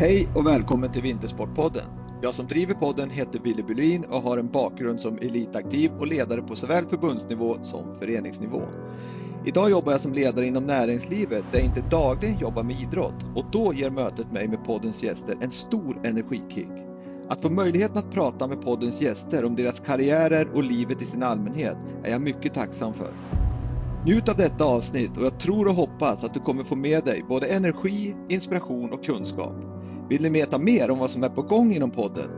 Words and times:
Hej 0.00 0.28
och 0.34 0.46
välkommen 0.46 0.92
till 0.92 1.02
Vintersportpodden. 1.02 1.84
Jag 2.22 2.34
som 2.34 2.46
driver 2.46 2.74
podden 2.74 3.10
heter 3.10 3.38
Wille 3.38 3.62
Bylin 3.62 4.04
och 4.04 4.22
har 4.22 4.38
en 4.38 4.50
bakgrund 4.50 5.00
som 5.00 5.18
elitaktiv 5.18 5.90
och 5.98 6.06
ledare 6.06 6.42
på 6.42 6.56
såväl 6.56 6.86
förbundsnivå 6.86 7.56
som 7.62 7.94
föreningsnivå. 7.94 8.62
Idag 9.46 9.70
jobbar 9.70 9.92
jag 9.92 10.00
som 10.00 10.12
ledare 10.12 10.46
inom 10.46 10.66
näringslivet 10.66 11.44
där 11.52 11.58
jag 11.58 11.66
inte 11.66 11.80
dagligen 11.80 12.38
jobbar 12.38 12.62
med 12.62 12.80
idrott 12.80 13.24
och 13.34 13.44
då 13.52 13.74
ger 13.74 13.90
mötet 13.90 14.32
mig 14.32 14.48
med 14.48 14.64
poddens 14.64 15.02
gäster 15.02 15.36
en 15.40 15.50
stor 15.50 16.00
energikick. 16.04 16.72
Att 17.28 17.42
få 17.42 17.50
möjligheten 17.50 17.98
att 17.98 18.10
prata 18.10 18.48
med 18.48 18.62
poddens 18.62 19.00
gäster 19.00 19.44
om 19.44 19.56
deras 19.56 19.80
karriärer 19.80 20.48
och 20.54 20.64
livet 20.64 21.02
i 21.02 21.06
sin 21.06 21.22
allmänhet 21.22 21.76
är 22.04 22.10
jag 22.10 22.20
mycket 22.20 22.54
tacksam 22.54 22.94
för. 22.94 23.12
Njut 24.04 24.28
av 24.28 24.36
detta 24.36 24.64
avsnitt 24.64 25.16
och 25.16 25.24
jag 25.24 25.40
tror 25.40 25.68
och 25.68 25.74
hoppas 25.74 26.24
att 26.24 26.34
du 26.34 26.40
kommer 26.40 26.64
få 26.64 26.76
med 26.76 27.04
dig 27.04 27.24
både 27.28 27.46
energi, 27.46 28.16
inspiration 28.28 28.92
och 28.92 29.04
kunskap. 29.04 29.77
Vill 30.08 30.22
ni 30.22 30.28
veta 30.28 30.58
mer 30.58 30.90
om 30.90 30.98
vad 30.98 31.10
som 31.10 31.24
är 31.24 31.28
på 31.28 31.42
gång 31.42 31.72
inom 31.72 31.90
podden? 31.90 32.30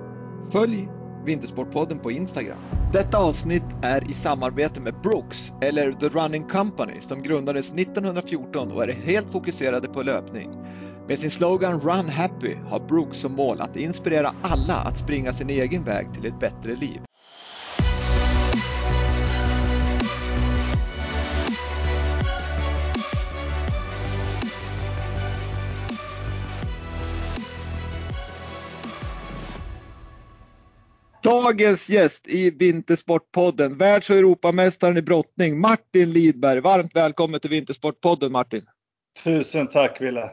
Följ 0.52 0.88
Vintersportpodden 1.24 1.98
på 1.98 2.10
Instagram. 2.10 2.58
Detta 2.92 3.18
avsnitt 3.18 3.62
är 3.82 4.10
i 4.10 4.14
samarbete 4.14 4.80
med 4.80 4.94
Brooks, 5.02 5.52
eller 5.60 5.92
The 5.92 6.08
Running 6.08 6.44
Company, 6.48 7.00
som 7.00 7.22
grundades 7.22 7.72
1914 7.72 8.72
och 8.72 8.82
är 8.82 8.92
helt 8.92 9.32
fokuserade 9.32 9.88
på 9.88 10.02
löpning. 10.02 10.50
Med 11.08 11.18
sin 11.18 11.30
slogan 11.30 11.80
Run 11.80 12.08
Happy 12.08 12.54
har 12.68 12.80
Brooks 12.80 13.18
som 13.18 13.32
mål 13.32 13.60
att 13.60 13.76
inspirera 13.76 14.34
alla 14.42 14.74
att 14.74 14.98
springa 14.98 15.32
sin 15.32 15.50
egen 15.50 15.84
väg 15.84 16.14
till 16.14 16.26
ett 16.26 16.40
bättre 16.40 16.76
liv. 16.76 17.00
Dagens 31.22 31.88
gäst 31.88 32.28
i 32.28 32.50
Vintersportpodden, 32.50 33.78
världs 33.78 34.10
och 34.10 34.16
Europamästaren 34.16 34.96
i 34.96 35.02
brottning, 35.02 35.60
Martin 35.60 36.10
Lidberg. 36.12 36.60
Varmt 36.60 36.96
välkommen 36.96 37.40
till 37.40 37.50
Vintersportpodden 37.50 38.32
Martin. 38.32 38.62
Tusen 39.24 39.66
tack 39.66 40.00
Wille. 40.00 40.30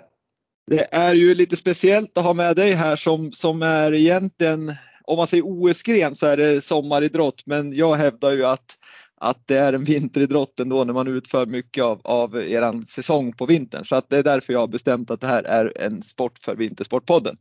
Det 0.67 0.87
är 0.91 1.13
ju 1.13 1.35
lite 1.35 1.55
speciellt 1.55 2.17
att 2.17 2.23
ha 2.23 2.33
med 2.33 2.55
dig 2.55 2.73
här 2.73 2.95
som, 2.95 3.31
som 3.31 3.61
är 3.61 3.93
egentligen, 3.93 4.73
om 5.03 5.17
man 5.17 5.27
säger 5.27 5.43
OS-gren 5.43 6.15
så 6.15 6.25
är 6.25 6.37
det 6.37 6.63
sommaridrott, 6.63 7.43
men 7.45 7.73
jag 7.73 7.95
hävdar 7.95 8.31
ju 8.31 8.45
att, 8.45 8.77
att 9.21 9.47
det 9.47 9.57
är 9.57 9.73
en 9.73 9.83
vinteridrott 9.83 10.59
ändå 10.59 10.83
när 10.83 10.93
man 10.93 11.07
utför 11.07 11.45
mycket 11.45 11.83
av, 11.83 12.01
av 12.03 12.37
eran 12.37 12.87
säsong 12.87 13.33
på 13.33 13.45
vintern. 13.45 13.85
Så 13.85 13.95
att 13.95 14.09
det 14.09 14.17
är 14.17 14.23
därför 14.23 14.53
jag 14.53 14.59
har 14.59 14.67
bestämt 14.67 15.11
att 15.11 15.21
det 15.21 15.27
här 15.27 15.43
är 15.43 15.81
en 15.81 16.01
sport 16.01 16.39
för 16.39 16.55
Vintersportpodden. 16.55 17.37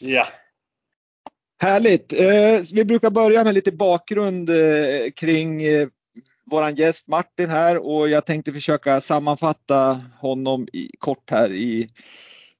Ja, 0.00 0.26
Härligt! 1.58 2.12
Eh, 2.12 2.60
vi 2.72 2.84
brukar 2.84 3.10
börja 3.10 3.44
med 3.44 3.54
lite 3.54 3.72
bakgrund 3.72 4.50
eh, 4.50 5.10
kring 5.16 5.58
vår 5.58 5.90
våran 6.50 6.74
gäst 6.74 7.08
Martin 7.08 7.50
här 7.50 7.86
och 7.86 8.08
jag 8.08 8.26
tänkte 8.26 8.52
försöka 8.52 9.00
sammanfatta 9.00 10.02
honom 10.20 10.68
i, 10.72 10.88
kort 10.98 11.30
här 11.30 11.52
i 11.52 11.88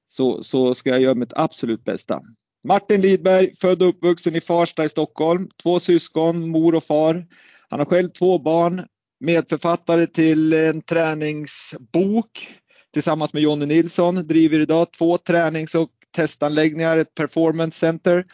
så, 0.07 0.43
så 0.43 0.73
ska 0.73 0.89
jag 0.89 1.01
göra 1.01 1.15
mitt 1.15 1.33
absolut 1.35 1.83
bästa. 1.83 2.21
Martin 2.67 3.01
Lidberg, 3.01 3.55
född 3.55 3.81
och 3.81 3.89
uppvuxen 3.89 4.35
i 4.35 4.41
Farsta 4.41 4.85
i 4.85 4.89
Stockholm. 4.89 5.49
Två 5.63 5.79
syskon, 5.79 6.49
mor 6.49 6.75
och 6.75 6.83
far. 6.83 7.25
Han 7.69 7.79
har 7.79 7.85
själv 7.85 8.09
två 8.09 8.39
barn. 8.39 8.85
Medförfattare 9.19 10.07
till 10.07 10.53
en 10.53 10.81
träningsbok 10.81 12.57
tillsammans 12.93 13.33
med 13.33 13.41
Jonny 13.41 13.65
Nilsson. 13.65 14.27
Driver 14.27 14.59
idag 14.59 14.91
två 14.91 15.17
tränings 15.17 15.75
och 15.75 15.89
testanläggningar, 16.15 16.97
ett 16.97 17.15
performance 17.15 17.79
center 17.79 18.25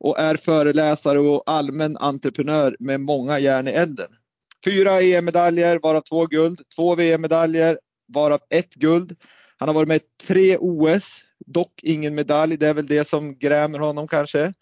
och 0.00 0.18
är 0.18 0.36
föreläsare 0.36 1.18
och 1.18 1.42
allmän 1.46 1.96
entreprenör 1.96 2.76
med 2.78 3.00
många 3.00 3.38
järn 3.38 3.68
i 3.68 3.70
elden. 3.70 4.08
Fyra 4.64 5.00
EM-medaljer, 5.00 5.78
varav 5.82 6.00
två 6.00 6.26
guld. 6.26 6.60
Två 6.76 6.94
VM-medaljer, 6.94 7.78
varav 8.08 8.40
ett 8.50 8.74
guld. 8.74 9.16
Han 9.58 9.68
har 9.68 9.74
varit 9.74 9.88
med 9.88 9.96
i 9.96 10.26
tre 10.26 10.56
OS, 10.56 11.24
dock 11.46 11.80
ingen 11.82 12.14
medalj. 12.14 12.56
Det 12.56 12.68
är 12.68 12.74
väl 12.74 12.86
det 12.86 13.08
som 13.08 13.38
grämer 13.38 13.78
honom 13.78 14.08
kanske. 14.08 14.52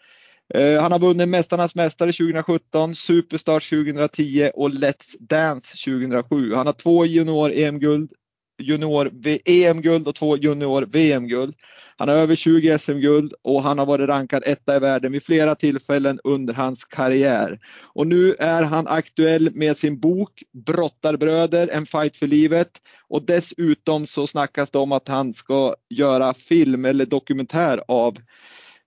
Eh, 0.55 0.83
han 0.83 0.93
har 0.93 0.99
vunnit 0.99 1.29
Mästarnas 1.29 1.75
Mästare 1.75 2.13
2017, 2.13 2.95
Superstars 2.95 3.71
2010 3.71 4.51
och 4.55 4.71
Let's 4.71 5.17
Dance 5.21 5.77
2007. 5.85 6.55
Han 6.55 6.67
har 6.67 6.73
två 6.73 7.07
junior-EM-guld, 7.07 8.13
junior-EM-guld 8.59 10.09
och 10.09 10.15
två 10.15 10.37
junior-VM-guld. 10.37 11.55
Han 11.99 12.09
har 12.09 12.17
över 12.17 12.35
20 12.35 12.79
SM-guld 12.79 13.35
och 13.43 13.63
han 13.63 13.79
har 13.79 13.87
varit 13.87 14.09
rankad 14.09 14.43
etta 14.47 14.77
i 14.77 14.79
världen 14.79 15.13
vid 15.13 15.23
flera 15.23 15.55
tillfällen 15.55 16.21
under 16.25 16.55
hans 16.55 16.85
karriär. 16.85 17.59
Och 17.83 18.07
nu 18.07 18.35
är 18.39 18.63
han 18.63 18.87
aktuell 18.87 19.51
med 19.55 19.79
sin 19.79 20.01
bok 20.01 20.43
Brottarbröder, 20.53 21.69
en 21.73 21.87
fight 21.87 22.17
för 22.17 22.27
livet. 22.27 22.71
Och 23.09 23.23
dessutom 23.23 24.07
så 24.07 24.27
snackas 24.27 24.71
det 24.71 24.79
om 24.79 24.93
att 24.93 25.09
han 25.09 25.33
ska 25.33 25.75
göra 25.89 26.35
film 26.35 26.85
eller 26.85 27.07
dokumentär 27.07 27.81
av 27.89 28.17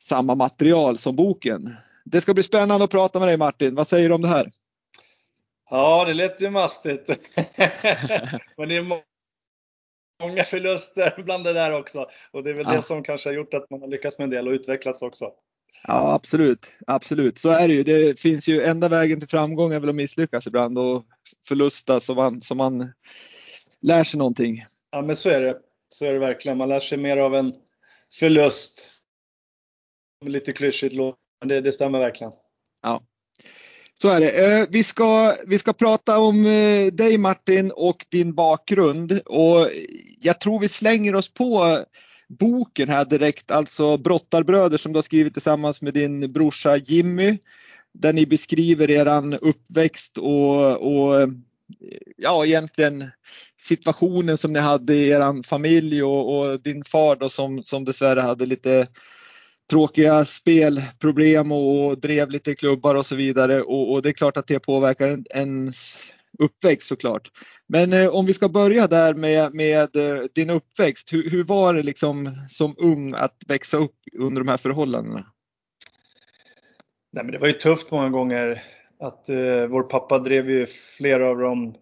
samma 0.02 0.36
material 0.36 0.98
som 0.98 1.16
boken. 1.16 1.76
Det 2.06 2.22
ska 2.22 2.34
bli 2.34 2.44
spännande 2.44 2.84
att 2.84 2.92
prata 2.92 3.20
med 3.20 3.28
dig 3.28 3.38
Martin. 3.38 3.76
Vad 3.76 3.88
säger 3.88 4.10
du 4.10 4.16
om 4.16 4.22
det 4.22 4.28
här? 4.28 4.52
Ja, 5.70 6.06
det 6.06 6.14
lät 6.14 6.42
ju 6.42 6.50
mastigt. 6.50 7.08
Men 8.58 8.70
det 8.70 8.76
är 8.76 9.09
många 10.20 10.44
förluster 10.44 11.24
bland 11.24 11.44
det 11.44 11.54
där 11.54 11.72
också. 11.72 12.10
Och 12.32 12.44
det 12.44 12.50
är 12.50 12.54
väl 12.54 12.66
ja. 12.70 12.76
det 12.76 12.82
som 12.82 13.04
kanske 13.04 13.30
har 13.30 13.34
gjort 13.34 13.54
att 13.54 13.70
man 13.70 13.82
har 13.82 13.88
lyckats 13.88 14.18
med 14.18 14.24
en 14.24 14.30
del 14.30 14.48
och 14.48 14.52
utvecklats 14.52 15.02
också. 15.02 15.32
Ja, 15.84 16.14
absolut. 16.14 16.68
Absolut. 16.88 17.38
Så 17.38 17.50
är 17.50 17.68
det 17.68 17.74
ju. 17.74 17.84
Det 17.84 18.20
finns 18.20 18.48
ju 18.48 18.62
enda 18.62 18.90
vägen 18.90 19.20
till 19.20 19.30
framgång 19.30 19.74
är 19.74 19.80
väl 19.80 19.90
att 19.90 19.96
misslyckas 19.96 20.48
ibland 20.48 20.78
och 20.78 21.06
förlusta 21.48 22.00
så 22.00 22.16
man, 22.16 22.42
så 22.42 22.56
man 22.56 22.94
lär 23.82 24.04
sig 24.04 24.18
någonting. 24.18 24.66
Ja, 24.92 25.02
men 25.02 25.16
så 25.16 25.30
är 25.30 25.42
det. 25.42 25.58
Så 25.90 26.06
är 26.06 26.14
det 26.14 26.20
verkligen. 26.20 26.58
Man 26.58 26.70
lär 26.70 26.80
sig 26.80 26.98
mer 26.98 27.18
av 27.18 27.36
en 27.36 27.54
förlust. 28.20 28.96
Lite 30.26 30.54
klyschigt 30.54 30.96
men 31.40 31.48
det, 31.48 31.62
det 31.62 31.72
stämmer 31.72 32.00
verkligen. 32.00 32.34
Ja, 32.82 33.02
så 34.02 34.10
är 34.10 34.20
det. 34.20 34.30
Eh, 34.30 34.68
vi 34.70 34.84
ska, 34.84 35.36
vi 35.48 35.60
ska 35.60 35.74
prata 35.74 36.20
om 36.20 36.46
eh, 36.46 36.86
dig 36.94 37.18
Martin 37.18 37.72
och 37.76 38.06
din 38.10 38.34
bakgrund 38.34 39.12
och 39.26 39.70
jag 40.20 40.40
tror 40.40 40.60
vi 40.60 40.68
slänger 40.68 41.16
oss 41.16 41.34
på 41.34 41.80
boken 42.28 42.90
här 42.90 43.06
direkt, 43.06 43.52
alltså 43.52 43.98
Brottarbröder 43.98 44.78
som 44.78 44.94
du 44.94 44.98
har 44.98 45.02
skrivit 45.04 45.34
tillsammans 45.34 45.82
med 45.82 45.94
din 45.94 46.32
brorsa 46.32 46.78
Jimmy. 46.78 47.38
Där 47.94 48.14
ni 48.14 48.26
beskriver 48.26 48.92
eran 48.92 49.34
uppväxt 49.34 50.18
och, 50.18 50.72
och 50.72 51.30
ja, 52.18 52.46
egentligen 52.46 53.12
situationen 53.60 54.38
som 54.38 54.54
ni 54.54 54.60
hade 54.60 54.96
i 54.96 55.10
eran 55.10 55.44
familj 55.44 56.04
och, 56.04 56.40
och 56.40 56.62
din 56.62 56.84
far 56.84 57.16
då 57.16 57.30
som, 57.30 57.64
som 57.64 57.86
dessvärre 57.86 58.20
hade 58.20 58.46
lite 58.46 58.88
tråkiga 59.70 60.26
spelproblem 60.26 61.52
och 61.52 62.00
drev 62.00 62.30
lite 62.30 62.56
klubbar 62.56 62.96
och 62.96 63.06
så 63.06 63.16
vidare 63.16 63.62
och, 63.62 63.92
och 63.92 64.02
det 64.02 64.10
är 64.10 64.14
klart 64.14 64.38
att 64.38 64.48
det 64.48 64.60
påverkar 64.60 65.20
ens 65.30 66.00
uppväxt 66.40 66.88
såklart. 66.88 67.32
Men 67.68 67.94
eh, 67.94 68.10
om 68.10 68.26
vi 68.26 68.34
ska 68.34 68.50
börja 68.50 68.88
där 68.88 69.14
med, 69.14 69.54
med 69.54 69.96
eh, 69.96 70.24
din 70.34 70.50
uppväxt. 70.50 71.14
Hur, 71.14 71.30
hur, 71.30 71.44
var 71.44 71.74
det 71.74 71.84
liksom 71.84 72.32
som 72.50 72.76
ung 72.78 73.14
att 73.14 73.36
växa 73.48 73.78
upp 73.78 73.96
under 74.20 74.42
de 74.42 74.48
här 74.48 74.58
förhållandena? 74.58 75.26
Nej, 77.12 77.24
men 77.24 77.32
det 77.32 77.40
var 77.40 77.48
ju 77.48 77.54
tufft 77.54 77.92
många 77.92 78.10
gånger. 78.10 78.64
Att 79.00 79.30
eh, 79.30 79.66
vår 79.70 79.84
pappa 79.84 80.20
drev 80.20 80.50
ju 80.50 80.66
flera 80.98 81.30
av 81.30 81.38
de 81.38 81.76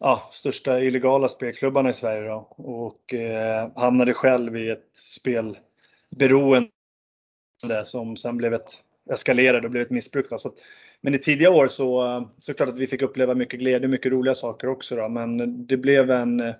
ja, 0.00 0.28
största 0.32 0.80
illegala 0.80 1.28
spelklubbarna 1.28 1.90
i 1.90 1.92
Sverige 1.92 2.28
då, 2.28 2.54
och 2.56 3.14
eh, 3.14 3.70
hamnade 3.76 4.14
själv 4.14 4.56
i 4.56 4.70
ett 4.70 4.90
spelberoende 4.94 6.68
där 7.68 7.84
som 7.84 8.16
sen 8.16 8.36
blev 8.36 8.54
ett 8.54 8.82
eskalerade 9.10 9.66
och 9.66 9.70
blev 9.70 9.82
ett 9.82 9.90
missbruk. 9.90 10.26
Då. 10.30 10.38
Så 10.38 10.48
att, 10.48 10.54
men 11.00 11.14
i 11.14 11.18
tidiga 11.18 11.50
år 11.50 11.68
så, 11.68 12.30
så 12.40 12.54
klart 12.54 12.68
att 12.68 12.78
vi 12.78 12.86
fick 12.86 13.02
uppleva 13.02 13.34
mycket 13.34 13.60
glädje 13.60 13.86
och 13.86 13.90
mycket 13.90 14.12
roliga 14.12 14.34
saker 14.34 14.68
också. 14.68 14.96
Då. 14.96 15.08
Men 15.08 15.66
det 15.66 15.76
blev 15.76 16.10
en 16.10 16.40
eh, 16.40 16.54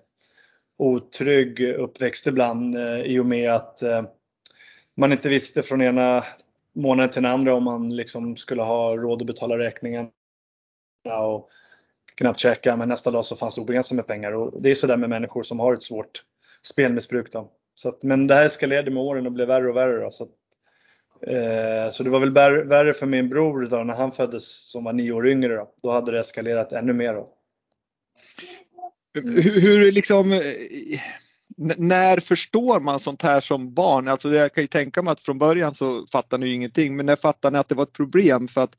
otrygg 0.78 1.60
uppväxt 1.60 2.26
ibland 2.26 2.76
eh, 2.76 3.00
i 3.00 3.18
och 3.18 3.26
med 3.26 3.50
att 3.50 3.82
eh, 3.82 4.02
man 4.96 5.12
inte 5.12 5.28
visste 5.28 5.62
från 5.62 5.82
ena 5.82 6.24
månaden 6.74 7.10
till 7.10 7.22
den 7.22 7.32
andra 7.32 7.54
om 7.54 7.64
man 7.64 7.96
liksom 7.96 8.36
skulle 8.36 8.62
ha 8.62 8.96
råd 8.96 9.22
att 9.22 9.26
betala 9.26 9.58
räkningen. 9.58 10.08
Och 11.18 11.48
knappt 12.14 12.40
käka, 12.40 12.76
men 12.76 12.88
nästa 12.88 13.10
dag 13.10 13.24
så 13.24 13.36
fanns 13.36 13.54
det 13.54 13.60
obegränsat 13.60 13.96
med 13.96 14.06
pengar. 14.06 14.32
Och 14.32 14.62
det 14.62 14.70
är 14.70 14.74
sådär 14.74 14.96
med 14.96 15.10
människor 15.10 15.42
som 15.42 15.60
har 15.60 15.74
ett 15.74 15.82
svårt 15.82 16.24
spelmissbruk. 16.62 17.32
Då. 17.32 17.50
Så 17.74 17.88
att, 17.88 18.02
men 18.02 18.26
det 18.26 18.34
här 18.34 18.46
eskalerade 18.46 18.90
med 18.90 19.02
åren 19.02 19.26
och 19.26 19.32
blev 19.32 19.48
värre 19.48 19.70
och 19.70 19.76
värre. 19.76 20.04
Då, 20.04 20.10
så 20.10 20.24
att, 20.24 20.30
Eh, 21.26 21.90
så 21.90 22.02
det 22.02 22.10
var 22.10 22.20
väl 22.20 22.30
värre 22.68 22.92
för 22.92 23.06
min 23.06 23.28
bror 23.28 23.66
då, 23.66 23.76
när 23.76 23.94
han 23.94 24.12
föddes 24.12 24.70
som 24.70 24.84
var 24.84 24.92
nio 24.92 25.12
år 25.12 25.28
yngre. 25.28 25.56
Då, 25.56 25.74
då 25.82 25.90
hade 25.90 26.12
det 26.12 26.20
eskalerat 26.20 26.72
ännu 26.72 26.92
mer. 26.92 27.14
Då. 27.14 27.28
Mm. 29.18 29.42
Hur, 29.42 29.60
hur 29.60 29.92
liksom, 29.92 30.32
eh, 30.32 30.40
när 31.76 32.20
förstår 32.20 32.80
man 32.80 33.00
sånt 33.00 33.22
här 33.22 33.40
som 33.40 33.74
barn? 33.74 34.08
Alltså 34.08 34.34
jag 34.34 34.54
kan 34.54 34.64
ju 34.64 34.68
tänka 34.68 35.02
mig 35.02 35.12
att 35.12 35.20
från 35.20 35.38
början 35.38 35.74
så 35.74 36.06
fattar 36.12 36.38
ni 36.38 36.54
ingenting, 36.54 36.96
men 36.96 37.06
när 37.06 37.16
fattar 37.16 37.50
ni 37.50 37.58
att 37.58 37.68
det 37.68 37.74
var 37.74 37.82
ett 37.82 37.92
problem? 37.92 38.48
För 38.48 38.60
att 38.60 38.76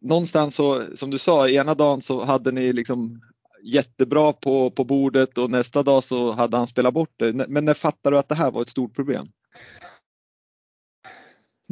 någonstans 0.00 0.54
så, 0.54 0.84
som 0.96 1.10
du 1.10 1.18
sa, 1.18 1.48
ena 1.48 1.74
dagen 1.74 2.00
så 2.00 2.24
hade 2.24 2.52
ni 2.52 2.72
liksom 2.72 3.20
jättebra 3.62 4.32
på, 4.32 4.70
på 4.70 4.84
bordet 4.84 5.38
och 5.38 5.50
nästa 5.50 5.82
dag 5.82 6.04
så 6.04 6.32
hade 6.32 6.56
han 6.56 6.66
spelat 6.66 6.94
bort 6.94 7.14
det. 7.16 7.48
Men 7.48 7.64
när 7.64 7.74
fattar 7.74 8.10
du 8.10 8.18
att 8.18 8.28
det 8.28 8.34
här 8.34 8.50
var 8.50 8.62
ett 8.62 8.68
stort 8.68 8.94
problem? 8.94 9.26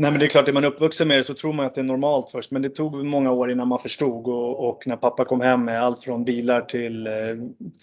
Nej 0.01 0.11
men 0.11 0.21
det 0.21 0.27
är 0.27 0.29
klart, 0.29 0.49
är 0.49 0.53
man 0.53 0.65
uppvuxen 0.65 1.09
med 1.09 1.19
det 1.19 1.25
så 1.25 1.35
tror 1.35 1.53
man 1.53 1.67
att 1.67 1.75
det 1.75 1.81
är 1.81 1.85
normalt 1.85 2.31
först. 2.31 2.51
Men 2.51 2.63
det 2.63 2.69
tog 2.69 3.05
många 3.05 3.33
år 3.33 3.51
innan 3.51 3.69
man 3.69 3.79
förstod 3.79 4.27
och, 4.27 4.69
och 4.69 4.87
när 4.87 4.97
pappa 4.97 5.25
kom 5.25 5.41
hem 5.41 5.65
med 5.65 5.83
allt 5.83 6.05
från 6.05 6.25
bilar 6.25 6.61
till, 6.61 7.07
eh, 7.07 7.13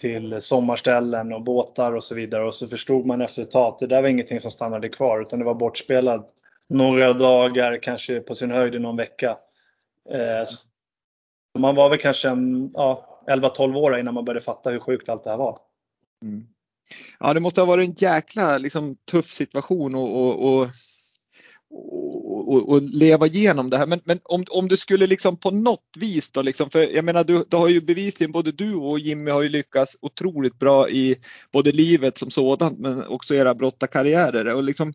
till 0.00 0.40
sommarställen 0.40 1.32
och 1.32 1.42
båtar 1.42 1.92
och 1.92 2.04
så 2.04 2.14
vidare. 2.14 2.44
Och 2.44 2.54
så 2.54 2.68
förstod 2.68 3.06
man 3.06 3.20
efter 3.20 3.42
ett 3.42 3.50
tag 3.50 3.68
att 3.68 3.78
det 3.78 3.86
där 3.86 4.02
var 4.02 4.08
ingenting 4.08 4.40
som 4.40 4.50
stannade 4.50 4.88
kvar 4.88 5.20
utan 5.20 5.38
det 5.38 5.44
var 5.44 5.54
bortspelat 5.54 6.32
några 6.68 7.12
dagar, 7.12 7.82
kanske 7.82 8.20
på 8.20 8.34
sin 8.34 8.50
höjd 8.50 8.74
i 8.74 8.78
någon 8.78 8.96
vecka. 8.96 9.36
Eh, 10.10 10.44
så 10.44 10.58
man 11.58 11.74
var 11.74 11.88
väl 11.88 11.98
kanske 11.98 12.28
ja, 12.74 13.22
11-12 13.30 13.76
år 13.76 13.98
innan 13.98 14.14
man 14.14 14.24
började 14.24 14.44
fatta 14.44 14.70
hur 14.70 14.80
sjukt 14.80 15.08
allt 15.08 15.24
det 15.24 15.30
här 15.30 15.36
var. 15.36 15.58
Mm. 16.22 16.46
Ja, 17.20 17.34
det 17.34 17.40
måste 17.40 17.60
ha 17.60 17.66
varit 17.66 17.88
en 17.88 17.94
jäkla 17.98 18.58
liksom, 18.58 18.96
tuff 19.10 19.30
situation 19.30 19.94
och, 19.94 20.22
och, 20.22 20.54
och 20.54 20.68
och, 21.70 22.68
och, 22.68 22.82
leva 22.82 23.26
igenom 23.26 23.70
det 23.70 23.76
här. 23.76 23.86
Men, 23.86 24.00
men 24.04 24.20
om, 24.24 24.44
om 24.50 24.68
du 24.68 24.76
skulle 24.76 25.06
liksom 25.06 25.36
på 25.36 25.50
något 25.50 25.88
vis 25.98 26.30
då, 26.30 26.42
liksom, 26.42 26.70
för 26.70 26.94
jag 26.94 27.04
menar 27.04 27.24
du, 27.24 27.44
du 27.48 27.56
har 27.56 27.68
ju 27.68 27.80
bevisligen 27.80 28.32
både 28.32 28.52
du 28.52 28.74
och 28.74 28.98
Jimmy 28.98 29.30
har 29.30 29.42
ju 29.42 29.48
lyckats 29.48 29.96
otroligt 30.00 30.58
bra 30.58 30.90
i 30.90 31.16
både 31.52 31.72
livet 31.72 32.18
som 32.18 32.30
sådant 32.30 32.78
men 32.78 33.06
också 33.06 33.34
era 33.34 33.54
brottarkarriärer. 33.54 34.54
Och 34.54 34.62
liksom, 34.62 34.92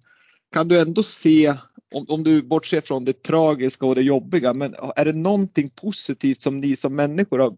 kan 0.54 0.68
du 0.68 0.80
ändå 0.80 1.04
se, 1.04 1.56
om, 1.94 2.06
om 2.10 2.24
du 2.24 2.42
bortser 2.42 2.82
från 2.82 3.06
det 3.06 3.24
tragiska 3.24 3.86
och 3.86 3.96
det 3.96 4.02
jobbiga, 4.02 4.54
men 4.54 4.76
är 4.96 5.06
det 5.06 5.14
någonting 5.14 5.70
positivt 5.70 6.42
som 6.42 6.60
ni 6.60 6.76
som 6.76 6.96
människor 6.96 7.40
har 7.40 7.56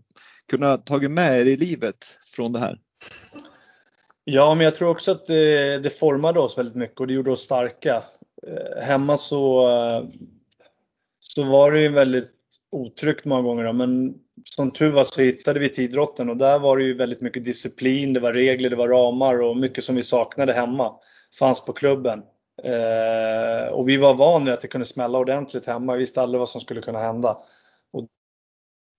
kunnat 0.50 0.86
tagit 0.86 1.12
med 1.12 1.42
er 1.42 1.46
i 1.46 1.58
livet 1.58 1.96
från 2.36 2.54
det 2.54 2.60
här? 2.60 2.80
Ja, 4.26 4.56
men 4.56 4.66
jag 4.66 4.76
tror 4.76 4.90
också 4.90 5.12
att 5.12 5.26
det, 5.26 5.78
det 5.78 5.90
formade 5.90 6.40
oss 6.40 6.58
väldigt 6.58 6.76
mycket 6.76 7.00
och 7.00 7.08
det 7.08 7.14
gjorde 7.14 7.32
oss 7.32 7.42
starka. 7.42 8.04
Eh, 8.48 8.84
hemma 8.84 9.18
så, 9.18 9.70
eh, 9.70 10.04
så 11.20 11.44
var 11.44 11.72
det 11.72 11.82
ju 11.82 11.90
väldigt 11.90 12.30
otryggt 12.72 13.26
många 13.26 13.42
gånger. 13.42 13.64
Då, 13.64 13.74
men 13.74 14.14
som 14.44 14.72
tur 14.72 14.92
var 14.92 15.04
så 15.04 15.22
hittade 15.22 15.60
vi 15.60 15.70
till 15.70 15.84
idrotten 15.84 16.30
och 16.30 16.38
där 16.38 16.60
var 16.60 16.78
det 16.78 16.84
ju 16.84 16.94
väldigt 16.94 17.22
mycket 17.22 17.44
disciplin, 17.44 18.14
det 18.14 18.20
var 18.20 18.34
regler, 18.34 18.70
det 18.70 18.76
var 18.76 18.88
ramar 18.88 19.42
och 19.42 19.58
mycket 19.58 19.84
som 19.84 19.96
vi 19.96 20.02
saknade 20.02 20.54
hemma 20.54 20.96
fanns 21.40 21.66
på 21.66 21.74
klubben. 21.74 22.24
Eh, 22.64 23.74
och 23.74 23.90
vi 23.90 23.98
var 23.98 24.14
vana 24.14 24.46
vid 24.46 24.54
att 24.54 24.62
det 24.62 24.68
kunde 24.68 24.86
smälla 24.86 25.18
ordentligt 25.18 25.66
hemma, 25.66 25.94
vi 25.94 26.00
visste 26.00 26.22
aldrig 26.22 26.40
vad 26.40 26.50
som 26.50 26.62
skulle 26.62 26.82
kunna 26.82 27.00
hända. 27.00 27.38
Och 27.92 28.08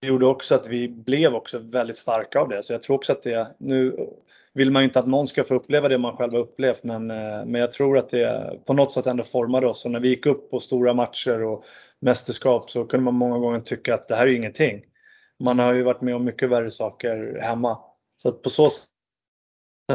det 0.00 0.06
gjorde 0.06 0.26
också 0.26 0.54
att 0.54 0.68
vi 0.68 0.88
blev 0.88 1.34
också 1.34 1.58
väldigt 1.58 1.96
starka 1.98 2.40
av 2.40 2.48
det. 2.48 2.62
Så 2.62 2.72
jag 2.72 2.82
tror 2.82 2.96
också 2.96 3.12
att 3.12 3.22
det, 3.22 3.54
nu 3.58 4.08
vill 4.54 4.70
man 4.70 4.82
ju 4.82 4.84
inte 4.84 4.98
att 4.98 5.06
någon 5.06 5.26
ska 5.26 5.44
få 5.44 5.54
uppleva 5.54 5.88
det 5.88 5.98
man 5.98 6.16
själv 6.16 6.32
har 6.32 6.40
upplevt 6.40 6.84
men, 6.84 7.10
eh, 7.10 7.44
men 7.46 7.54
jag 7.54 7.70
tror 7.70 7.98
att 7.98 8.08
det 8.08 8.58
på 8.66 8.72
något 8.72 8.92
sätt 8.92 9.06
ändå 9.06 9.22
formade 9.22 9.66
oss 9.66 9.84
och 9.84 9.90
när 9.90 10.00
vi 10.00 10.08
gick 10.08 10.26
upp 10.26 10.50
på 10.50 10.60
stora 10.60 10.94
matcher 10.94 11.42
och 11.42 11.64
mästerskap 12.00 12.70
så 12.70 12.84
kunde 12.84 13.04
man 13.04 13.14
många 13.14 13.38
gånger 13.38 13.60
tycka 13.60 13.94
att 13.94 14.08
det 14.08 14.14
här 14.14 14.26
är 14.26 14.30
ju 14.30 14.36
ingenting. 14.36 14.82
Man 15.44 15.58
har 15.58 15.74
ju 15.74 15.82
varit 15.82 16.00
med 16.00 16.16
om 16.16 16.24
mycket 16.24 16.50
värre 16.50 16.70
saker 16.70 17.38
hemma. 17.42 17.78
Så 18.16 18.28
att 18.28 18.42
på 18.42 18.50
så 18.50 18.68
sätt 18.68 18.88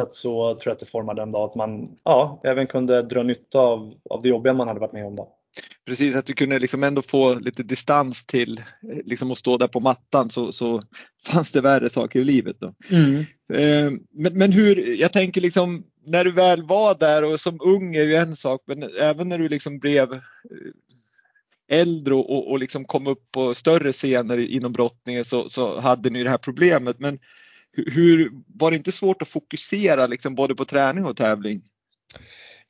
så 0.09 0.55
tror 0.55 0.61
jag 0.65 0.71
att 0.71 0.79
det 0.79 0.85
formade 0.85 1.21
en 1.21 1.31
dag 1.31 1.49
att 1.49 1.55
man 1.55 1.97
ja, 2.03 2.41
även 2.43 2.67
kunde 2.67 3.01
dra 3.01 3.23
nytta 3.23 3.59
av, 3.59 3.93
av 4.09 4.21
det 4.21 4.29
jobbiga 4.29 4.53
man 4.53 4.67
hade 4.67 4.79
varit 4.79 4.93
med 4.93 5.05
om. 5.05 5.15
Då. 5.15 5.38
Precis, 5.85 6.15
att 6.15 6.25
du 6.25 6.33
kunde 6.33 6.59
liksom 6.59 6.83
ändå 6.83 7.01
få 7.01 7.33
lite 7.33 7.63
distans 7.63 8.25
till 8.25 8.61
liksom 9.03 9.31
att 9.31 9.37
stå 9.37 9.57
där 9.57 9.67
på 9.67 9.79
mattan 9.79 10.29
så, 10.29 10.51
så 10.51 10.81
fanns 11.25 11.51
det 11.51 11.61
värre 11.61 11.89
saker 11.89 12.19
i 12.19 12.23
livet. 12.23 12.55
Då. 12.59 12.73
Mm. 12.89 13.19
Eh, 13.53 13.99
men, 14.11 14.37
men 14.37 14.51
hur, 14.51 14.95
jag 14.95 15.13
tänker 15.13 15.41
liksom 15.41 15.83
när 16.05 16.25
du 16.25 16.31
väl 16.31 16.63
var 16.63 16.95
där 16.95 17.23
och 17.23 17.39
som 17.39 17.59
ung 17.61 17.95
är 17.95 18.03
ju 18.03 18.15
en 18.15 18.35
sak 18.35 18.61
men 18.67 18.83
även 18.99 19.29
när 19.29 19.39
du 19.39 19.49
liksom 19.49 19.79
blev 19.79 20.13
eh, 20.13 20.19
äldre 21.71 22.13
och, 22.13 22.51
och 22.51 22.59
liksom 22.59 22.85
kom 22.85 23.07
upp 23.07 23.31
på 23.31 23.53
större 23.53 23.91
scener 23.91 24.37
inom 24.37 24.73
brottningen 24.73 25.25
så, 25.25 25.49
så 25.49 25.79
hade 25.79 26.09
ni 26.09 26.23
det 26.23 26.29
här 26.29 26.37
problemet. 26.37 26.99
Men 26.99 27.19
hur, 27.71 28.31
var 28.47 28.71
det 28.71 28.77
inte 28.77 28.91
svårt 28.91 29.21
att 29.21 29.27
fokusera 29.27 30.07
liksom 30.07 30.35
både 30.35 30.55
på 30.55 30.65
träning 30.65 31.05
och 31.05 31.17
tävling? 31.17 31.61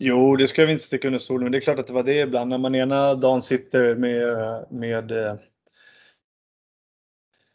Jo, 0.01 0.35
det 0.35 0.47
ska 0.47 0.65
vi 0.65 0.71
inte 0.71 0.83
sticka 0.83 1.07
under 1.07 1.19
stolen 1.19 1.43
men 1.43 1.51
det 1.51 1.57
är 1.57 1.61
klart 1.61 1.79
att 1.79 1.87
det 1.87 1.93
var 1.93 2.03
det 2.03 2.21
ibland 2.21 2.49
när 2.49 2.57
man 2.57 2.75
ena 2.75 3.15
dagen 3.15 3.41
sitter 3.41 3.95
med, 3.95 4.65
med 4.69 5.11
eh, 5.11 5.35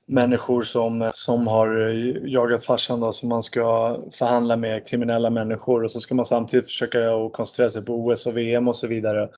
människor 0.06 0.62
som, 0.62 1.10
som 1.14 1.46
har 1.46 1.76
jagat 2.26 2.64
farsan 2.64 3.00
då, 3.00 3.12
som 3.12 3.28
man 3.28 3.42
ska 3.42 3.98
förhandla 4.18 4.56
med, 4.56 4.88
kriminella 4.88 5.30
människor 5.30 5.84
och 5.84 5.90
så 5.90 6.00
ska 6.00 6.14
man 6.14 6.24
samtidigt 6.24 6.66
försöka 6.66 7.14
och 7.14 7.32
koncentrera 7.32 7.70
sig 7.70 7.84
på 7.84 7.94
OS 7.94 8.26
och 8.26 8.36
VM 8.36 8.68
och 8.68 8.76
så 8.76 8.86
vidare. 8.86 9.28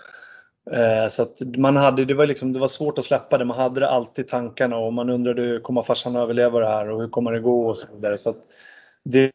Eh, 0.71 1.09
så 1.09 1.23
att 1.23 1.41
man 1.57 1.77
hade, 1.77 2.05
det, 2.05 2.15
var 2.15 2.27
liksom, 2.27 2.53
det 2.53 2.61
var 2.61 2.69
svårt 2.69 2.99
att 2.99 3.05
släppa 3.05 3.39
det, 3.39 3.45
man 3.45 3.57
hade 3.57 3.81
det 3.81 3.89
alltid 3.89 4.25
i 4.25 4.29
tankarna 4.29 4.77
och 4.77 4.93
man 4.93 5.11
undrade 5.11 5.61
kommer 5.61 5.83
farsan 5.83 6.17
överleva 6.17 6.61
det 6.61 6.69
här 6.69 6.91
och 6.91 7.01
hur 7.01 7.09
kommer 7.09 7.33
det 7.33 7.41
gå 7.41 7.69
och 7.69 7.77
så 7.77 7.87
vidare. 7.95 8.19
Så 8.19 8.35
det 9.05 9.33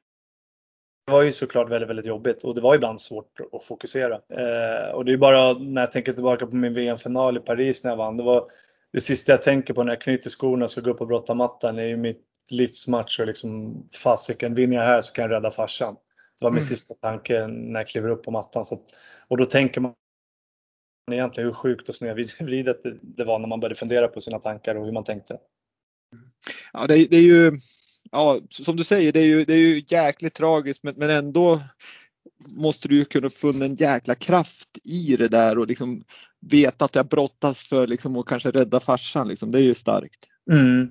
var 1.11 1.21
ju 1.21 1.31
såklart 1.31 1.69
väldigt, 1.69 1.89
väldigt 1.89 2.05
jobbigt 2.05 2.43
och 2.43 2.55
det 2.55 2.61
var 2.61 2.75
ibland 2.75 3.01
svårt 3.01 3.39
att 3.53 3.65
fokusera. 3.65 4.13
Eh, 4.13 4.91
och 4.91 5.05
det 5.05 5.13
är 5.13 5.17
bara 5.17 5.53
när 5.53 5.81
jag 5.81 5.91
tänker 5.91 6.13
tillbaka 6.13 6.47
på 6.47 6.55
min 6.55 6.73
VM-final 6.73 7.37
i 7.37 7.39
Paris 7.39 7.83
när 7.83 7.91
jag 7.91 7.97
vann. 7.97 8.17
Det 8.17 8.23
var 8.23 8.49
det 8.93 9.01
sista 9.01 9.31
jag 9.31 9.41
tänker 9.41 9.73
på 9.73 9.83
när 9.83 9.91
jag 9.91 10.01
knyter 10.01 10.29
skorna 10.29 10.65
och 10.65 10.71
ska 10.71 10.81
gå 10.81 10.89
upp 10.89 11.01
och 11.01 11.07
brotta 11.07 11.33
mattan. 11.33 11.75
Det 11.75 11.83
är 11.83 11.87
ju 11.87 11.97
mitt 11.97 12.21
livsmatch 12.51 13.19
och 13.19 13.27
liksom 13.27 13.83
fasiken, 14.03 14.55
vinner 14.55 14.77
jag 14.77 14.83
här 14.83 15.01
så 15.01 15.13
kan 15.13 15.21
jag 15.21 15.31
rädda 15.31 15.51
farsan. 15.51 15.95
Det 16.39 16.45
var 16.45 16.51
min 16.51 16.57
mm. 16.57 16.67
sista 16.67 16.93
tanke 16.93 17.47
när 17.47 17.79
jag 17.79 17.87
kliver 17.87 18.09
upp 18.09 18.23
på 18.23 18.31
mattan. 18.31 18.65
Så 18.65 18.75
att, 18.75 18.81
och 19.27 19.37
då 19.37 19.45
tänker 19.45 19.81
man 19.81 19.93
egentligen 21.11 21.47
hur 21.47 21.53
sjukt 21.53 21.89
och 21.89 21.95
snedvridet 21.95 22.77
det 23.01 23.23
var 23.23 23.39
när 23.39 23.47
man 23.47 23.59
började 23.59 23.75
fundera 23.75 24.07
på 24.07 24.21
sina 24.21 24.39
tankar 24.39 24.75
och 24.75 24.85
hur 24.85 24.91
man 24.91 25.03
tänkte. 25.03 25.37
Ja, 26.73 26.87
det, 26.87 27.05
det 27.05 27.17
är 27.17 27.21
ju 27.21 27.51
ja, 28.11 28.39
som 28.49 28.75
du 28.75 28.83
säger, 28.83 29.11
det 29.11 29.19
är 29.19 29.25
ju, 29.25 29.45
det 29.45 29.53
är 29.53 29.57
ju 29.57 29.83
jäkligt 29.87 30.33
tragiskt 30.33 30.83
men, 30.83 30.93
men 30.97 31.09
ändå 31.09 31.61
måste 32.47 32.87
du 32.87 32.95
ju 32.95 33.05
kunna 33.05 33.29
finna 33.29 33.65
en 33.65 33.75
jäkla 33.75 34.15
kraft 34.15 34.69
i 34.83 35.15
det 35.17 35.27
där 35.27 35.57
och 35.57 35.67
liksom 35.67 36.03
veta 36.49 36.85
att 36.85 36.95
jag 36.95 37.07
brottas 37.07 37.63
för 37.63 37.87
liksom 37.87 38.17
att 38.17 38.25
kanske 38.25 38.51
rädda 38.51 38.79
farsan. 38.79 39.27
Liksom. 39.27 39.51
Det 39.51 39.59
är 39.59 39.63
ju 39.63 39.75
starkt. 39.75 40.27
Mm. 40.51 40.89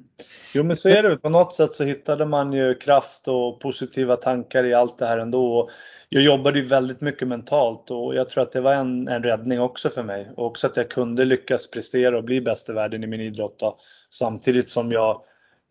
Jo 0.54 0.62
men 0.62 0.76
så 0.76 0.88
är 0.88 1.02
det 1.02 1.16
På 1.16 1.28
något 1.28 1.52
sätt 1.52 1.72
så 1.72 1.84
hittade 1.84 2.26
man 2.26 2.52
ju 2.52 2.74
kraft 2.74 3.28
och 3.28 3.60
positiva 3.60 4.16
tankar 4.16 4.64
i 4.64 4.74
allt 4.74 4.98
det 4.98 5.06
här 5.06 5.18
ändå. 5.18 5.70
Jag 6.08 6.22
jobbade 6.22 6.58
ju 6.58 6.64
väldigt 6.64 7.00
mycket 7.00 7.28
mentalt 7.28 7.90
och 7.90 8.14
jag 8.14 8.28
tror 8.28 8.42
att 8.42 8.52
det 8.52 8.60
var 8.60 8.74
en, 8.74 9.08
en 9.08 9.22
räddning 9.22 9.60
också 9.60 9.90
för 9.90 10.02
mig. 10.02 10.30
Och 10.36 10.46
också 10.46 10.66
att 10.66 10.76
jag 10.76 10.88
kunde 10.88 11.24
lyckas 11.24 11.70
prestera 11.70 12.18
och 12.18 12.24
bli 12.24 12.40
bäst 12.40 12.68
i 12.68 12.72
världen 12.72 13.04
i 13.04 13.06
min 13.06 13.20
idrott. 13.20 13.58
Då. 13.58 13.78
Samtidigt 14.10 14.68
som 14.68 14.92
jag 14.92 15.22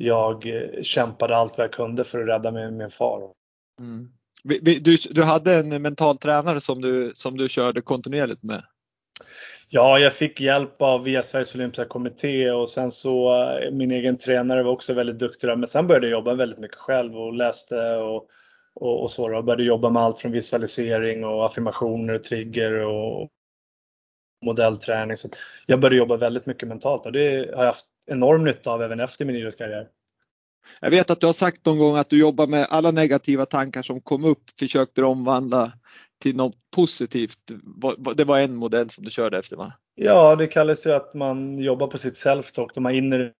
jag 0.01 0.47
eh, 0.47 0.81
kämpade 0.81 1.35
allt 1.35 1.57
vad 1.57 1.63
jag 1.63 1.73
kunde 1.73 2.03
för 2.03 2.21
att 2.21 2.27
rädda 2.27 2.51
min, 2.51 2.77
min 2.77 2.89
far. 2.89 3.21
Mm. 3.79 4.09
Du, 4.81 4.97
du 5.11 5.23
hade 5.23 5.55
en 5.55 5.81
mental 5.81 6.17
tränare 6.17 6.61
som 6.61 6.81
du, 6.81 7.11
som 7.15 7.37
du 7.37 7.49
körde 7.49 7.81
kontinuerligt 7.81 8.43
med? 8.43 8.63
Ja, 9.69 9.99
jag 9.99 10.13
fick 10.13 10.41
hjälp 10.41 10.81
av 10.81 11.03
via 11.03 11.23
Sveriges 11.23 11.55
Olympiska 11.55 11.85
Kommitté 11.85 12.51
och 12.51 12.69
sen 12.69 12.91
så 12.91 13.43
eh, 13.43 13.71
min 13.71 13.91
egen 13.91 14.17
tränare 14.17 14.63
var 14.63 14.71
också 14.71 14.93
väldigt 14.93 15.19
duktig 15.19 15.49
där. 15.49 15.55
Men 15.55 15.67
sen 15.67 15.87
började 15.87 16.07
jag 16.07 16.11
jobba 16.11 16.33
väldigt 16.33 16.59
mycket 16.59 16.77
själv 16.77 17.17
och 17.17 17.33
läste 17.33 17.95
och, 17.95 18.27
och, 18.75 19.01
och 19.01 19.11
så. 19.11 19.31
Jag 19.31 19.45
började 19.45 19.63
jobba 19.63 19.89
med 19.89 20.03
allt 20.03 20.17
från 20.19 20.31
visualisering 20.31 21.25
och 21.25 21.45
affirmationer, 21.45 22.17
trigger 22.17 22.71
och 22.71 23.29
modellträning. 24.45 25.17
Så 25.17 25.29
jag 25.65 25.79
började 25.79 25.95
jobba 25.95 26.17
väldigt 26.17 26.45
mycket 26.45 26.67
mentalt 26.67 27.05
och 27.05 27.11
det 27.11 27.55
har 27.55 27.63
jag 27.63 27.71
haft 27.71 27.87
enorm 28.07 28.43
nytta 28.43 28.71
av 28.71 28.83
även 28.83 28.99
efter 28.99 29.25
min 29.25 29.35
idrottskarriär. 29.35 29.87
Jag 30.79 30.89
vet 30.89 31.09
att 31.09 31.19
du 31.19 31.25
har 31.25 31.33
sagt 31.33 31.65
någon 31.65 31.77
gång 31.77 31.97
att 31.97 32.09
du 32.09 32.19
jobbar 32.19 32.47
med 32.47 32.67
alla 32.69 32.91
negativa 32.91 33.45
tankar 33.45 33.81
som 33.81 34.01
kom 34.01 34.25
upp, 34.25 34.43
försökte 34.59 35.03
omvandla 35.03 35.71
till 36.21 36.35
något 36.35 36.55
positivt. 36.75 37.39
Det 38.15 38.23
var 38.23 38.39
en 38.39 38.55
modell 38.55 38.89
som 38.89 39.05
du 39.05 39.11
körde 39.11 39.37
efter 39.37 39.55
va? 39.55 39.73
Ja, 39.95 40.35
det 40.35 40.47
kallas 40.47 40.85
ju 40.85 40.91
att 40.91 41.13
man 41.13 41.59
jobbar 41.59 41.87
på 41.87 41.97
sitt 41.97 42.13
self-talk, 42.13 42.69
de 42.73 42.85
här 42.85 42.93
inre, 42.93 43.31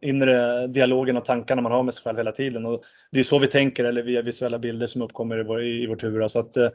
inre 0.00 0.66
dialogen 0.66 1.16
och 1.16 1.24
tankarna 1.24 1.62
man 1.62 1.72
har 1.72 1.82
med 1.82 1.94
sig 1.94 2.04
själv 2.04 2.18
hela 2.18 2.32
tiden. 2.32 2.66
Och 2.66 2.82
det 3.10 3.18
är 3.18 3.22
så 3.22 3.38
vi 3.38 3.46
tänker, 3.46 3.84
eller 3.84 4.02
via 4.02 4.22
visuella 4.22 4.58
bilder 4.58 4.86
som 4.86 5.02
uppkommer 5.02 5.40
i, 5.40 5.42
vår, 5.42 5.64
i 5.64 5.86
vårt 5.86 6.04
huvud. 6.04 6.30
Så 6.30 6.38
att, 6.38 6.56
eh, 6.56 6.68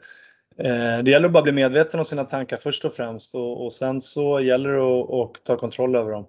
det 1.04 1.10
gäller 1.10 1.26
att 1.26 1.32
bara 1.32 1.42
bli 1.42 1.52
medveten 1.52 2.00
om 2.00 2.06
sina 2.06 2.24
tankar 2.24 2.56
först 2.56 2.84
och 2.84 2.92
främst 2.92 3.34
och, 3.34 3.64
och 3.64 3.72
sen 3.72 4.00
så 4.00 4.40
gäller 4.40 4.70
det 4.70 5.22
att, 5.22 5.44
ta 5.44 5.56
kontroll 5.56 5.96
över 5.96 6.12
dem. 6.12 6.26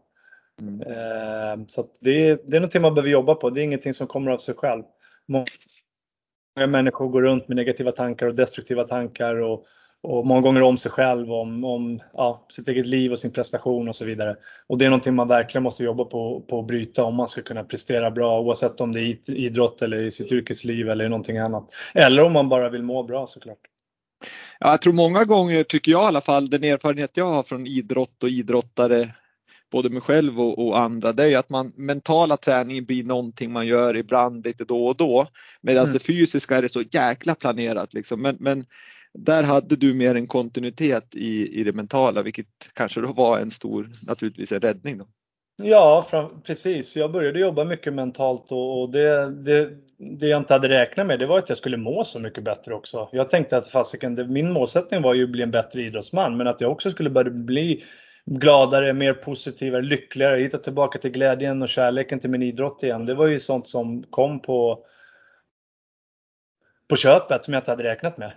Mm. 0.62 0.82
Eh, 0.82 1.66
så 1.68 1.86
det, 2.00 2.36
det 2.48 2.56
är 2.56 2.60
någonting 2.60 2.82
man 2.82 2.94
behöver 2.94 3.12
jobba 3.12 3.36
på. 3.36 3.50
Det 3.50 3.62
är 3.62 3.64
ingenting 3.64 3.94
som 3.94 4.08
kommer 4.08 4.32
av 4.32 4.38
sig 4.38 4.56
själv. 4.56 4.84
människor 6.68 7.08
går 7.08 7.22
runt 7.22 7.48
med 7.48 7.58
negativa 7.58 7.92
tankar 7.92 8.28
och 8.28 8.36
destruktiva 8.36 8.84
tankar 8.84 9.36
och, 9.36 9.66
och 10.02 10.26
många 10.26 10.42
gånger 10.42 10.62
om 10.62 10.78
sig 10.78 10.92
själv, 10.92 11.32
om, 11.32 11.64
om 11.64 12.00
ja, 12.14 12.46
sitt 12.50 12.68
eget 12.68 12.86
liv 12.86 13.12
och 13.12 13.20
sin 13.20 13.32
prestation 13.32 13.88
och 13.88 13.96
så 13.96 14.06
vidare. 14.06 14.36
Och 14.68 14.78
det 14.78 14.86
är 14.86 14.90
någonting 14.90 15.16
man 15.16 15.28
verkligen 15.28 15.64
måste 15.64 15.84
jobba 15.84 16.06
på, 16.06 16.42
på 16.50 16.60
att 16.60 16.68
bryta 16.68 17.04
om 17.04 17.16
man 17.16 17.28
ska 17.28 17.42
kunna 17.42 17.64
prestera 17.64 18.12
bra 18.12 18.40
oavsett 18.40 18.82
om 18.82 18.92
det 18.92 19.02
är 19.02 19.32
idrott 19.32 19.82
eller 19.82 19.98
i 19.98 20.12
sitt 20.12 20.32
yrkesliv 20.32 20.90
eller 20.90 21.10
någonting 21.10 21.38
annat. 21.38 21.74
Eller 21.94 22.24
om 22.24 22.34
man 22.34 22.50
bara 22.50 22.70
vill 22.70 22.84
må 22.84 23.04
bra 23.04 23.28
såklart. 23.28 23.73
Ja, 24.60 24.70
jag 24.70 24.82
tror 24.82 24.94
många 24.94 25.26
gånger, 25.26 25.64
tycker 25.64 25.92
jag 25.92 26.04
i 26.04 26.06
alla 26.06 26.22
fall, 26.22 26.50
den 26.50 26.64
erfarenhet 26.64 27.18
jag 27.18 27.26
har 27.26 27.44
från 27.44 27.68
idrott 27.68 28.24
och 28.24 28.30
idrottare, 28.30 29.14
både 29.72 29.90
mig 29.90 30.02
själv 30.02 30.42
och, 30.42 30.68
och 30.68 30.80
andra, 30.80 31.14
det 31.14 31.34
är 31.34 31.38
att 31.38 31.50
man 31.50 31.74
mentala 31.76 32.38
träningen 32.38 32.86
blir 32.86 33.04
någonting 33.04 33.52
man 33.52 33.68
gör 33.68 33.98
ibland 33.98 34.46
lite 34.46 34.64
då 34.66 34.86
och 34.86 34.98
då. 34.98 35.28
Medan 35.62 35.84
mm. 35.84 35.94
det 35.94 36.00
fysiska 36.00 36.58
är 36.58 36.62
det 36.62 36.70
så 36.70 36.84
jäkla 36.92 37.36
planerat 37.36 37.94
liksom. 37.94 38.22
Men, 38.22 38.38
men 38.40 38.66
där 39.14 39.44
hade 39.44 39.76
du 39.76 39.94
mer 39.94 40.16
en 40.16 40.28
kontinuitet 40.28 41.16
i, 41.16 41.60
i 41.60 41.64
det 41.64 41.74
mentala, 41.74 42.22
vilket 42.22 42.48
kanske 42.74 43.02
då 43.02 43.14
var 43.14 43.40
en 43.40 43.52
stor, 43.52 43.92
naturligtvis 44.08 44.52
en 44.52 44.60
räddning. 44.60 44.98
Då. 44.98 45.08
Ja, 45.62 46.06
precis. 46.44 46.96
Jag 46.96 47.12
började 47.12 47.40
jobba 47.40 47.64
mycket 47.64 47.94
mentalt 47.94 48.52
och 48.52 48.92
det, 48.92 49.30
det, 49.30 49.70
det 49.98 50.28
jag 50.28 50.42
inte 50.42 50.54
hade 50.54 50.70
räknat 50.70 51.08
med 51.08 51.20
det 51.20 51.26
var 51.26 51.38
att 51.38 51.50
jag 51.50 51.58
skulle 51.58 51.78
må 51.78 52.04
så 52.04 52.20
mycket 52.20 52.44
bättre 52.44 52.74
också. 52.74 53.10
Jag 53.12 53.30
tänkte 53.30 53.58
att 53.58 53.70
fasiken, 53.70 54.34
min 54.34 54.52
målsättning 54.52 55.02
var 55.02 55.14
ju 55.14 55.24
att 55.24 55.30
bli 55.30 55.44
en 55.44 55.52
bättre 55.52 55.82
idrottsman 55.82 56.38
men 56.38 56.48
att 56.48 56.62
jag 56.62 56.72
också 56.72 56.92
skulle 56.92 57.10
börja 57.10 57.32
bli 57.32 57.84
gladare, 58.26 58.94
mer 58.94 59.14
positivare, 59.14 59.82
lyckligare, 59.82 60.42
hitta 60.42 60.58
tillbaka 60.58 61.00
till 61.00 61.12
glädjen 61.12 61.62
och 61.62 61.70
kärleken 61.70 62.20
till 62.20 62.30
min 62.30 62.44
idrott 62.44 62.84
igen. 62.84 63.06
Det 63.06 63.14
var 63.14 63.28
ju 63.28 63.40
sånt 63.40 63.68
som 63.68 64.04
kom 64.10 64.40
på, 64.40 64.86
på 66.90 66.96
köpet 66.96 67.44
som 67.44 67.54
jag 67.54 67.62
inte 67.62 67.72
hade 67.72 67.84
räknat 67.84 68.18
med. 68.18 68.34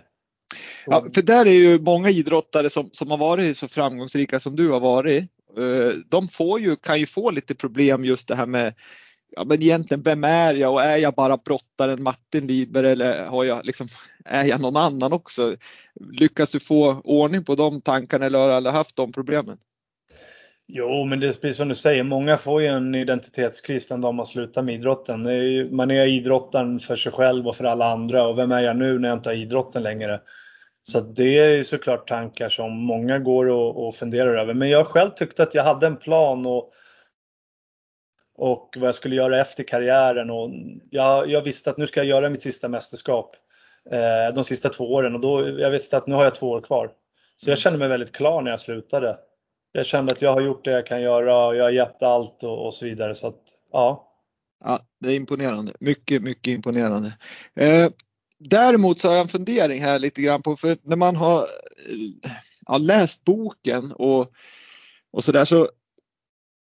Ja, 0.85 1.05
för 1.15 1.21
där 1.21 1.45
är 1.45 1.51
ju 1.51 1.79
många 1.79 2.09
idrottare 2.09 2.69
som, 2.69 2.89
som 2.93 3.11
har 3.11 3.17
varit 3.17 3.57
så 3.57 3.67
framgångsrika 3.67 4.39
som 4.39 4.55
du 4.55 4.69
har 4.69 4.79
varit. 4.79 5.31
Eh, 5.57 5.97
de 6.09 6.27
får 6.27 6.59
ju, 6.59 6.75
kan 6.75 6.99
ju 6.99 7.05
få 7.05 7.31
lite 7.31 7.55
problem 7.55 8.05
just 8.05 8.27
det 8.27 8.35
här 8.35 8.45
med 8.45 8.73
ja, 9.29 9.43
men 9.43 9.61
egentligen 9.61 10.01
vem 10.01 10.23
är 10.23 10.53
jag 10.53 10.73
och 10.73 10.83
är 10.83 10.97
jag 10.97 11.13
bara 11.13 11.37
brottaren 11.37 12.03
Martin 12.03 12.47
Lidberg 12.47 12.91
eller 12.91 13.25
har 13.25 13.43
jag 13.43 13.65
liksom, 13.65 13.87
är 14.25 14.45
jag 14.45 14.61
någon 14.61 14.77
annan 14.77 15.13
också? 15.13 15.55
Lyckas 16.11 16.51
du 16.51 16.59
få 16.59 17.01
ordning 17.03 17.43
på 17.43 17.55
de 17.55 17.81
tankarna 17.81 18.25
eller 18.25 18.39
har 18.39 18.47
du 18.47 18.53
aldrig 18.53 18.75
haft 18.75 18.95
de 18.95 19.11
problemen? 19.11 19.57
Jo, 20.69 21.05
men 21.05 21.19
det 21.19 21.27
är 21.27 21.31
precis 21.31 21.57
som 21.57 21.67
du 21.67 21.75
säger, 21.75 22.03
många 22.03 22.37
får 22.37 22.61
ju 22.61 22.67
en 22.67 22.95
identitetskris 22.95 23.87
den 23.87 24.01
dag 24.01 24.13
man 24.13 24.25
slutar 24.25 24.61
med 24.61 24.75
idrotten. 24.75 25.21
Man 25.75 25.91
är 25.91 26.05
idrottaren 26.05 26.79
för 26.79 26.95
sig 26.95 27.11
själv 27.11 27.47
och 27.47 27.55
för 27.55 27.63
alla 27.63 27.91
andra 27.91 28.27
och 28.27 28.37
vem 28.37 28.51
är 28.51 28.61
jag 28.61 28.77
nu 28.77 28.99
när 28.99 29.09
jag 29.09 29.17
inte 29.17 29.29
har 29.29 29.35
idrotten 29.35 29.83
längre? 29.83 30.21
Så 30.91 30.99
det 30.99 31.39
är 31.39 31.49
ju 31.49 31.63
såklart 31.63 32.07
tankar 32.07 32.49
som 32.49 32.71
många 32.71 33.19
går 33.19 33.45
och, 33.45 33.87
och 33.87 33.95
funderar 33.95 34.37
över. 34.37 34.53
Men 34.53 34.69
jag 34.69 34.87
själv 34.87 35.09
tyckte 35.09 35.43
att 35.43 35.53
jag 35.53 35.63
hade 35.63 35.87
en 35.87 35.97
plan 35.97 36.45
och, 36.45 36.71
och 38.37 38.75
vad 38.77 38.87
jag 38.87 38.95
skulle 38.95 39.15
göra 39.15 39.41
efter 39.41 39.63
karriären. 39.63 40.29
Och 40.29 40.51
jag, 40.89 41.29
jag 41.29 41.41
visste 41.41 41.69
att 41.69 41.77
nu 41.77 41.87
ska 41.87 41.99
jag 41.99 42.07
göra 42.07 42.29
mitt 42.29 42.41
sista 42.41 42.67
mästerskap 42.67 43.35
eh, 43.91 44.35
de 44.35 44.43
sista 44.43 44.69
två 44.69 44.93
åren 44.93 45.15
och 45.15 45.21
då, 45.21 45.49
jag 45.59 45.71
visste 45.71 45.97
att 45.97 46.07
nu 46.07 46.15
har 46.15 46.23
jag 46.23 46.35
två 46.35 46.49
år 46.49 46.61
kvar. 46.61 46.91
Så 47.35 47.49
jag 47.49 47.57
kände 47.57 47.79
mig 47.79 47.87
väldigt 47.87 48.15
klar 48.15 48.41
när 48.41 48.51
jag 48.51 48.59
slutade. 48.59 49.17
Jag 49.71 49.85
kände 49.85 50.11
att 50.11 50.21
jag 50.21 50.33
har 50.33 50.41
gjort 50.41 50.65
det 50.65 50.71
jag 50.71 50.85
kan 50.85 51.01
göra 51.01 51.45
och 51.45 51.55
jag 51.55 51.63
har 51.63 51.71
gett 51.71 52.03
allt 52.03 52.43
och, 52.43 52.65
och 52.65 52.73
så 52.73 52.85
vidare. 52.85 53.13
Så 53.13 53.27
att, 53.27 53.41
ja. 53.71 54.13
Ja, 54.63 54.79
det 54.99 55.09
är 55.09 55.15
imponerande. 55.15 55.73
Mycket, 55.79 56.21
mycket 56.21 56.51
imponerande. 56.51 57.13
Eh, 57.55 57.89
Däremot 58.39 58.99
så 58.99 59.07
har 59.07 59.15
jag 59.15 59.21
en 59.21 59.27
fundering 59.27 59.81
här 59.81 59.99
lite 59.99 60.21
grann 60.21 60.41
på, 60.41 60.55
för 60.55 60.77
när 60.81 60.95
man 60.95 61.15
har 61.15 61.47
ja, 62.65 62.77
läst 62.77 63.23
boken 63.23 63.91
och, 63.91 64.31
och 65.11 65.23
så 65.23 65.31
där 65.31 65.45
så 65.45 65.69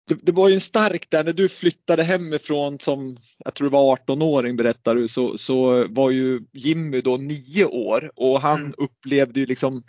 det, 0.08 0.14
det, 0.22 0.32
var 0.32 0.48
ju 0.48 0.54
en 0.54 0.60
stark 0.60 1.10
där 1.10 1.24
när 1.24 1.32
du 1.32 1.48
flyttade 1.48 2.02
hemifrån 2.02 2.78
som 2.80 3.16
jag 3.38 3.54
tror 3.54 3.68
det 3.70 3.72
var 3.72 3.96
18-åring 3.96 4.56
berättar 4.56 4.94
du 4.94 5.08
så, 5.08 5.38
så 5.38 5.88
var 5.88 6.10
ju 6.10 6.40
Jimmy 6.52 7.00
då 7.00 7.16
nio 7.16 7.64
år 7.64 8.12
och 8.14 8.40
han 8.40 8.60
mm. 8.60 8.74
upplevde 8.78 9.40
ju 9.40 9.46
liksom 9.46 9.82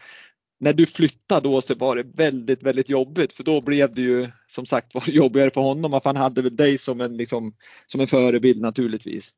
när 0.60 0.74
du 0.74 0.86
flyttade 0.86 1.50
då 1.50 1.62
så 1.62 1.76
var 1.76 1.96
det 1.96 2.04
väldigt, 2.04 2.64
väldigt 2.64 2.90
jobbigt 2.90 3.34
för 3.34 3.44
då 3.44 3.62
blev 3.62 3.94
det 3.94 4.02
ju 4.02 4.28
som 4.48 4.66
sagt 4.66 4.94
var 4.94 5.04
jobbigare 5.10 5.52
för 5.52 5.62
honom. 5.62 5.92
För 5.92 6.10
han 6.10 6.16
hade 6.16 6.42
väl 6.42 6.56
dig 6.56 6.78
som 6.78 7.02
en, 7.02 7.18
liksom, 7.18 7.54
som 7.88 8.02
en 8.02 8.08
förebild 8.08 8.62
naturligtvis. 8.62 9.32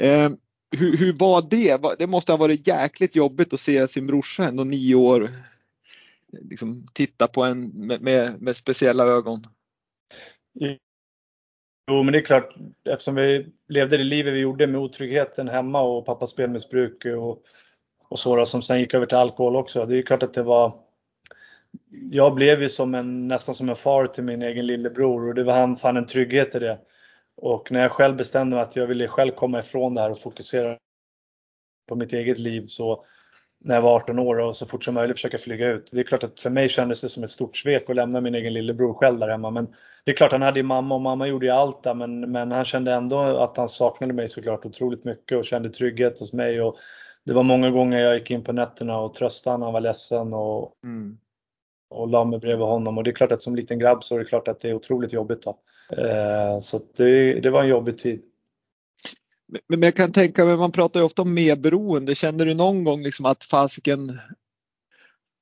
Eh, 0.00 0.30
hur, 0.72 0.96
hur 0.96 1.12
var 1.18 1.42
det? 1.50 1.98
Det 1.98 2.06
måste 2.06 2.32
ha 2.32 2.36
varit 2.36 2.66
jäkligt 2.66 3.16
jobbigt 3.16 3.52
att 3.52 3.60
se 3.60 3.88
sin 3.88 4.06
brorsa 4.06 4.44
ändå 4.44 4.64
nio 4.64 4.94
år 4.94 5.30
liksom, 6.32 6.86
titta 6.92 7.28
på 7.28 7.42
en 7.42 7.68
med, 7.68 8.00
med, 8.00 8.42
med 8.42 8.56
speciella 8.56 9.04
ögon. 9.04 9.42
Jo, 11.90 12.02
men 12.02 12.12
det 12.12 12.18
är 12.18 12.24
klart, 12.24 12.54
eftersom 12.90 13.14
vi 13.14 13.46
levde 13.68 13.96
det 13.96 14.04
livet 14.04 14.34
vi 14.34 14.38
gjorde 14.38 14.66
med 14.66 14.80
otryggheten 14.80 15.48
hemma 15.48 15.82
och 15.82 16.06
pappas 16.06 16.30
spelmissbruk 16.30 17.04
och, 17.04 17.42
och 18.08 18.18
sådär 18.18 18.44
som 18.44 18.62
sen 18.62 18.80
gick 18.80 18.94
över 18.94 19.06
till 19.06 19.18
alkohol 19.18 19.56
också. 19.56 19.86
Det 19.86 19.98
är 19.98 20.02
klart 20.02 20.22
att 20.22 20.34
det 20.34 20.42
var 20.42 20.78
jag 22.10 22.34
blev 22.34 22.62
ju 22.62 22.68
som 22.68 22.94
en, 22.94 23.28
nästan 23.28 23.54
som 23.54 23.68
en 23.68 23.76
far 23.76 24.06
till 24.06 24.24
min 24.24 24.42
egen 24.42 24.66
lillebror 24.66 25.28
och 25.28 25.34
det 25.34 25.44
var 25.44 25.52
han 25.52 25.76
fann 25.76 25.96
en 25.96 26.06
trygghet 26.06 26.54
i 26.54 26.58
det. 26.58 26.78
Och 27.42 27.72
när 27.72 27.80
jag 27.80 27.92
själv 27.92 28.16
bestämde 28.16 28.56
mig 28.56 28.62
att 28.62 28.76
jag 28.76 28.86
ville 28.86 29.08
själv 29.08 29.32
komma 29.32 29.58
ifrån 29.58 29.94
det 29.94 30.00
här 30.00 30.10
och 30.10 30.18
fokusera 30.18 30.76
på 31.88 31.94
mitt 31.94 32.12
eget 32.12 32.38
liv 32.38 32.64
så 32.66 33.04
när 33.60 33.74
jag 33.74 33.82
var 33.82 33.94
18 33.94 34.18
år 34.18 34.38
och 34.38 34.56
så 34.56 34.66
fort 34.66 34.84
som 34.84 34.94
möjligt 34.94 35.16
försöka 35.16 35.38
flyga 35.38 35.68
ut. 35.68 35.90
Det 35.92 36.00
är 36.00 36.04
klart 36.04 36.24
att 36.24 36.40
för 36.40 36.50
mig 36.50 36.68
kändes 36.68 37.00
det 37.00 37.08
som 37.08 37.24
ett 37.24 37.30
stort 37.30 37.56
svek 37.56 37.90
att 37.90 37.96
lämna 37.96 38.20
min 38.20 38.34
egen 38.34 38.52
lillebror 38.52 38.94
själv 38.94 39.18
där 39.18 39.28
hemma. 39.28 39.50
Men 39.50 39.66
det 40.04 40.10
är 40.10 40.14
klart 40.14 40.32
han 40.32 40.42
hade 40.42 40.58
ju 40.58 40.62
mamma 40.62 40.94
och 40.94 41.00
mamma 41.00 41.26
gjorde 41.26 41.46
ju 41.46 41.52
allt 41.52 41.82
där 41.82 41.94
men, 41.94 42.20
men 42.20 42.52
han 42.52 42.64
kände 42.64 42.92
ändå 42.92 43.18
att 43.18 43.56
han 43.56 43.68
saknade 43.68 44.12
mig 44.12 44.28
såklart 44.28 44.66
otroligt 44.66 45.04
mycket 45.04 45.38
och 45.38 45.44
kände 45.44 45.70
trygghet 45.70 46.20
hos 46.20 46.32
mig. 46.32 46.62
Och 46.62 46.76
det 47.24 47.32
var 47.32 47.42
många 47.42 47.70
gånger 47.70 47.98
jag 47.98 48.14
gick 48.14 48.30
in 48.30 48.44
på 48.44 48.52
nätterna 48.52 48.98
och 48.98 49.14
tröstade 49.14 49.58
när 49.58 49.66
han 49.66 49.72
var 49.72 49.80
ledsen 49.80 50.34
och, 50.34 50.72
mm 50.84 51.18
och 51.92 52.08
la 52.08 52.24
mig 52.24 52.38
bredvid 52.38 52.66
honom 52.66 52.98
och 52.98 53.04
det 53.04 53.10
är 53.10 53.14
klart 53.14 53.32
att 53.32 53.42
som 53.42 53.56
liten 53.56 53.78
grabb 53.78 54.04
så 54.04 54.14
är 54.14 54.18
det 54.18 54.24
klart 54.24 54.48
att 54.48 54.60
det 54.60 54.68
är 54.68 54.74
otroligt 54.74 55.12
jobbigt. 55.12 55.42
Då. 55.42 55.58
Eh, 55.96 56.58
så 56.60 56.80
det, 56.96 57.40
det 57.40 57.50
var 57.50 57.62
en 57.62 57.68
jobbig 57.68 57.98
tid. 57.98 58.22
Men 59.68 59.82
jag 59.82 59.96
kan 59.96 60.12
tänka 60.12 60.44
mig, 60.44 60.56
man 60.56 60.72
pratar 60.72 61.00
ju 61.00 61.06
ofta 61.06 61.22
om 61.22 61.34
medberoende. 61.34 62.14
Känner 62.14 62.46
du 62.46 62.54
någon 62.54 62.84
gång 62.84 63.02
liksom 63.02 63.26
att 63.26 63.44
fasiken 63.44 64.18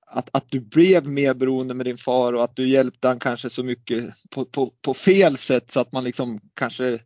att, 0.07 0.30
att 0.33 0.50
du 0.50 0.61
blev 0.61 1.07
mer 1.07 1.35
beroende 1.35 1.75
med 1.75 1.87
din 1.87 1.99
far 1.99 2.33
och 2.33 2.45
att 2.45 2.57
du 2.57 2.69
hjälpte 2.69 3.09
han 3.09 3.19
kanske 3.19 3.50
så 3.50 3.62
mycket 3.62 4.04
på, 4.30 4.45
på, 4.45 4.73
på 4.83 4.95
fel 4.95 5.37
sätt 5.37 5.71
så 5.71 5.80
att 5.80 5.92
man 5.92 6.04
liksom 6.04 6.40
kanske 6.54 6.99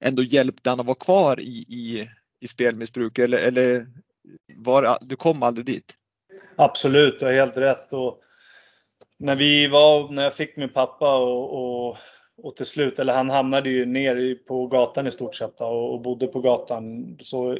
ändå 0.00 0.22
hjälpte 0.22 0.70
han 0.70 0.80
att 0.80 0.86
vara 0.86 0.94
kvar 0.94 1.40
i, 1.40 1.64
i, 1.68 2.08
i 2.40 2.48
spelmissbruk 2.48 3.18
eller, 3.18 3.38
eller 3.38 3.86
var, 4.56 4.98
du 5.00 5.16
kom 5.16 5.42
aldrig 5.42 5.66
dit? 5.66 5.96
Absolut, 6.56 7.20
du 7.20 7.26
har 7.26 7.32
helt 7.32 7.56
rätt. 7.56 7.92
Och 7.92 8.20
när 9.20 9.36
vi 9.36 9.68
var, 9.68 10.08
när 10.08 10.22
jag 10.22 10.34
fick 10.34 10.56
min 10.56 10.68
pappa 10.68 11.16
och, 11.16 11.54
och, 11.54 11.96
och 12.42 12.56
till 12.56 12.66
slut, 12.66 12.98
eller 12.98 13.12
han 13.12 13.30
hamnade 13.30 13.70
ju 13.70 13.86
ner 13.86 14.34
på 14.34 14.66
gatan 14.66 15.06
i 15.06 15.10
stort 15.10 15.34
sett 15.34 15.60
och, 15.60 15.92
och 15.92 16.00
bodde 16.00 16.26
på 16.26 16.40
gatan. 16.40 17.16
Så 17.20 17.56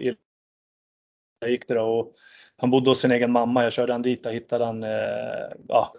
gick 1.47 1.69
det 1.69 1.75
då. 1.75 1.83
Och 1.83 2.15
han 2.57 2.71
bodde 2.71 2.91
hos 2.91 3.01
sin 3.01 3.13
egen 3.13 3.33
mamma. 3.33 3.63
Jag 3.63 3.73
körde 3.73 3.93
han 3.93 4.03
dit 4.03 4.27
och 4.27 4.33
hittade 4.33 4.65
han 4.65 4.83
eh, 4.83 4.91
ja, 5.69 5.93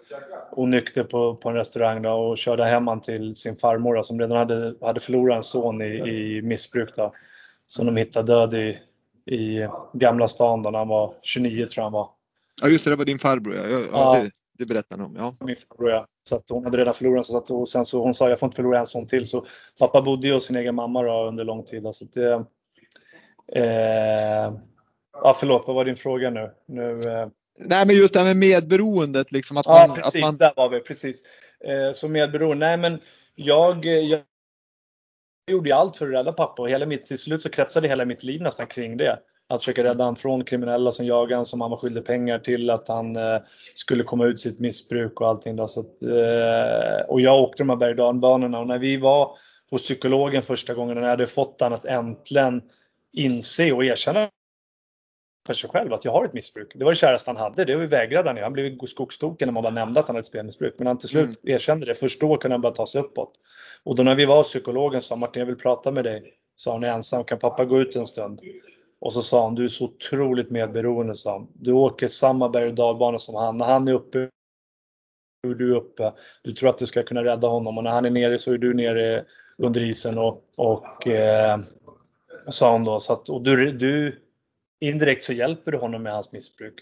onykter 0.52 1.04
på, 1.04 1.36
på 1.36 1.48
en 1.48 1.54
restaurang 1.54 2.02
då, 2.02 2.10
och 2.10 2.38
körde 2.38 2.64
hem 2.64 2.86
han 2.86 3.00
till 3.00 3.36
sin 3.36 3.56
farmor 3.56 3.94
då, 3.94 4.02
som 4.02 4.20
redan 4.20 4.38
hade, 4.38 4.74
hade 4.80 5.00
förlorat 5.00 5.36
en 5.36 5.42
son 5.42 5.82
i, 5.82 5.94
i 5.94 6.42
missbruk. 6.42 6.96
Då, 6.96 7.14
som 7.66 7.86
de 7.86 7.96
hittade 7.96 8.32
död 8.32 8.54
i, 8.54 8.78
i 9.34 9.68
Gamla 9.92 10.28
stan 10.28 10.62
då, 10.62 10.70
när 10.70 10.78
han 10.78 10.88
var 10.88 11.14
29 11.22 11.66
tror 11.66 11.70
jag 11.76 11.84
han 11.84 11.92
var. 11.92 12.10
Ja 12.62 12.68
just 12.68 12.84
det, 12.84 12.90
det 12.90 12.96
var 12.96 13.04
din 13.04 13.18
farbror 13.18 13.56
ja. 13.56 13.68
ja, 13.68 14.18
ja. 14.18 14.30
Det, 14.68 14.74
berättade 14.74 15.02
han 15.02 15.10
om. 15.10 15.16
Ja. 15.16 15.46
Min 15.46 15.56
farbror 15.56 15.90
ja. 15.90 16.06
Så 16.28 16.36
att 16.36 16.48
hon 16.48 16.64
hade 16.64 16.78
redan 16.78 16.94
förlorat 16.94 17.26
så 17.26 17.38
att, 17.38 17.50
och 17.50 17.68
sen 17.68 17.86
så 17.86 18.02
hon 18.02 18.14
sa 18.14 18.28
jag 18.28 18.38
får 18.38 18.46
inte 18.46 18.56
förlora 18.56 18.78
en 18.78 18.86
sån 18.86 19.06
till. 19.06 19.24
Så 19.24 19.46
pappa 19.78 20.02
bodde 20.02 20.26
ju 20.26 20.34
hos 20.34 20.46
sin 20.46 20.56
egen 20.56 20.74
mamma 20.74 21.02
då, 21.02 21.28
under 21.28 21.44
lång 21.44 21.64
tid. 21.64 21.88
Så 21.92 22.04
det, 22.04 22.44
eh, 23.52 24.54
ja, 25.12 25.34
förlåt, 25.36 25.66
vad 25.66 25.76
var 25.76 25.84
din 25.84 25.96
fråga 25.96 26.30
nu? 26.30 26.50
nu 26.66 27.00
eh, 27.02 27.28
Nej 27.58 27.86
men 27.86 27.96
just 27.96 28.14
det 28.14 28.20
här 28.20 28.26
med 28.26 28.36
medberoendet. 28.36 29.32
Liksom, 29.32 29.56
att 29.56 29.66
man, 29.66 29.88
ja 29.88 29.94
precis, 29.94 30.14
att 30.14 30.20
man... 30.20 30.36
där 30.36 30.52
var 30.56 30.68
vi. 30.68 30.80
Precis. 30.80 31.22
Eh, 31.64 31.92
så 31.92 32.08
medberoende. 32.08 32.66
Nej 32.66 32.76
men 32.76 33.00
jag, 33.34 33.84
jag 33.84 34.20
gjorde 35.50 35.74
allt 35.74 35.96
för 35.96 36.06
att 36.06 36.14
rädda 36.14 36.32
pappa 36.32 36.62
och 36.62 36.70
hela 36.70 36.86
mitt, 36.86 37.06
till 37.06 37.18
slut 37.18 37.42
så 37.42 37.50
kretsade 37.50 37.88
hela 37.88 38.04
mitt 38.04 38.22
liv 38.22 38.42
nästan 38.42 38.66
kring 38.66 38.96
det 38.96 39.18
att 39.54 39.60
försöka 39.60 39.84
rädda 39.84 40.04
honom 40.04 40.16
från 40.16 40.44
kriminella 40.44 40.90
som 40.90 41.06
jagade 41.06 41.34
honom, 41.34 41.46
som 41.46 41.60
han 41.60 41.70
var 41.70 41.78
skyldig 41.78 42.04
pengar 42.04 42.38
till, 42.38 42.70
att 42.70 42.88
han 42.88 43.16
eh, 43.16 43.38
skulle 43.74 44.04
komma 44.04 44.26
ut 44.26 44.40
sitt 44.40 44.60
missbruk 44.60 45.20
och 45.20 45.28
allting. 45.28 45.56
Då. 45.56 45.66
Så 45.66 45.80
att, 45.80 46.02
eh, 46.02 47.08
och 47.08 47.20
jag 47.20 47.42
åkte 47.42 47.62
de 47.62 47.68
här 47.68 47.76
berg 47.76 48.00
och 48.00 48.08
och 48.60 48.66
när 48.66 48.78
vi 48.78 48.96
var 48.96 49.36
hos 49.70 49.82
psykologen 49.82 50.42
första 50.42 50.74
gången, 50.74 50.94
när 50.94 51.02
jag 51.02 51.10
hade 51.10 51.26
fått 51.26 51.60
honom 51.60 51.78
att 51.78 51.84
äntligen 51.84 52.62
inse 53.12 53.72
och 53.72 53.84
erkänna 53.84 54.28
för 55.46 55.54
sig 55.54 55.70
själv 55.70 55.92
att 55.92 56.04
jag 56.04 56.12
har 56.12 56.24
ett 56.24 56.32
missbruk. 56.32 56.72
Det 56.74 56.84
var 56.84 56.92
det 56.92 56.96
käraste 56.96 57.30
han 57.30 57.36
hade, 57.36 57.64
det 57.64 57.76
vägrade 57.76 58.28
han 58.28 58.36
ju. 58.36 58.42
Han 58.42 58.52
blev 58.52 58.78
skogstoken 58.86 59.46
när 59.46 59.52
man 59.52 59.62
bara 59.62 59.72
nämnde 59.72 60.00
att 60.00 60.06
han 60.06 60.16
hade 60.16 60.20
ett 60.20 60.26
spelmissbruk. 60.26 60.74
Men 60.78 60.86
han 60.86 60.98
till 60.98 61.08
slut 61.08 61.24
mm. 61.24 61.54
erkände 61.56 61.86
det. 61.86 61.94
Först 61.94 62.20
då 62.20 62.36
kunde 62.36 62.54
han 62.54 62.60
bara 62.60 62.72
ta 62.72 62.86
sig 62.86 63.00
uppåt. 63.00 63.32
Och 63.84 63.96
då 63.96 64.02
när 64.02 64.14
vi 64.14 64.24
var 64.24 64.36
hos 64.36 64.48
psykologen 64.48 65.00
sa 65.02 65.16
Martin, 65.16 65.40
jag 65.40 65.46
vill 65.46 65.56
prata 65.56 65.90
med 65.90 66.04
dig. 66.04 66.34
Sa 66.56 66.72
han 66.72 66.84
är 66.84 66.88
ensam, 66.88 67.24
kan 67.24 67.38
pappa 67.38 67.64
gå 67.64 67.80
ut 67.80 67.96
en 67.96 68.06
stund? 68.06 68.40
Och 69.02 69.12
så 69.12 69.22
sa 69.22 69.44
han, 69.44 69.54
du 69.54 69.64
är 69.64 69.68
så 69.68 69.84
otroligt 69.84 70.50
medberoende, 70.50 71.14
sa 71.14 71.32
han. 71.32 71.48
Du 71.54 71.72
åker 71.72 72.08
samma 72.08 72.48
berg 72.48 72.68
och 72.68 72.74
dalbana 72.74 73.18
som 73.18 73.34
han. 73.34 73.56
När 73.56 73.66
han 73.66 73.88
är 73.88 73.92
uppe 73.92 74.18
är 74.18 75.54
du 75.54 75.76
uppe. 75.76 76.12
Du 76.42 76.52
tror 76.52 76.70
att 76.70 76.78
du 76.78 76.86
ska 76.86 77.02
kunna 77.02 77.24
rädda 77.24 77.48
honom 77.48 77.78
och 77.78 77.84
när 77.84 77.90
han 77.90 78.04
är 78.04 78.10
nere 78.10 78.38
så 78.38 78.52
är 78.52 78.58
du 78.58 78.74
nere 78.74 79.24
under 79.58 79.80
isen 79.80 80.18
och, 80.18 80.44
och 80.56 81.06
eh, 81.06 81.58
sa 82.48 82.72
han 82.72 82.84
då. 82.84 83.00
Så 83.00 83.12
att, 83.12 83.28
och 83.28 83.42
du, 83.42 83.72
du 83.72 84.20
indirekt 84.80 85.24
så 85.24 85.32
hjälper 85.32 85.72
du 85.72 85.78
honom 85.78 86.02
med 86.02 86.12
hans 86.12 86.32
missbruk. 86.32 86.74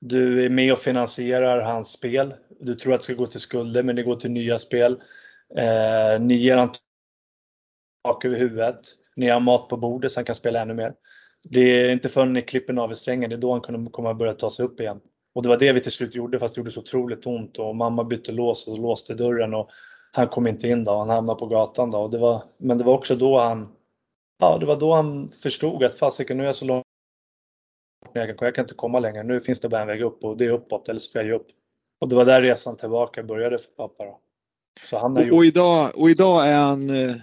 Du 0.00 0.44
är 0.44 0.48
med 0.48 0.72
och 0.72 0.78
finansierar 0.78 1.60
hans 1.60 1.92
spel. 1.92 2.34
Du 2.60 2.74
tror 2.74 2.94
att 2.94 3.00
det 3.00 3.04
ska 3.04 3.14
gå 3.14 3.26
till 3.26 3.40
skulder 3.40 3.82
men 3.82 3.96
det 3.96 4.02
går 4.02 4.16
till 4.16 4.30
nya 4.30 4.58
spel. 4.58 5.02
Eh, 5.56 6.20
ni 6.20 6.34
ger 6.34 6.56
honom 6.56 6.74
tak 8.04 8.24
över 8.24 8.36
huvudet. 8.36 8.80
Ni 9.16 9.28
har 9.28 9.40
mat 9.40 9.68
på 9.68 9.76
bordet 9.76 10.12
så 10.12 10.18
han 10.18 10.24
kan 10.24 10.34
spela 10.34 10.60
ännu 10.60 10.74
mer. 10.74 10.94
Det 11.42 11.60
är 11.60 11.92
inte 11.92 12.08
förrän 12.08 12.32
ni 12.32 12.42
klipper 12.42 12.72
navelsträngen, 12.72 13.30
det 13.30 13.36
är 13.36 13.40
då 13.40 13.52
han 13.52 13.60
kommer, 13.60 13.90
kommer 13.90 14.14
börja 14.14 14.32
ta 14.32 14.50
sig 14.50 14.64
upp 14.64 14.80
igen. 14.80 15.00
Och 15.34 15.42
det 15.42 15.48
var 15.48 15.58
det 15.58 15.72
vi 15.72 15.80
till 15.80 15.92
slut 15.92 16.14
gjorde 16.14 16.38
fast 16.38 16.54
det 16.54 16.58
gjorde 16.58 16.70
så 16.70 16.80
otroligt 16.80 17.26
ont 17.26 17.58
och 17.58 17.76
mamma 17.76 18.04
bytte 18.04 18.32
lås 18.32 18.68
och 18.68 18.78
låste 18.78 19.14
dörren 19.14 19.54
och 19.54 19.70
han 20.12 20.28
kom 20.28 20.46
inte 20.46 20.68
in 20.68 20.84
då, 20.84 20.98
han 20.98 21.10
hamnade 21.10 21.38
på 21.38 21.46
gatan 21.46 21.90
då. 21.90 21.98
Och 21.98 22.10
det 22.10 22.18
var, 22.18 22.42
men 22.58 22.78
det 22.78 22.84
var 22.84 22.94
också 22.94 23.16
då 23.16 23.38
han, 23.38 23.68
ja 24.38 24.58
det 24.60 24.66
var 24.66 24.80
då 24.80 24.94
han 24.94 25.28
förstod 25.28 25.84
att 25.84 25.94
fasiken 25.94 26.36
nu 26.36 26.42
är 26.42 26.46
jag 26.46 26.54
så 26.54 26.64
långt 26.64 26.84
ner 28.14 28.26
jag 28.26 28.38
kan, 28.38 28.46
jag 28.46 28.54
kan 28.54 28.64
inte 28.64 28.74
komma 28.74 29.00
längre, 29.00 29.22
nu 29.22 29.40
finns 29.40 29.60
det 29.60 29.68
bara 29.68 29.80
en 29.80 29.86
väg 29.86 30.02
upp 30.02 30.24
och 30.24 30.36
det 30.36 30.44
är 30.44 30.50
uppåt 30.50 30.88
eller 30.88 31.00
så 31.00 31.12
får 31.12 31.20
jag 31.20 31.28
ge 31.28 31.34
upp. 31.34 31.46
Och 32.00 32.08
det 32.08 32.16
var 32.16 32.24
där 32.24 32.42
resan 32.42 32.76
tillbaka 32.76 33.22
började 33.22 33.58
för 33.58 33.70
pappa. 33.70 34.04
Då. 34.04 34.20
Så 34.82 34.98
han 34.98 35.16
och, 35.16 35.22
gjort... 35.22 35.34
och, 35.34 35.44
idag, 35.44 35.92
och 35.94 36.10
idag 36.10 36.48
är 36.48 36.58
han 36.58 36.90
eh, 36.90 37.16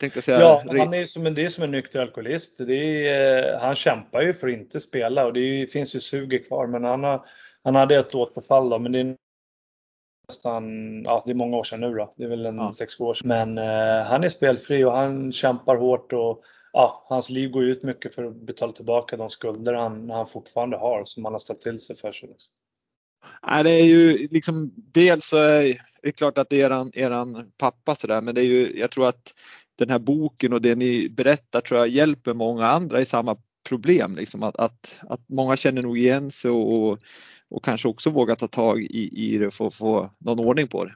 tänkte 0.00 0.22
säga. 0.22 0.40
Ja, 0.40 0.62
han 0.66 0.94
är 0.94 1.04
som 1.04 1.26
en, 1.26 1.34
det 1.34 1.44
är 1.44 1.48
som 1.48 1.64
en 1.64 1.70
nykter 1.70 2.00
alkoholist. 2.00 2.58
Det 2.58 3.08
är, 3.08 3.58
han 3.58 3.74
kämpar 3.74 4.22
ju 4.22 4.32
för 4.32 4.48
att 4.48 4.54
inte 4.54 4.80
spela 4.80 5.26
och 5.26 5.32
det 5.32 5.40
är, 5.40 5.66
finns 5.66 5.96
ju 5.96 6.00
suget 6.00 6.48
kvar. 6.48 6.66
Men 6.66 6.84
han, 6.84 7.04
har, 7.04 7.26
han 7.64 7.74
hade 7.74 7.98
ett 7.98 8.14
återfall 8.14 8.70
då, 8.70 8.78
men 8.78 8.92
det 8.92 9.00
är 9.00 9.16
nästan, 10.28 10.64
ja 11.02 11.22
det 11.26 11.32
är 11.32 11.34
många 11.34 11.56
år 11.56 11.64
sedan 11.64 11.80
nu 11.80 11.94
då. 11.94 12.14
Det 12.16 12.24
är 12.24 12.28
väl 12.28 12.46
en 12.46 12.56
ja. 12.56 12.72
sex 12.72 13.00
år 13.00 13.14
sedan. 13.14 13.28
Men 13.28 13.58
eh, 13.58 14.06
han 14.06 14.24
är 14.24 14.28
spelfri 14.28 14.84
och 14.84 14.92
han 14.92 15.32
kämpar 15.32 15.76
hårt 15.76 16.12
och 16.12 16.42
ja, 16.72 17.04
hans 17.08 17.30
liv 17.30 17.50
går 17.50 17.64
ut 17.64 17.82
mycket 17.82 18.14
för 18.14 18.24
att 18.24 18.36
betala 18.36 18.72
tillbaka 18.72 19.16
de 19.16 19.28
skulder 19.28 19.74
han, 19.74 20.10
han 20.10 20.26
fortfarande 20.26 20.76
har 20.76 21.04
som 21.04 21.24
han 21.24 21.34
har 21.34 21.38
ställt 21.38 21.60
till 21.60 21.78
sig 21.78 21.96
för 21.96 22.12
sig. 22.12 22.28
Liksom. 22.28 22.52
Nej, 23.46 23.64
det 23.64 23.70
är 23.70 23.84
ju 23.84 24.28
liksom 24.30 24.72
dels 24.76 25.28
så 25.28 25.36
är 25.36 25.80
det 26.02 26.12
klart 26.12 26.38
att 26.38 26.50
det 26.50 26.60
är 26.62 26.66
eran, 26.66 26.90
eran 26.94 27.52
pappa 27.58 27.94
sådär, 27.94 28.20
men 28.20 28.34
det 28.34 28.40
är 28.40 28.44
ju, 28.44 28.78
jag 28.78 28.90
tror 28.90 29.08
att 29.08 29.34
den 29.80 29.90
här 29.90 29.98
boken 29.98 30.52
och 30.52 30.62
det 30.62 30.74
ni 30.74 31.08
berättar 31.08 31.60
tror 31.60 31.80
jag 31.80 31.88
hjälper 31.88 32.34
många 32.34 32.66
andra 32.66 33.00
i 33.00 33.04
samma 33.04 33.36
problem. 33.68 34.16
Liksom 34.16 34.42
att, 34.42 34.56
att, 34.56 35.00
att 35.08 35.20
många 35.28 35.56
känner 35.56 35.82
nog 35.82 35.98
igen 35.98 36.30
sig 36.30 36.50
och, 36.50 36.98
och 37.50 37.64
kanske 37.64 37.88
också 37.88 38.10
vågar 38.10 38.34
ta 38.34 38.48
tag 38.48 38.82
i, 38.82 39.34
i 39.34 39.38
det 39.38 39.50
för 39.50 39.66
att 39.66 39.74
få 39.74 40.10
någon 40.18 40.46
ordning 40.46 40.68
på 40.68 40.84
det. 40.84 40.92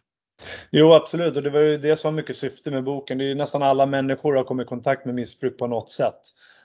Jo 0.70 0.92
absolut 0.92 1.36
och 1.36 1.42
det 1.42 1.50
var 1.50 1.60
ju 1.60 1.76
det 1.76 1.96
som 1.96 2.12
var 2.12 2.16
mycket 2.16 2.36
syfte 2.36 2.70
med 2.70 2.84
boken. 2.84 3.18
Det 3.18 3.24
är 3.24 3.28
ju 3.28 3.34
nästan 3.34 3.62
alla 3.62 3.86
människor 3.86 4.34
har 4.34 4.44
kommit 4.44 4.66
i 4.66 4.68
kontakt 4.68 5.04
med 5.06 5.14
missbruk 5.14 5.58
på 5.58 5.66
något 5.66 5.90
sätt. 5.90 6.20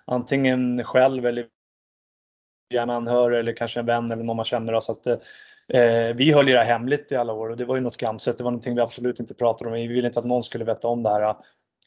Antingen 0.05 0.83
själv 0.83 1.25
eller 1.25 1.47
gärna 2.73 2.95
anhörig 2.95 3.39
eller 3.39 3.53
kanske 3.53 3.79
en 3.79 3.85
vän 3.85 4.11
eller 4.11 4.23
någon 4.23 4.35
man 4.35 4.45
känner. 4.45 4.79
Så 4.79 4.91
att, 4.91 5.07
eh, 5.07 6.15
vi 6.15 6.31
höll 6.31 6.47
ju 6.47 6.53
det 6.53 6.63
hemligt 6.63 7.11
i 7.11 7.15
alla 7.15 7.33
år 7.33 7.49
och 7.49 7.57
det 7.57 7.65
var 7.65 7.75
ju 7.75 7.81
något 7.81 7.93
skamset. 7.93 8.37
Det 8.37 8.43
var 8.43 8.51
någonting 8.51 8.75
vi 8.75 8.81
absolut 8.81 9.19
inte 9.19 9.33
pratade 9.33 9.69
om. 9.69 9.75
Vi 9.75 9.87
ville 9.87 10.07
inte 10.07 10.19
att 10.19 10.25
någon 10.25 10.43
skulle 10.43 10.65
veta 10.65 10.87
om 10.87 11.03
det 11.03 11.09
här. 11.09 11.35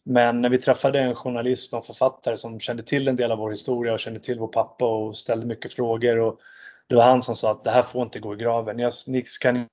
Men 0.05 0.41
när 0.41 0.49
vi 0.49 0.59
träffade 0.59 1.01
en 1.01 1.15
journalist 1.15 1.75
och 1.75 1.87
författare 1.87 2.37
som 2.37 2.61
kände 2.61 2.83
till 2.83 3.09
en 3.09 3.17
del 3.17 3.33
av 3.33 3.39
vår 3.39 3.51
historia 3.51 3.93
och 3.93 4.01
kände 4.01 4.21
till 4.21 4.39
vår 4.39 4.49
pappa 4.49 4.85
och 4.85 5.17
ställde 5.17 5.47
mycket 5.47 5.73
frågor. 5.73 6.19
Och 6.19 6.41
det 6.87 6.95
var 6.95 7.03
han 7.03 7.23
som 7.23 7.37
sa 7.37 7.51
att 7.51 7.65
det 7.65 7.71
här 7.71 7.83
får 7.83 8.03
inte 8.03 8.21
gå 8.21 8.35
i 8.35 8.37
graven. 8.37 8.91
Ni 9.07 9.25
kan 9.41 9.67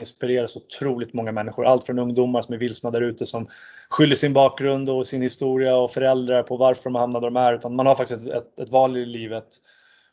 inspirera 0.00 0.48
så 0.48 0.58
otroligt 0.58 1.14
många 1.14 1.32
människor. 1.32 1.66
Allt 1.66 1.84
från 1.84 1.98
ungdomar 1.98 2.42
som 2.42 2.54
är 2.54 2.58
vilsna 2.58 2.90
där 2.90 3.00
ute 3.00 3.26
som 3.26 3.48
skyller 3.88 4.14
sin 4.14 4.32
bakgrund 4.32 4.90
och 4.90 5.06
sin 5.06 5.22
historia 5.22 5.76
och 5.76 5.90
föräldrar 5.90 6.42
på 6.42 6.56
varför 6.56 6.84
de 6.84 6.94
hamnade 6.94 7.26
där 7.26 7.30
de 7.30 7.36
är. 7.36 7.54
Utan 7.54 7.76
man 7.76 7.86
har 7.86 7.94
faktiskt 7.94 8.20
ett, 8.22 8.34
ett, 8.34 8.58
ett 8.58 8.70
val 8.70 8.96
i 8.96 9.06
livet. 9.06 9.48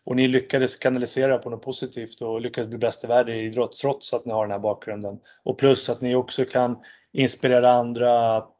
Och 0.04 0.16
ni 0.16 0.28
lyckades 0.28 0.76
kanalisera 0.76 1.38
på 1.38 1.50
något 1.50 1.62
positivt 1.62 2.22
och 2.22 2.42
lyckades 2.42 2.70
bli 2.70 2.78
bäst 2.78 3.04
i 3.04 3.08
världen 3.08 3.36
i 3.36 3.40
idrott 3.40 3.72
trots 3.72 4.14
att 4.14 4.26
ni 4.26 4.34
har 4.34 4.44
den 4.44 4.52
här 4.52 4.60
bakgrunden. 4.60 5.20
Och 5.44 5.58
plus 5.58 5.90
att 5.90 6.02
ni 6.02 6.16
också 6.16 6.46
kan 6.46 6.78
inspirera 7.12 7.72
andra 7.72 8.38
att 8.38 8.59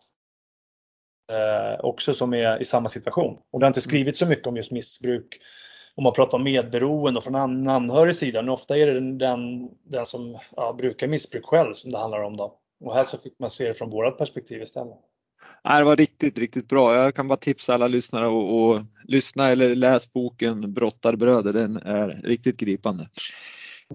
eh, 1.30 1.80
också 1.80 2.14
som 2.14 2.34
är 2.34 2.62
i 2.62 2.66
samma 2.66 2.90
situation. 2.90 3.38
Och 3.52 3.60
det 3.60 3.66
har 3.66 3.70
inte 3.70 3.80
mm. 3.80 3.90
skrivits 3.90 4.20
så 4.20 4.26
mycket 4.26 4.48
om 4.48 4.56
just 4.56 4.72
missbruk 4.72 5.40
om 6.00 6.04
man 6.04 6.14
pratar 6.14 6.38
om 6.38 6.44
medberoende 6.44 7.18
och 7.18 7.24
från 7.24 7.36
en 7.36 7.68
anhörig 7.68 8.16
sida. 8.16 8.42
Men 8.42 8.50
ofta 8.50 8.78
är 8.78 8.88
det 8.88 8.94
den, 8.94 9.18
den, 9.18 9.70
den 9.84 10.06
som 10.06 10.38
ja, 10.56 10.76
brukar 10.78 11.08
missbruk 11.08 11.46
själv 11.46 11.74
som 11.74 11.92
det 11.92 11.98
handlar 11.98 12.24
om. 12.24 12.38
Då. 12.38 12.56
Och 12.80 12.94
här 12.94 13.04
så 13.04 13.18
fick 13.18 13.40
man 13.40 13.50
se 13.50 13.68
det 13.68 13.74
från 13.74 13.90
vårat 13.90 14.18
perspektiv 14.18 14.62
istället. 14.62 14.98
det 15.64 15.84
var 15.84 15.96
riktigt, 15.96 16.40
riktigt 16.40 16.68
bra. 16.68 16.96
Jag 16.96 17.16
kan 17.16 17.28
bara 17.28 17.38
tipsa 17.38 17.74
alla 17.74 17.88
lyssnare 17.88 18.26
att 18.26 18.86
lyssna 19.08 19.50
eller 19.50 19.76
läs 19.76 20.14
boken 20.14 20.74
Brottarbröder. 20.74 21.54
Den 21.54 21.78
är 21.78 22.08
riktigt 22.24 22.58
gripande. 22.58 23.10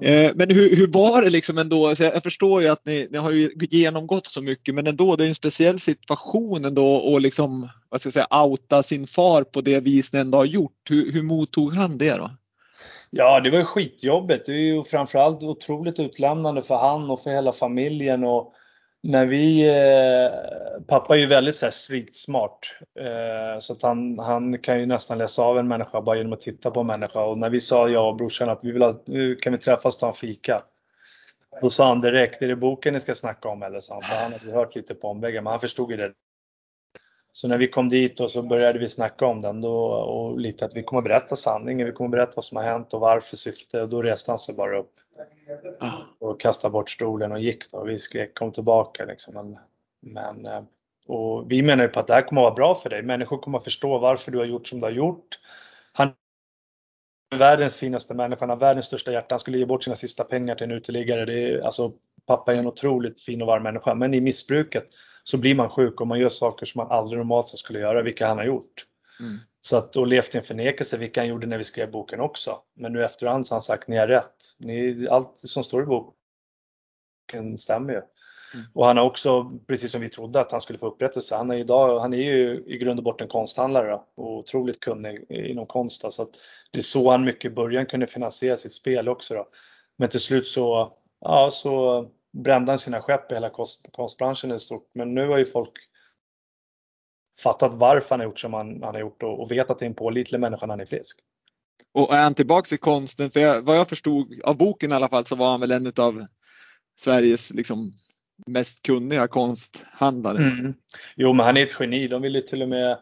Eh, 0.01 0.33
men 0.35 0.51
hur, 0.51 0.77
hur, 0.77 0.87
var 0.87 1.23
det 1.23 1.31
liksom 1.31 1.59
ändå? 1.59 1.87
Alltså, 1.87 2.05
jag 2.05 2.23
förstår 2.23 2.63
ju 2.63 2.69
att 2.69 2.87
ni, 2.87 3.09
ni 3.11 3.19
har 3.19 3.31
ju 3.31 3.51
genomgått 3.71 4.27
så 4.27 4.43
mycket 4.43 4.75
men 4.75 4.87
ändå 4.87 5.17
det 5.17 5.25
är 5.25 5.29
en 5.29 5.35
speciell 5.35 5.79
situation 5.79 6.65
ändå 6.65 7.17
att 7.17 7.23
liksom, 7.23 7.69
vad 7.89 8.01
ska 8.01 8.07
jag 8.07 8.15
säga, 8.15 8.45
outa 8.45 8.83
sin 8.83 9.07
far 9.07 9.45
på 9.45 9.61
det 9.61 9.81
vis 9.81 10.13
ni 10.13 10.19
ändå 10.19 10.39
har 10.39 10.45
gjort. 10.45 10.91
Hur, 10.91 11.13
hur 11.13 11.23
mottog 11.23 11.75
han 11.75 11.99
det 11.99 12.17
då? 12.17 12.31
Ja, 13.11 13.41
det 13.41 13.51
var 13.51 13.59
ju 13.59 13.65
skitjobbigt. 13.65 14.47
Det 14.47 14.53
är 14.53 14.75
ju 14.75 14.83
framförallt 14.83 15.43
otroligt 15.43 16.01
utlämnande 16.01 16.63
för 16.63 16.77
han 16.77 17.11
och 17.11 17.21
för 17.21 17.31
hela 17.31 17.53
familjen 17.53 18.25
och 18.25 18.55
när 19.05 19.27
vi, 19.27 19.69
eh, 19.69 20.83
pappa 20.87 21.17
är 21.17 21.21
ju 21.21 21.27
väldigt 21.27 21.57
så 21.57 21.67
här 21.67 21.71
streetsmart 21.71 22.79
eh, 23.01 23.59
så 23.59 23.73
att 23.73 23.83
han, 23.83 24.19
han 24.19 24.59
kan 24.59 24.81
ju 24.81 24.87
nästan 24.87 25.19
läsa 25.19 25.43
av 25.43 25.59
en 25.59 25.69
människa 25.69 26.01
bara 26.01 26.17
genom 26.17 26.33
att 26.33 26.41
titta 26.41 26.71
på 26.71 26.81
en 26.81 26.87
människa 26.87 27.25
och 27.25 27.39
när 27.39 27.51
vi 27.51 27.61
sa 27.61 27.89
jag 27.89 28.09
och 28.09 28.17
brorsan 28.17 28.49
att 28.49 28.65
vi 28.65 28.73
vill 28.73 28.83
ha, 28.83 29.03
nu 29.07 29.37
kan 29.37 29.53
vi 29.53 29.59
träffas 29.59 29.95
och 29.95 30.01
ta 30.01 30.07
en 30.07 30.13
fika. 30.13 30.63
Då 31.61 31.71
sa 31.71 31.89
han 31.89 32.01
direkt, 32.01 32.43
är 32.43 32.49
det 32.49 32.57
boken 32.57 32.95
ni 32.95 33.01
ska 33.01 33.15
snacka 33.15 33.49
om 33.49 33.63
eller? 33.63 33.81
Så 33.81 33.95
han, 33.95 34.03
han 34.03 34.33
hade 34.33 34.53
hört 34.53 34.77
lite 34.77 34.95
på 34.95 35.09
omvägen 35.09 35.45
men 35.45 35.51
han 35.51 35.61
förstod 35.61 35.91
ju 35.91 35.97
det. 35.97 36.13
Så 37.33 37.49
när 37.49 37.59
vi 37.59 37.69
kom 37.69 37.89
dit 37.89 38.21
och 38.21 38.31
så 38.31 38.43
började 38.43 38.79
vi 38.79 38.89
snacka 38.89 39.27
om 39.27 39.41
den 39.41 39.61
då 39.61 39.77
och 39.93 40.39
lite 40.39 40.65
att 40.65 40.77
vi 40.77 40.83
kommer 40.83 41.03
berätta 41.03 41.37
sanningen, 41.37 41.87
vi 41.87 41.93
kommer 41.93 42.11
berätta 42.11 42.33
vad 42.37 42.45
som 42.45 42.57
har 42.57 42.65
hänt 42.65 42.95
och 42.95 43.01
varför 43.01 43.37
syfte 43.37 43.83
och 43.83 43.89
då 43.89 44.03
reste 44.03 44.31
han 44.31 44.39
sig 44.39 44.55
bara 44.55 44.79
upp. 44.79 44.93
Och 46.19 46.41
kastade 46.41 46.73
bort 46.73 46.91
stolen 46.91 47.33
och 47.33 47.41
gick 47.41 47.71
då. 47.71 47.85
Vi 47.85 47.99
skrek 47.99 48.35
kom 48.35 48.53
tillbaka 48.53 49.05
liksom. 49.05 49.35
Men, 49.35 49.59
men, 50.01 50.47
eh, 50.47 50.63
och 51.07 51.53
vi 51.53 51.63
menar 51.63 51.85
ju 51.85 51.89
på 51.89 52.01
att 52.01 52.07
det 52.07 52.15
här 52.15 52.23
kommer 52.23 52.41
att 52.41 52.45
vara 52.45 52.55
bra 52.55 52.75
för 52.75 52.91
dig. 52.91 53.03
Människor 53.03 53.39
kommer 53.39 53.59
att 53.59 53.65
förstå 53.65 53.99
varför 53.99 54.33
du 54.33 54.39
har 54.39 54.45
gjort 54.45 54.67
som 54.67 54.81
du 54.81 54.87
har 54.87 54.93
gjort. 54.93 55.39
Han 55.93 56.13
är 57.31 57.39
världens 57.39 57.77
finaste 57.77 58.15
människa, 58.15 58.41
han 58.41 58.49
har 58.49 58.57
världens 58.57 58.87
största 58.87 59.13
hjärta. 59.13 59.27
Han 59.31 59.41
skulle 59.41 59.59
ge 59.59 59.67
bort 59.67 59.85
sina 59.85 59.97
sista 59.97 60.25
pengar 60.25 60.55
till 60.55 60.65
en 60.65 60.71
uteliggare. 60.71 61.25
Det 61.25 61.53
är, 61.53 61.61
alltså, 61.61 61.93
pappa 62.27 62.55
är 62.55 62.59
en 62.59 62.67
otroligt 62.67 63.21
fin 63.21 63.43
och 63.43 63.47
varm 63.47 63.63
människa. 63.63 63.95
Men 63.95 64.15
i 64.15 64.21
missbruket 64.21 64.85
så 65.25 65.39
blir 65.39 65.55
man 65.55 65.71
sjuk 65.71 66.01
och 66.01 66.07
man 66.07 66.19
gör 66.19 66.29
saker 66.29 66.67
som 66.67 66.79
man 66.79 66.99
aldrig 66.99 67.19
normalt 67.19 67.49
skulle 67.49 67.79
göra, 67.79 68.03
vilka 68.03 68.27
han 68.27 68.39
har 68.39 68.45
gjort. 68.45 68.87
Mm. 69.21 69.39
Så 69.67 69.77
att, 69.77 69.97
och 69.97 70.07
levt 70.07 70.35
i 70.35 70.39
en 70.39 70.45
förnekelse, 70.45 70.99
vilket 70.99 71.17
han 71.17 71.29
gjorde 71.29 71.47
när 71.47 71.59
vi 71.59 71.65
skrev 71.65 71.91
boken 71.91 72.21
också. 72.21 72.59
Men 72.75 72.93
nu 72.93 73.05
efterhand 73.05 73.47
så 73.47 73.55
har 73.55 73.57
han 73.57 73.63
sagt, 73.63 73.89
ni 73.89 73.97
har 73.97 74.09
rätt. 74.09 74.37
Ni, 74.59 75.09
allt 75.09 75.33
som 75.37 75.65
står 75.65 75.83
i 75.83 75.87
boken 75.87 77.59
stämmer 77.59 77.93
ju. 77.93 77.99
Mm. 77.99 78.67
Och 78.73 78.87
han 78.87 78.97
har 78.97 79.05
också, 79.05 79.51
precis 79.67 79.91
som 79.91 80.01
vi 80.01 80.09
trodde, 80.09 80.41
att 80.41 80.53
han 80.53 80.61
skulle 80.61 80.79
få 80.79 80.87
upprättelse. 80.87 81.37
Han 81.37 81.51
är 81.51 81.57
idag, 81.57 82.01
han 82.01 82.15
är 82.15 82.19
ju 82.19 82.65
i 82.67 82.79
grund 82.79 83.01
och 83.01 83.05
botten 83.05 83.29
konsthandlare 83.29 83.95
och 84.15 84.39
otroligt 84.39 84.81
kunnig 84.81 85.27
inom 85.29 85.67
konst. 85.67 86.13
Så 86.13 86.23
att 86.23 86.31
det 86.71 86.79
är 86.79 86.83
så 86.83 87.11
han 87.11 87.25
mycket 87.25 87.53
i 87.53 87.55
början 87.55 87.87
kunde 87.87 88.07
finansiera 88.07 88.57
sitt 88.57 88.75
spel 88.75 89.09
också. 89.09 89.35
Då. 89.35 89.49
Men 89.97 90.09
till 90.09 90.21
slut 90.21 90.47
så, 90.47 90.93
ja, 91.21 91.51
så 91.53 92.07
brände 92.33 92.73
han 92.73 92.79
sina 92.79 93.03
skepp 93.03 93.33
i 93.33 93.35
hela 93.35 93.51
konst, 93.51 93.87
konstbranschen 93.93 94.53
i 94.53 94.61
stort. 94.61 94.91
Men 94.93 95.15
nu 95.15 95.29
har 95.29 95.39
ju 95.39 95.45
folk 95.45 95.73
fattat 97.43 97.75
varför 97.75 98.11
han 98.11 98.21
har 98.21 98.25
gjort 98.25 98.41
som 98.41 98.55
han, 98.55 98.83
han 98.83 98.95
har 98.95 99.01
gjort 99.01 99.23
och, 99.23 99.41
och 99.41 99.53
vet 99.53 99.71
att 99.71 99.79
det 99.79 99.85
är 99.85 99.89
en 99.89 99.95
pålitlig 99.95 100.41
människa 100.41 100.67
när 100.67 100.73
han 100.73 100.81
är 100.81 100.87
frisk. 100.87 101.19
Och 101.95 102.15
är 102.15 102.23
han 102.23 102.35
tillbaks 102.35 102.73
i 102.73 102.79
konsten? 102.79 103.31
För 103.31 103.41
jag, 103.41 103.63
vad 103.63 103.77
jag 103.77 103.89
förstod 103.89 104.41
av 104.45 104.57
boken 104.57 104.93
i 104.93 104.95
alla 104.95 105.09
fall 105.09 105.25
så 105.25 105.37
var 105.37 105.51
han 105.51 105.61
väl 105.61 105.71
en 105.71 105.93
av 105.97 106.27
Sveriges 107.01 107.51
liksom, 107.51 107.93
mest 108.47 108.83
kunniga 108.83 109.29
konsthandlare. 109.29 110.39
Mm. 110.39 110.75
Jo, 111.17 111.33
men 111.33 111.47
han 111.47 111.57
är 111.57 111.63
ett 111.63 111.77
geni. 111.81 112.09
De 112.09 112.23
ville 112.23 112.41
till 112.41 112.63
och 112.63 112.69
med 112.69 112.99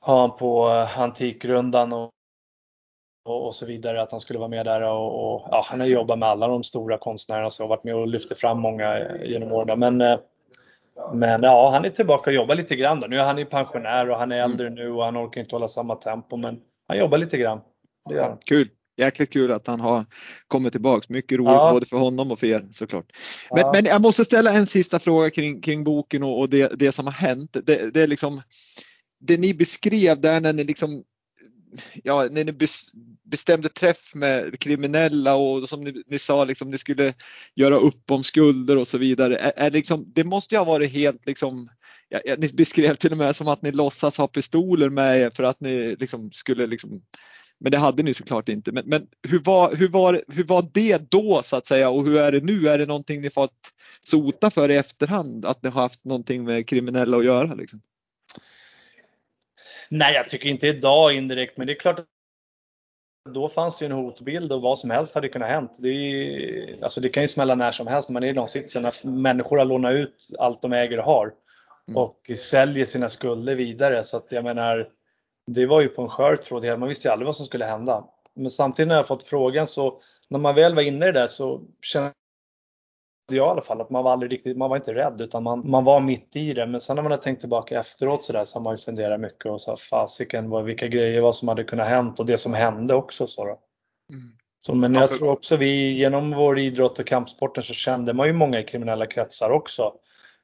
ha 0.00 0.20
honom 0.20 0.36
på 0.36 0.68
Antikrundan 0.96 1.92
och, 1.92 2.10
och, 3.24 3.54
så 3.54 3.66
vidare, 3.66 4.02
att 4.02 4.10
han 4.10 4.20
skulle 4.20 4.38
vara 4.38 4.48
med 4.48 4.66
där 4.66 4.82
och, 4.82 5.34
och 5.34 5.48
ja, 5.50 5.64
han 5.66 5.80
har 5.80 5.86
jobbat 5.86 6.18
med 6.18 6.28
alla 6.28 6.48
de 6.48 6.64
stora 6.64 6.98
konstnärerna 6.98 7.50
så 7.50 7.62
har 7.62 7.68
varit 7.68 7.84
med 7.84 7.94
och 7.94 8.08
lyft 8.08 8.38
fram 8.38 8.60
många 8.60 9.16
genom 9.24 9.52
åren. 9.52 9.78
Men, 9.78 10.00
eh, 10.00 10.18
men 11.12 11.42
ja, 11.42 11.70
han 11.70 11.84
är 11.84 11.90
tillbaka 11.90 12.30
och 12.30 12.34
jobbar 12.34 12.54
lite 12.54 12.76
grann. 12.76 13.00
Då. 13.00 13.06
Nu 13.06 13.18
är 13.18 13.24
han 13.24 13.38
ju 13.38 13.44
pensionär 13.44 14.10
och 14.10 14.16
han 14.16 14.32
är 14.32 14.38
mm. 14.38 14.50
äldre 14.50 14.70
nu 14.70 14.90
och 14.90 15.04
han 15.04 15.16
orkar 15.16 15.40
inte 15.40 15.54
hålla 15.54 15.68
samma 15.68 15.94
tempo 15.94 16.36
men 16.36 16.60
han 16.88 16.98
jobbar 16.98 17.18
lite 17.18 17.38
grann. 17.38 17.60
Det 18.08 18.14
gör 18.14 18.28
han. 18.28 18.38
Kul! 18.44 18.68
Jäkligt 18.96 19.32
kul 19.32 19.52
att 19.52 19.66
han 19.66 19.80
har 19.80 20.04
kommit 20.48 20.72
tillbaks. 20.72 21.08
Mycket 21.08 21.38
roligt 21.38 21.52
ja. 21.52 21.72
både 21.72 21.86
för 21.86 21.96
honom 21.96 22.32
och 22.32 22.38
för 22.38 22.46
er 22.46 22.68
såklart. 22.72 23.06
Men, 23.50 23.60
ja. 23.60 23.72
men 23.72 23.84
jag 23.84 24.02
måste 24.02 24.24
ställa 24.24 24.52
en 24.52 24.66
sista 24.66 24.98
fråga 24.98 25.30
kring, 25.30 25.60
kring 25.60 25.84
boken 25.84 26.22
och, 26.22 26.38
och 26.38 26.48
det, 26.48 26.72
det, 26.78 26.92
som 26.92 27.06
har 27.06 27.12
hänt. 27.12 27.56
Det, 27.64 27.94
det, 27.94 28.02
är 28.02 28.06
liksom, 28.06 28.42
det 29.20 29.36
ni 29.36 29.54
beskrev 29.54 30.20
där 30.20 30.40
när 30.40 30.52
ni 30.52 30.64
liksom 30.64 31.04
ja, 32.04 32.28
när 32.30 32.44
ni 32.44 32.54
bestämde 33.24 33.68
träff 33.68 34.14
med 34.14 34.60
kriminella 34.60 35.34
och 35.34 35.68
som 35.68 35.80
ni, 35.80 36.02
ni 36.06 36.18
sa, 36.18 36.44
liksom, 36.44 36.70
ni 36.70 36.78
skulle 36.78 37.14
göra 37.54 37.76
upp 37.76 38.10
om 38.10 38.24
skulder 38.24 38.76
och 38.76 38.88
så 38.88 38.98
vidare. 38.98 39.36
Är, 39.36 39.52
är 39.56 39.70
liksom, 39.70 40.12
det 40.14 40.24
måste 40.24 40.54
ju 40.54 40.58
ha 40.58 40.64
varit 40.64 40.92
helt, 40.92 41.26
liksom, 41.26 41.68
ja, 42.08 42.20
ni 42.38 42.48
beskrev 42.48 42.94
till 42.94 43.12
och 43.12 43.18
med 43.18 43.36
som 43.36 43.48
att 43.48 43.62
ni 43.62 43.72
låtsas 43.72 44.18
ha 44.18 44.28
pistoler 44.28 44.90
med 44.90 45.20
er 45.20 45.30
för 45.30 45.42
att 45.42 45.60
ni 45.60 45.96
liksom 45.96 46.32
skulle 46.32 46.66
liksom, 46.66 47.02
men 47.60 47.72
det 47.72 47.78
hade 47.78 48.02
ni 48.02 48.14
såklart 48.14 48.48
inte. 48.48 48.72
Men, 48.72 48.84
men 48.86 49.06
hur, 49.22 49.38
var, 49.38 49.74
hur, 49.74 49.88
var, 49.88 50.22
hur 50.28 50.44
var 50.44 50.70
det 50.72 51.10
då 51.10 51.42
så 51.44 51.56
att 51.56 51.66
säga 51.66 51.90
och 51.90 52.04
hur 52.04 52.18
är 52.18 52.32
det 52.32 52.44
nu? 52.44 52.68
Är 52.68 52.78
det 52.78 52.86
någonting 52.86 53.20
ni 53.20 53.30
fått 53.30 53.72
sota 54.00 54.50
för 54.50 54.68
i 54.68 54.76
efterhand? 54.76 55.44
Att 55.44 55.62
ni 55.62 55.70
har 55.70 55.82
haft 55.82 56.04
någonting 56.04 56.44
med 56.44 56.68
kriminella 56.68 57.16
att 57.16 57.24
göra? 57.24 57.54
Liksom? 57.54 57.80
Nej, 59.90 60.14
jag 60.14 60.30
tycker 60.30 60.48
inte 60.48 60.66
idag 60.66 61.12
indirekt, 61.12 61.56
men 61.56 61.66
det 61.66 61.72
är 61.72 61.80
klart 61.80 62.00
då 63.34 63.48
fanns 63.48 63.78
det 63.78 63.84
ju 63.84 63.86
en 63.86 63.96
hotbild 63.96 64.52
och 64.52 64.62
vad 64.62 64.78
som 64.78 64.90
helst 64.90 65.14
hade 65.14 65.28
kunnat 65.28 65.48
hänt. 65.48 65.76
Det, 65.78 65.88
är, 65.88 66.82
alltså 66.82 67.00
det 67.00 67.08
kan 67.08 67.22
ju 67.22 67.28
smälla 67.28 67.54
när 67.54 67.70
som 67.70 67.86
helst 67.86 68.10
man 68.10 68.22
är 68.22 68.28
i 68.28 68.32
de 68.32 68.48
sitsen. 68.48 68.82
När 68.82 69.06
människor 69.06 69.58
har 69.58 69.64
lånat 69.64 69.92
ut 69.92 70.28
allt 70.38 70.62
de 70.62 70.72
äger 70.72 70.98
och 70.98 71.04
har 71.04 71.34
mm. 71.88 71.96
och 71.96 72.30
säljer 72.36 72.84
sina 72.84 73.08
skulder 73.08 73.54
vidare. 73.54 74.04
Så 74.04 74.16
att 74.16 74.32
jag 74.32 74.44
menar, 74.44 74.88
det 75.46 75.66
var 75.66 75.80
ju 75.80 75.88
på 75.88 76.02
en 76.02 76.08
skör 76.08 76.36
tråd. 76.36 76.78
Man 76.78 76.88
visste 76.88 77.08
ju 77.08 77.12
aldrig 77.12 77.26
vad 77.26 77.36
som 77.36 77.46
skulle 77.46 77.64
hända. 77.64 78.04
Men 78.34 78.50
samtidigt 78.50 78.88
när 78.88 78.96
jag 78.96 79.06
fått 79.06 79.24
frågan 79.24 79.66
så 79.66 80.00
när 80.28 80.38
man 80.38 80.54
väl 80.54 80.74
var 80.74 80.82
inne 80.82 81.08
i 81.08 81.12
det 81.12 81.20
där 81.20 81.26
så 81.26 81.62
kände 81.82 82.12
jag 83.36 83.46
i 83.46 83.50
alla 83.50 83.62
fall 83.62 83.80
att 83.80 83.90
man 83.90 84.04
var 84.04 84.12
aldrig 84.12 84.32
riktigt, 84.32 84.56
man 84.56 84.70
var 84.70 84.76
inte 84.76 84.94
rädd 84.94 85.20
utan 85.20 85.42
man, 85.42 85.70
man 85.70 85.84
var 85.84 86.00
mitt 86.00 86.36
i 86.36 86.54
det. 86.54 86.66
Men 86.66 86.80
sen 86.80 86.96
när 86.96 87.02
man 87.02 87.12
har 87.12 87.18
tänkt 87.18 87.40
tillbaka 87.40 87.78
efteråt 87.78 88.24
så 88.24 88.32
där 88.32 88.44
så 88.44 88.58
har 88.58 88.62
man 88.62 88.72
ju 88.72 88.78
funderat 88.78 89.20
mycket 89.20 89.46
och 89.46 89.60
så 89.60 89.76
fasiken 89.76 90.64
vilka 90.64 90.86
grejer 90.86 91.20
vad 91.20 91.34
som 91.34 91.48
hade 91.48 91.64
kunnat 91.64 91.88
hänt 91.88 92.20
och 92.20 92.26
det 92.26 92.38
som 92.38 92.54
hände 92.54 92.94
också. 92.94 93.26
Så, 93.26 93.44
då. 93.44 93.58
Mm. 94.12 94.32
så 94.60 94.74
men 94.74 94.94
jag 94.94 95.12
tror 95.12 95.30
också 95.30 95.56
vi 95.56 95.92
genom 95.92 96.30
vår 96.30 96.58
idrott 96.58 96.98
och 96.98 97.06
kampsporten 97.06 97.62
så 97.62 97.74
kände 97.74 98.14
man 98.14 98.26
ju 98.26 98.32
många 98.32 98.60
i 98.60 98.64
kriminella 98.64 99.06
kretsar 99.06 99.50
också. 99.50 99.92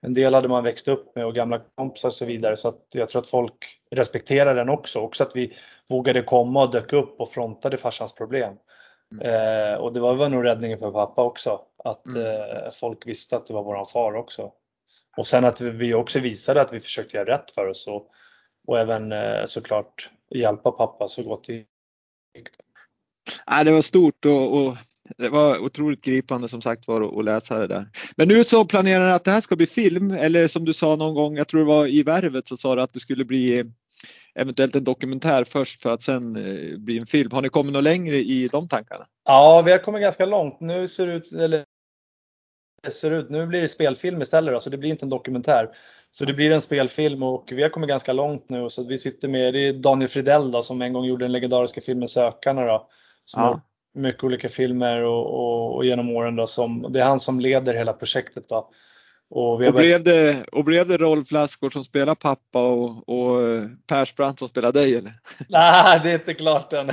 En 0.01 0.14
del 0.14 0.35
hade 0.35 0.49
man 0.49 0.64
växt 0.64 0.88
upp 0.88 1.16
med 1.16 1.27
och 1.27 1.35
gamla 1.35 1.61
kompisar 1.75 2.09
och 2.09 2.14
så 2.14 2.25
vidare 2.25 2.57
så 2.57 2.68
att 2.68 2.87
jag 2.92 3.09
tror 3.09 3.23
att 3.23 3.29
folk 3.29 3.55
respekterar 3.90 4.55
den 4.55 4.68
också. 4.68 4.99
Också 4.99 5.25
att 5.25 5.37
vi 5.37 5.53
vågade 5.90 6.23
komma 6.23 6.62
och 6.62 6.70
dök 6.70 6.92
upp 6.92 7.20
och 7.20 7.29
frontade 7.29 7.77
farsans 7.77 8.14
problem. 8.14 8.55
Mm. 9.12 9.27
Eh, 9.27 9.79
och 9.79 9.92
det 9.92 10.01
var 10.01 10.14
väl 10.14 10.31
nog 10.31 10.44
räddningen 10.44 10.79
för 10.79 10.90
pappa 10.90 11.23
också. 11.23 11.61
Att 11.85 12.07
mm. 12.07 12.23
eh, 12.23 12.70
folk 12.73 13.07
visste 13.07 13.37
att 13.37 13.47
det 13.47 13.55
var 13.55 13.62
våran 13.62 13.87
far 13.87 14.14
också. 14.14 14.53
Och 15.16 15.27
sen 15.27 15.44
att 15.44 15.61
vi 15.61 15.94
också 15.94 16.20
visade 16.20 16.61
att 16.61 16.73
vi 16.73 16.81
försökte 16.81 17.16
göra 17.16 17.35
rätt 17.35 17.51
för 17.51 17.66
oss 17.66 17.87
och, 17.87 18.11
och 18.66 18.79
även 18.79 19.12
eh, 19.12 19.44
såklart 19.47 20.11
hjälpa 20.35 20.70
pappa 20.70 21.09
så 21.09 21.23
gott 21.23 21.44
det 21.44 21.53
gick. 21.53 21.68
Ja, 23.47 23.64
det 23.64 23.73
var 23.73 23.83
stort 23.83 24.25
och, 24.25 24.66
och, 24.66 24.77
det 25.18 25.29
var 25.29 25.59
otroligt 25.59 26.05
gripande 26.05 26.49
som 26.49 26.61
sagt 26.61 26.88
var 26.88 27.18
att 27.18 27.25
läsa 27.25 27.59
det 27.59 27.66
där. 27.66 27.88
Men 28.16 28.29
nu 28.29 28.44
så 28.44 28.64
planerar 28.64 29.07
ni 29.07 29.12
att 29.12 29.25
det 29.25 29.31
här 29.31 29.40
ska 29.40 29.57
bli 29.57 29.66
film 29.66 30.11
eller 30.11 30.49
som 30.49 30.64
du 30.64 30.73
sa 30.73 30.97
någon 30.97 31.14
gång, 31.14 31.37
jag 31.37 31.49
tror 31.49 31.61
det 31.61 31.66
var 31.66 31.87
i 31.87 32.03
Värvet 32.03 32.49
så 32.49 32.57
sa 32.57 32.75
du 32.75 32.83
att 32.83 32.92
det 32.92 33.01
skulle 33.01 33.25
bli 33.25 33.64
eventuellt 34.35 34.75
en 34.75 34.85
dokumentär 34.85 35.44
först 35.44 35.83
för 35.83 35.90
att 35.90 36.03
sen 36.03 36.37
eh, 36.37 36.79
bli 36.79 36.99
en 36.99 37.07
film. 37.07 37.31
Har 37.33 37.42
ni 37.42 37.49
kommit 37.49 37.73
något 37.73 37.85
längre 37.85 38.16
i 38.16 38.49
de 38.53 38.68
tankarna? 38.68 39.07
Ja, 39.25 39.62
vi 39.64 39.73
har 39.73 39.79
kommit 39.79 40.03
ganska 40.03 40.27
långt. 40.27 40.61
Nu 40.61 40.88
ser 40.88 41.07
det 41.07 41.12
ut, 41.12 41.33
eller 41.33 41.64
ser 42.90 43.11
ut, 43.11 43.31
nu 43.31 43.47
blir 43.47 43.61
det 43.61 43.68
spelfilm 43.68 44.23
istället 44.23 44.55
då, 44.55 44.61
så 44.61 44.70
det 44.70 44.77
blir 44.77 44.90
inte 44.90 45.05
en 45.05 45.11
dokumentär. 45.11 45.68
Så 46.11 46.25
det 46.25 46.33
blir 46.33 46.53
en 46.53 46.61
spelfilm 46.61 47.23
och 47.23 47.49
vi 47.53 47.62
har 47.62 47.68
kommit 47.68 47.88
ganska 47.88 48.12
långt 48.12 48.49
nu 48.49 48.70
så 48.70 48.83
vi 48.83 48.99
sitter 48.99 49.29
med, 49.29 49.55
det 49.55 49.68
är 49.68 49.73
Daniel 49.73 50.09
Fridell 50.09 50.51
då 50.51 50.62
som 50.62 50.83
en 50.83 50.92
gång 50.92 51.05
gjorde 51.05 51.25
den 51.25 51.33
legendariska 51.33 51.81
filmen 51.81 52.09
Sökarna 52.09 52.66
då. 52.66 52.88
Som 53.25 53.42
ja. 53.42 53.49
har 53.49 53.61
mycket 53.94 54.25
olika 54.25 54.49
filmer 54.49 55.03
och, 55.03 55.27
och, 55.27 55.75
och, 55.77 55.85
genom 55.85 56.11
åren 56.11 56.37
då 56.37 56.47
som, 56.47 56.87
det 56.92 57.01
är 57.01 57.05
han 57.05 57.20
som 57.20 57.40
leder 57.40 57.75
hela 57.75 57.92
projektet 57.92 58.49
då. 58.49 58.70
Och, 59.31 59.62
och, 59.62 59.75
blev 59.75 60.05
det, 60.05 60.44
och 60.53 60.64
blev 60.64 60.88
det 60.88 60.97
Rolf 60.97 61.31
Lassgård 61.31 61.73
som 61.73 61.85
spelar 61.85 62.14
pappa 62.14 62.66
och, 62.68 63.09
och 63.09 63.40
Persbrandt 63.87 64.38
som 64.38 64.49
spelar 64.49 64.73
dig 64.73 64.94
eller? 64.94 65.12
Nej, 65.49 66.01
det 66.05 66.11
är 66.11 66.14
inte 66.14 66.35
klart 66.35 66.73
än. 66.73 66.87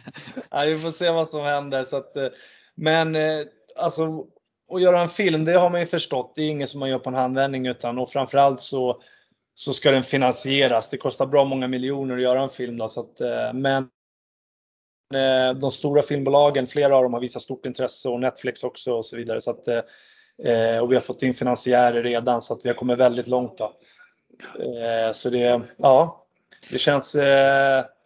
Nej, 0.52 0.74
vi 0.74 0.78
får 0.78 0.90
se 0.90 1.10
vad 1.10 1.28
som 1.28 1.44
händer. 1.44 1.82
Så 1.82 1.96
att, 1.96 2.16
eh, 2.16 2.28
men 2.74 3.16
eh, 3.16 3.40
alltså, 3.76 4.26
att 4.70 4.82
göra 4.82 5.00
en 5.00 5.08
film, 5.08 5.44
det 5.44 5.52
har 5.52 5.70
man 5.70 5.80
ju 5.80 5.86
förstått. 5.86 6.32
Det 6.34 6.42
är 6.42 6.48
inget 6.48 6.68
som 6.68 6.80
man 6.80 6.88
gör 6.88 6.98
på 6.98 7.10
en 7.10 7.16
handvändning 7.16 7.66
utan 7.66 7.98
och 7.98 8.10
framförallt 8.10 8.60
så, 8.60 9.02
så 9.54 9.72
ska 9.72 9.90
den 9.90 10.02
finansieras. 10.02 10.88
Det 10.88 10.96
kostar 10.96 11.26
bra 11.26 11.44
många 11.44 11.68
miljoner 11.68 12.16
att 12.16 12.22
göra 12.22 12.42
en 12.42 12.48
film. 12.48 12.78
Då, 12.78 12.88
så 12.88 13.00
att, 13.00 13.20
eh, 13.20 13.52
men 13.52 13.82
eh, 15.14 15.58
de 15.60 15.70
stora 15.70 16.02
filmbolagen, 16.02 16.66
flera 16.66 16.96
av 16.96 17.02
dem 17.02 17.12
har 17.12 17.20
visat 17.20 17.42
stort 17.42 17.66
intresse 17.66 18.08
och 18.08 18.20
Netflix 18.20 18.64
också 18.64 18.92
och 18.92 19.06
så 19.06 19.16
vidare. 19.16 19.40
Så 19.40 19.50
att, 19.50 19.68
eh, 19.68 20.78
och 20.82 20.90
vi 20.90 20.96
har 20.96 21.00
fått 21.00 21.22
in 21.22 21.34
finansiärer 21.34 22.02
redan 22.02 22.42
så 22.42 22.54
att 22.54 22.64
vi 22.64 22.68
har 22.68 22.76
kommit 22.76 22.98
väldigt 22.98 23.26
långt. 23.26 23.58
Då. 23.58 23.72
Så 25.12 25.30
det, 25.30 25.60
ja, 25.76 26.26
det 26.70 26.78
känns 26.78 27.16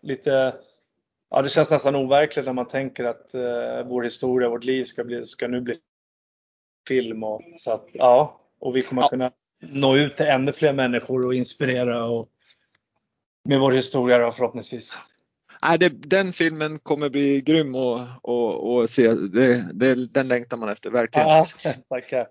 lite 0.02 0.54
Ja, 1.34 1.42
det 1.42 1.48
känns 1.48 1.70
nästan 1.70 1.96
overkligt 1.96 2.46
när 2.46 2.52
man 2.52 2.68
tänker 2.68 3.04
att 3.04 3.34
eh, 3.34 3.86
vår 3.86 4.02
historia, 4.02 4.48
vårt 4.48 4.64
liv 4.64 4.84
ska, 4.84 5.04
bli, 5.04 5.24
ska 5.24 5.48
nu 5.48 5.60
bli 5.60 5.74
film. 6.88 7.24
Och, 7.24 7.42
så 7.56 7.72
att, 7.72 7.88
ja, 7.92 8.40
och 8.60 8.76
vi 8.76 8.82
kommer 8.82 9.02
ja. 9.02 9.08
kunna 9.08 9.30
nå 9.60 9.96
ut 9.96 10.16
till 10.16 10.26
ännu 10.26 10.52
fler 10.52 10.72
människor 10.72 11.26
och 11.26 11.34
inspirera 11.34 12.04
och, 12.04 12.28
med 13.44 13.60
vår 13.60 13.72
historia 13.72 14.18
då, 14.18 14.30
förhoppningsvis 14.30 14.98
nej, 15.62 15.78
det, 15.78 15.88
den 15.88 16.32
filmen 16.32 16.78
kommer 16.78 17.08
bli 17.08 17.40
grym 17.40 17.74
att 17.74 18.90
se. 18.90 19.14
Det, 19.14 19.68
det, 19.72 20.12
den 20.12 20.28
längtar 20.28 20.56
man 20.56 20.68
efter 20.68 20.90
verkligen. 20.90 21.28
Ja, 21.28 21.46
tackar. 21.88 22.26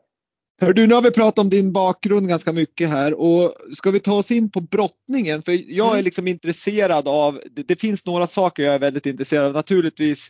Hör 0.62 0.74
du, 0.74 0.88
nu 0.88 0.96
har 0.96 1.02
vi 1.02 1.12
pratat 1.12 1.40
om 1.40 1.50
din 1.50 1.74
bakgrund 1.74 2.28
ganska 2.28 2.52
mycket 2.52 2.90
här 2.90 3.14
och 3.14 3.54
ska 3.74 3.92
vi 3.92 4.00
ta 4.00 4.14
oss 4.14 4.32
in 4.32 4.52
på 4.52 4.62
brottningen? 4.62 5.42
För 5.42 5.52
jag 5.52 5.88
är 5.88 5.92
mm. 5.92 6.06
liksom 6.06 6.28
intresserad 6.28 7.08
av, 7.08 7.42
det, 7.52 7.68
det, 7.68 7.76
finns 7.76 8.06
några 8.06 8.28
saker 8.28 8.64
jag 8.64 8.76
är 8.76 8.80
väldigt 8.80 9.06
intresserad 9.06 9.46
av. 9.46 9.54
Naturligtvis 9.54 10.28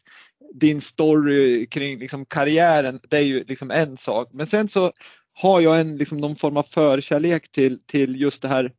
din 0.53 0.81
story 0.81 1.67
kring 1.67 1.99
liksom 1.99 2.25
karriären, 2.25 2.99
det 3.09 3.17
är 3.17 3.21
ju 3.21 3.43
liksom 3.43 3.71
en 3.71 3.97
sak. 3.97 4.29
Men 4.33 4.47
sen 4.47 4.67
så 4.67 4.91
har 5.33 5.61
jag 5.61 5.79
en, 5.79 5.97
liksom 5.97 6.17
någon 6.17 6.35
form 6.35 6.57
av 6.57 6.63
förkärlek 6.63 7.51
till, 7.51 7.79
till 7.85 8.21
just 8.21 8.41
det 8.41 8.47
här. 8.47 8.71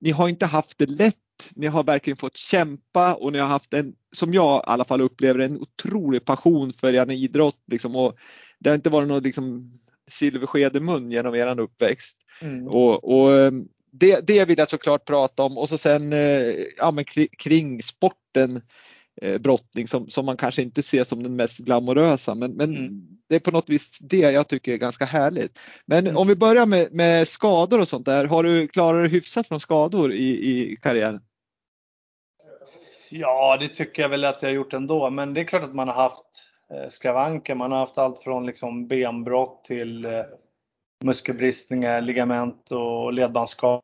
Ni 0.00 0.10
har 0.10 0.28
inte 0.28 0.46
haft 0.46 0.78
det 0.78 0.90
lätt 0.90 1.16
ni 1.54 1.66
har 1.66 1.84
verkligen 1.84 2.16
fått 2.16 2.36
kämpa 2.36 3.14
och 3.14 3.32
ni 3.32 3.38
har 3.38 3.46
haft 3.46 3.74
en, 3.74 3.94
som 4.16 4.34
jag 4.34 4.58
i 4.58 4.62
alla 4.66 4.84
fall 4.84 5.00
upplever 5.00 5.38
en 5.38 5.60
otrolig 5.60 6.24
passion 6.24 6.72
för 6.72 6.94
er 6.94 7.12
idrott. 7.12 7.62
Liksom, 7.66 7.96
och 7.96 8.16
det 8.58 8.70
har 8.70 8.74
inte 8.74 8.90
varit 8.90 9.08
någon 9.08 9.22
liksom, 9.22 9.72
silversked 10.10 10.76
i 10.76 10.80
mun 10.80 11.10
genom 11.10 11.34
er 11.34 11.60
uppväxt. 11.60 12.18
Mm. 12.40 12.68
Och, 12.68 13.04
och 13.04 13.38
ehm, 13.38 13.68
det, 13.92 14.26
det 14.26 14.44
vill 14.44 14.58
jag 14.58 14.70
såklart 14.70 15.04
prata 15.04 15.42
om 15.42 15.58
och 15.58 15.68
så 15.68 15.78
sen 15.78 16.12
eh, 16.12 16.54
ja, 16.76 16.94
kring 17.38 17.82
sporten 17.82 18.62
eh, 19.22 19.38
brottning 19.38 19.88
som, 19.88 20.08
som 20.08 20.26
man 20.26 20.36
kanske 20.36 20.62
inte 20.62 20.82
ser 20.82 21.04
som 21.04 21.22
den 21.22 21.36
mest 21.36 21.58
glamorösa 21.58 22.34
men, 22.34 22.52
men 22.52 22.76
mm. 22.76 23.06
det 23.28 23.34
är 23.34 23.40
på 23.40 23.50
något 23.50 23.70
vis 23.70 23.98
det 24.00 24.18
jag 24.18 24.48
tycker 24.48 24.72
är 24.72 24.76
ganska 24.76 25.04
härligt. 25.04 25.58
Men 25.86 26.06
mm. 26.06 26.16
om 26.16 26.28
vi 26.28 26.36
börjar 26.36 26.66
med, 26.66 26.92
med 26.92 27.28
skador 27.28 27.80
och 27.80 27.88
sånt 27.88 28.06
där, 28.06 28.24
har 28.24 28.42
du 28.42 28.68
klarat 28.68 29.02
dig 29.02 29.10
hyfsat 29.10 29.48
från 29.48 29.60
skador 29.60 30.12
i, 30.12 30.28
i 30.28 30.76
karriären? 30.82 31.20
Ja, 33.10 33.56
det 33.60 33.68
tycker 33.68 34.02
jag 34.02 34.08
väl 34.08 34.24
att 34.24 34.42
jag 34.42 34.48
har 34.48 34.54
gjort 34.54 34.72
ändå, 34.72 35.10
men 35.10 35.34
det 35.34 35.40
är 35.40 35.44
klart 35.44 35.64
att 35.64 35.74
man 35.74 35.88
har 35.88 35.94
haft 35.94 36.50
eh, 36.70 36.88
skavanker. 36.88 37.54
Man 37.54 37.72
har 37.72 37.78
haft 37.78 37.98
allt 37.98 38.22
från 38.22 38.46
liksom 38.46 38.88
benbrott 38.88 39.64
till 39.64 40.04
eh, 40.04 40.22
muskelbristningar, 41.04 42.00
ligament 42.00 42.70
och 42.70 43.12
ledbandsskador 43.12 43.82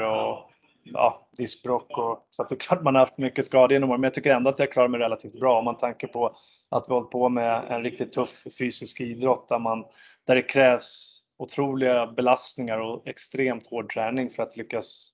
och 0.00 0.50
ja, 0.82 1.27
diskbråck. 1.38 1.98
Och, 1.98 2.26
så 2.30 2.42
att 2.42 2.48
det 2.48 2.54
är 2.54 2.58
klart 2.58 2.82
man 2.82 2.94
har 2.94 3.00
haft 3.00 3.18
mycket 3.18 3.46
skador 3.46 3.72
genom 3.72 3.90
åren, 3.90 4.00
men 4.00 4.08
jag 4.08 4.14
tycker 4.14 4.30
ändå 4.30 4.50
att 4.50 4.58
jag 4.58 4.72
klarar 4.72 4.88
mig 4.88 5.00
relativt 5.00 5.40
bra 5.40 5.58
om 5.58 5.64
man 5.64 5.76
tänker 5.76 6.06
på 6.06 6.36
att 6.70 6.84
vi 6.88 6.92
hållit 6.92 7.10
på 7.10 7.28
med 7.28 7.64
en 7.70 7.82
riktigt 7.82 8.12
tuff 8.12 8.44
fysisk 8.58 9.00
idrott 9.00 9.48
där, 9.48 9.58
man, 9.58 9.84
där 10.26 10.34
det 10.34 10.42
krävs 10.42 11.20
otroliga 11.38 12.06
belastningar 12.06 12.78
och 12.78 13.08
extremt 13.08 13.66
hård 13.66 13.92
träning 13.92 14.30
för 14.30 14.42
att 14.42 14.56
lyckas 14.56 15.12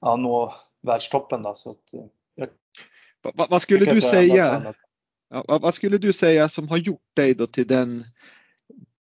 ja, 0.00 0.16
nå 0.16 0.54
världstoppen. 0.86 1.42
Då, 1.42 1.54
så 1.54 1.70
att, 1.70 1.94
eh, 1.94 2.48
Vad, 3.34 3.50
vad 3.50 3.62
skulle 3.62 3.84
du 3.84 4.00
säga? 4.00 4.74
Ja, 5.30 5.44
vad, 5.48 5.60
vad, 5.62 5.74
skulle 5.74 5.98
du 5.98 6.12
säga 6.12 6.48
som 6.48 6.68
har 6.68 6.76
gjort 6.76 7.16
dig 7.16 7.34
då 7.34 7.46
till 7.46 7.66
den 7.66 8.04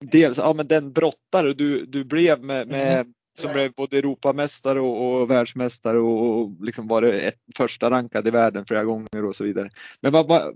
dels, 0.01 0.39
ja, 0.39 0.53
men 0.53 0.67
den 0.67 0.93
brottare 0.93 1.53
du, 1.53 1.87
du 1.87 2.05
blev 2.05 2.45
med, 2.45 2.69
med 2.69 3.01
mm. 3.01 3.13
Som 3.39 3.53
blev 3.53 3.73
både 3.73 3.99
Europamästare 3.99 4.81
och, 4.81 5.21
och 5.21 5.31
världsmästare 5.31 5.99
och, 5.99 6.41
och 6.41 6.51
liksom 6.61 6.89
var 6.89 7.03
ett, 7.03 7.35
första 7.57 7.91
rankad 7.91 8.29
i 8.29 8.31
världen 8.31 8.65
flera 8.67 8.85
gånger 8.85 9.25
och 9.25 9.37
så 9.37 9.45
vidare. 9.45 9.69
Men 10.01 10.13
vad, 10.13 10.27
vad, 10.27 10.53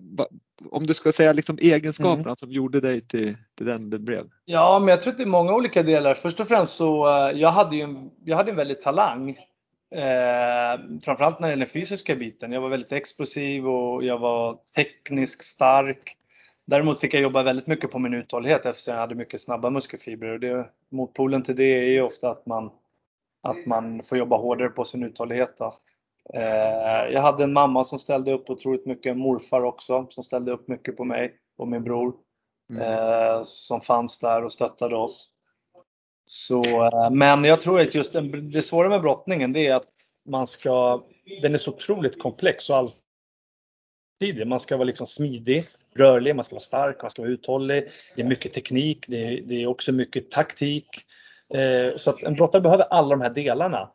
om 0.70 0.86
du 0.86 0.94
ska 0.94 1.12
säga 1.12 1.32
liksom 1.32 1.58
egenskaperna 1.60 2.22
mm. 2.22 2.36
som 2.36 2.50
gjorde 2.50 2.80
dig 2.80 3.00
till, 3.00 3.36
till 3.56 3.66
den 3.66 3.90
det 3.90 3.98
blev? 3.98 4.26
Ja, 4.44 4.78
men 4.78 4.88
jag 4.88 5.00
tror 5.00 5.10
att 5.10 5.16
det 5.16 5.24
är 5.24 5.26
många 5.26 5.54
olika 5.54 5.82
delar. 5.82 6.14
Först 6.14 6.40
och 6.40 6.48
främst 6.48 6.72
så 6.72 7.06
uh, 7.06 7.40
jag 7.40 7.50
hade 7.50 7.76
ju 7.76 7.82
en, 7.82 8.10
jag 8.24 8.36
hade 8.36 8.50
en 8.50 8.56
väldigt 8.56 8.80
talang. 8.80 9.38
Eh, 9.94 11.00
framförallt 11.02 11.40
när 11.40 11.48
det 11.48 11.52
gäller 11.52 11.66
den 11.66 11.72
fysiska 11.72 12.14
biten. 12.14 12.52
Jag 12.52 12.60
var 12.60 12.68
väldigt 12.68 12.92
explosiv 12.92 13.68
och 13.68 14.04
jag 14.04 14.18
var 14.18 14.58
tekniskt 14.76 15.44
stark. 15.44 16.16
Däremot 16.70 17.00
fick 17.00 17.14
jag 17.14 17.22
jobba 17.22 17.42
väldigt 17.42 17.66
mycket 17.66 17.90
på 17.90 17.98
min 17.98 18.14
uthållighet 18.14 18.66
eftersom 18.66 18.94
jag 18.94 19.00
hade 19.00 19.14
mycket 19.14 19.40
snabba 19.40 19.70
muskelfibrer. 19.70 20.32
Och 20.32 20.40
det, 20.40 20.70
motpolen 20.88 21.42
till 21.42 21.56
det 21.56 21.64
är 21.64 21.90
ju 21.90 22.02
ofta 22.02 22.30
att 22.30 22.46
man, 22.46 22.70
att 23.42 23.66
man 23.66 24.02
får 24.02 24.18
jobba 24.18 24.36
hårdare 24.36 24.68
på 24.68 24.84
sin 24.84 25.02
uthållighet. 25.02 25.56
Då. 25.58 25.74
Eh, 26.34 27.12
jag 27.12 27.20
hade 27.20 27.44
en 27.44 27.52
mamma 27.52 27.84
som 27.84 27.98
ställde 27.98 28.32
upp 28.32 28.50
otroligt 28.50 28.86
mycket, 28.86 29.16
morfar 29.16 29.62
också 29.62 30.06
som 30.08 30.24
ställde 30.24 30.52
upp 30.52 30.68
mycket 30.68 30.96
på 30.96 31.04
mig 31.04 31.34
och 31.58 31.68
min 31.68 31.84
bror. 31.84 32.14
Mm. 32.70 32.82
Eh, 32.82 33.42
som 33.42 33.80
fanns 33.80 34.18
där 34.18 34.44
och 34.44 34.52
stöttade 34.52 34.96
oss. 34.96 35.30
Så, 36.24 36.62
eh, 36.84 37.10
men 37.10 37.44
jag 37.44 37.60
tror 37.60 37.80
att 37.80 37.94
just 37.94 38.16
det 38.52 38.62
svåra 38.62 38.88
med 38.88 39.00
brottningen 39.00 39.52
det 39.52 39.66
är 39.66 39.74
att 39.74 39.88
man 40.28 40.46
ska, 40.46 41.02
den 41.42 41.54
är 41.54 41.58
så 41.58 41.70
otroligt 41.70 42.22
komplex 42.22 42.70
och 42.70 42.76
allsidig. 44.20 44.46
Man 44.46 44.60
ska 44.60 44.76
vara 44.76 44.84
liksom 44.84 45.06
smidig, 45.06 45.64
rörlig, 45.94 46.36
man 46.36 46.44
ska 46.44 46.54
vara 46.54 46.60
stark, 46.60 47.02
man 47.02 47.10
ska 47.10 47.22
vara 47.22 47.32
uthållig. 47.32 47.88
Det 48.16 48.22
är 48.22 48.26
mycket 48.26 48.52
teknik, 48.52 49.04
det 49.08 49.16
är, 49.16 49.40
det 49.42 49.62
är 49.62 49.66
också 49.66 49.92
mycket 49.92 50.30
taktik. 50.30 50.86
Eh, 51.54 51.96
så 51.96 52.10
att 52.10 52.22
en 52.22 52.34
brottare 52.34 52.62
behöver 52.62 52.84
alla 52.84 53.10
de 53.10 53.20
här 53.20 53.30
delarna. 53.30 53.90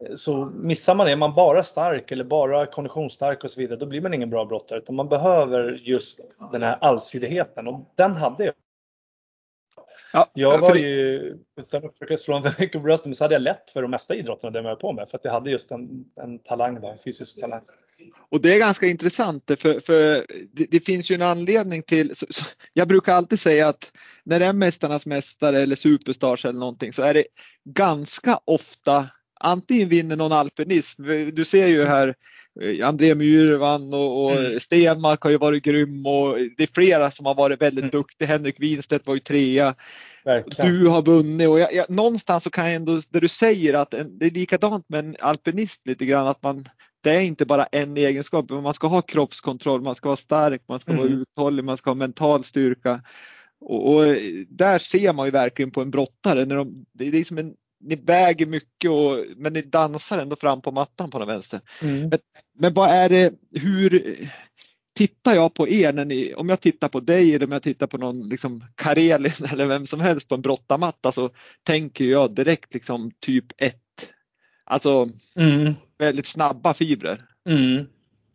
Eh, 0.00 0.14
så 0.14 0.44
missar 0.44 0.94
man 0.94 1.06
det, 1.06 1.12
är 1.12 1.16
man 1.16 1.34
bara 1.34 1.62
stark 1.62 2.12
eller 2.12 2.24
bara 2.24 2.66
konditionsstark 2.66 3.44
och 3.44 3.50
så 3.50 3.60
vidare, 3.60 3.78
då 3.78 3.86
blir 3.86 4.00
man 4.00 4.14
ingen 4.14 4.30
bra 4.30 4.44
brottare. 4.44 4.78
Utan 4.78 4.94
man 4.94 5.08
behöver 5.08 5.80
just 5.82 6.20
den 6.52 6.62
här 6.62 6.78
allsidigheten 6.80 7.68
och 7.68 7.92
den 7.96 8.16
hade 8.16 8.44
jag 8.44 8.54
Ja, 10.12 10.30
jag 10.34 10.58
var 10.58 10.74
ju, 10.74 11.36
utan 11.56 11.86
att 11.86 11.92
försöka 11.92 12.16
slå 12.16 12.36
en 12.36 12.42
för 12.42 12.60
mycket 12.60 12.72
på 12.72 12.84
bröstet, 12.84 13.16
så 13.16 13.24
hade 13.24 13.34
jag 13.34 13.42
lätt 13.42 13.70
för 13.70 13.82
de 13.82 13.90
mesta 13.90 14.14
idrotterna 14.14 14.50
det 14.50 14.58
jag 14.58 14.64
var 14.64 14.76
på 14.76 14.92
med. 14.92 15.10
För 15.10 15.18
att 15.18 15.24
jag 15.24 15.32
hade 15.32 15.50
just 15.50 15.70
en, 15.70 16.04
en 16.20 16.38
talang, 16.38 16.80
då, 16.80 16.88
en 16.88 16.98
fysisk 16.98 17.40
talang. 17.40 17.62
Och 18.30 18.40
det 18.40 18.54
är 18.54 18.58
ganska 18.58 18.86
intressant 18.86 19.50
för, 19.56 19.80
för 19.80 20.26
det, 20.52 20.66
det, 20.70 20.80
finns 20.80 21.10
ju 21.10 21.14
en 21.14 21.22
anledning 21.22 21.82
till, 21.82 22.16
så, 22.16 22.26
så, 22.30 22.44
jag 22.74 22.88
brukar 22.88 23.14
alltid 23.14 23.40
säga 23.40 23.68
att 23.68 23.92
när 24.24 24.40
det 24.40 24.46
är 24.46 24.52
Mästarnas 24.52 25.06
Mästare 25.06 25.60
eller 25.60 25.76
Superstars 25.76 26.44
eller 26.44 26.58
någonting 26.58 26.92
så 26.92 27.02
är 27.02 27.14
det 27.14 27.24
ganska 27.64 28.38
ofta 28.44 29.08
antingen 29.40 29.88
vinner 29.88 30.16
någon 30.16 30.32
alpinism. 30.32 31.02
Du 31.32 31.44
ser 31.44 31.66
ju 31.66 31.84
här 31.84 32.14
eh, 32.60 32.88
André 32.88 33.14
Myhr 33.14 33.56
vann 33.56 33.94
och, 33.94 34.24
och 34.24 34.32
mm. 34.32 34.60
Stenmark 34.60 35.22
har 35.22 35.30
ju 35.30 35.38
varit 35.38 35.64
grym 35.64 36.06
och 36.06 36.38
det 36.56 36.62
är 36.62 36.74
flera 36.74 37.10
som 37.10 37.26
har 37.26 37.34
varit 37.34 37.62
väldigt 37.62 37.82
mm. 37.82 37.90
duktiga. 37.90 38.28
Henrik 38.28 38.60
Winstedt 38.60 39.06
var 39.06 39.14
ju 39.14 39.20
trea. 39.20 39.74
Verkligen. 40.24 40.72
Du 40.72 40.86
har 40.86 41.02
vunnit 41.02 41.48
och 41.48 41.58
jag, 41.58 41.74
jag, 41.74 41.90
någonstans 41.90 42.44
så 42.44 42.50
kan 42.50 42.66
jag 42.66 42.74
ändå, 42.74 43.00
där 43.10 43.20
du 43.20 43.28
säger 43.28 43.74
att 43.74 43.94
en, 43.94 44.18
det 44.18 44.26
är 44.26 44.30
likadant 44.30 44.88
med 44.88 44.98
en 45.04 45.16
alpinist 45.20 45.86
lite 45.86 46.04
grann 46.04 46.26
att 46.26 46.42
man 46.42 46.64
det 47.00 47.10
är 47.10 47.20
inte 47.20 47.46
bara 47.46 47.64
en 47.64 47.96
egenskap, 47.96 48.50
man 48.50 48.74
ska 48.74 48.86
ha 48.86 49.02
kroppskontroll, 49.02 49.82
man 49.82 49.94
ska 49.94 50.08
vara 50.08 50.16
stark, 50.16 50.62
man 50.68 50.80
ska 50.80 50.92
mm. 50.92 51.02
vara 51.02 51.12
uthållig, 51.12 51.64
man 51.64 51.76
ska 51.76 51.90
ha 51.90 51.94
mental 51.94 52.44
styrka. 52.44 53.02
Och, 53.60 53.94
och, 53.94 54.04
där 54.48 54.78
ser 54.78 55.12
man 55.12 55.26
ju 55.26 55.30
verkligen 55.30 55.70
på 55.70 55.82
en 55.82 55.90
brottare, 55.90 56.44
när 56.44 56.56
de, 56.56 56.86
det 56.92 57.04
är 57.04 57.24
som 57.24 57.38
en 57.38 57.54
ni 57.80 57.96
väger 57.96 58.46
mycket 58.46 58.90
och, 58.90 59.24
men 59.36 59.52
ni 59.52 59.62
dansar 59.62 60.18
ändå 60.18 60.36
fram 60.36 60.60
på 60.60 60.72
mattan 60.72 61.10
på 61.10 61.18
den 61.18 61.28
vänster. 61.28 61.60
Mm. 61.82 62.08
Men, 62.08 62.18
men 62.58 62.72
vad 62.72 62.90
är 62.90 63.08
det, 63.08 63.32
hur 63.52 64.18
tittar 64.96 65.34
jag 65.34 65.54
på 65.54 65.68
er 65.68 65.92
när 65.92 66.04
ni, 66.04 66.34
om 66.34 66.48
jag 66.48 66.60
tittar 66.60 66.88
på 66.88 67.00
dig 67.00 67.34
eller 67.34 67.46
om 67.46 67.52
jag 67.52 67.62
tittar 67.62 67.86
på 67.86 67.98
någon 67.98 68.28
liksom 68.28 68.64
Karelin 68.74 69.32
eller 69.52 69.66
vem 69.66 69.86
som 69.86 70.00
helst 70.00 70.28
på 70.28 70.34
en 70.34 70.42
brottarmatta 70.42 71.12
så 71.12 71.30
tänker 71.62 72.04
jag 72.04 72.34
direkt 72.34 72.74
liksom 72.74 73.10
typ 73.20 73.46
1. 73.56 73.76
Alltså 74.70 75.08
mm. 75.36 75.74
väldigt 75.98 76.26
snabba 76.26 76.74
fibrer. 76.74 77.24
Mm. 77.48 77.86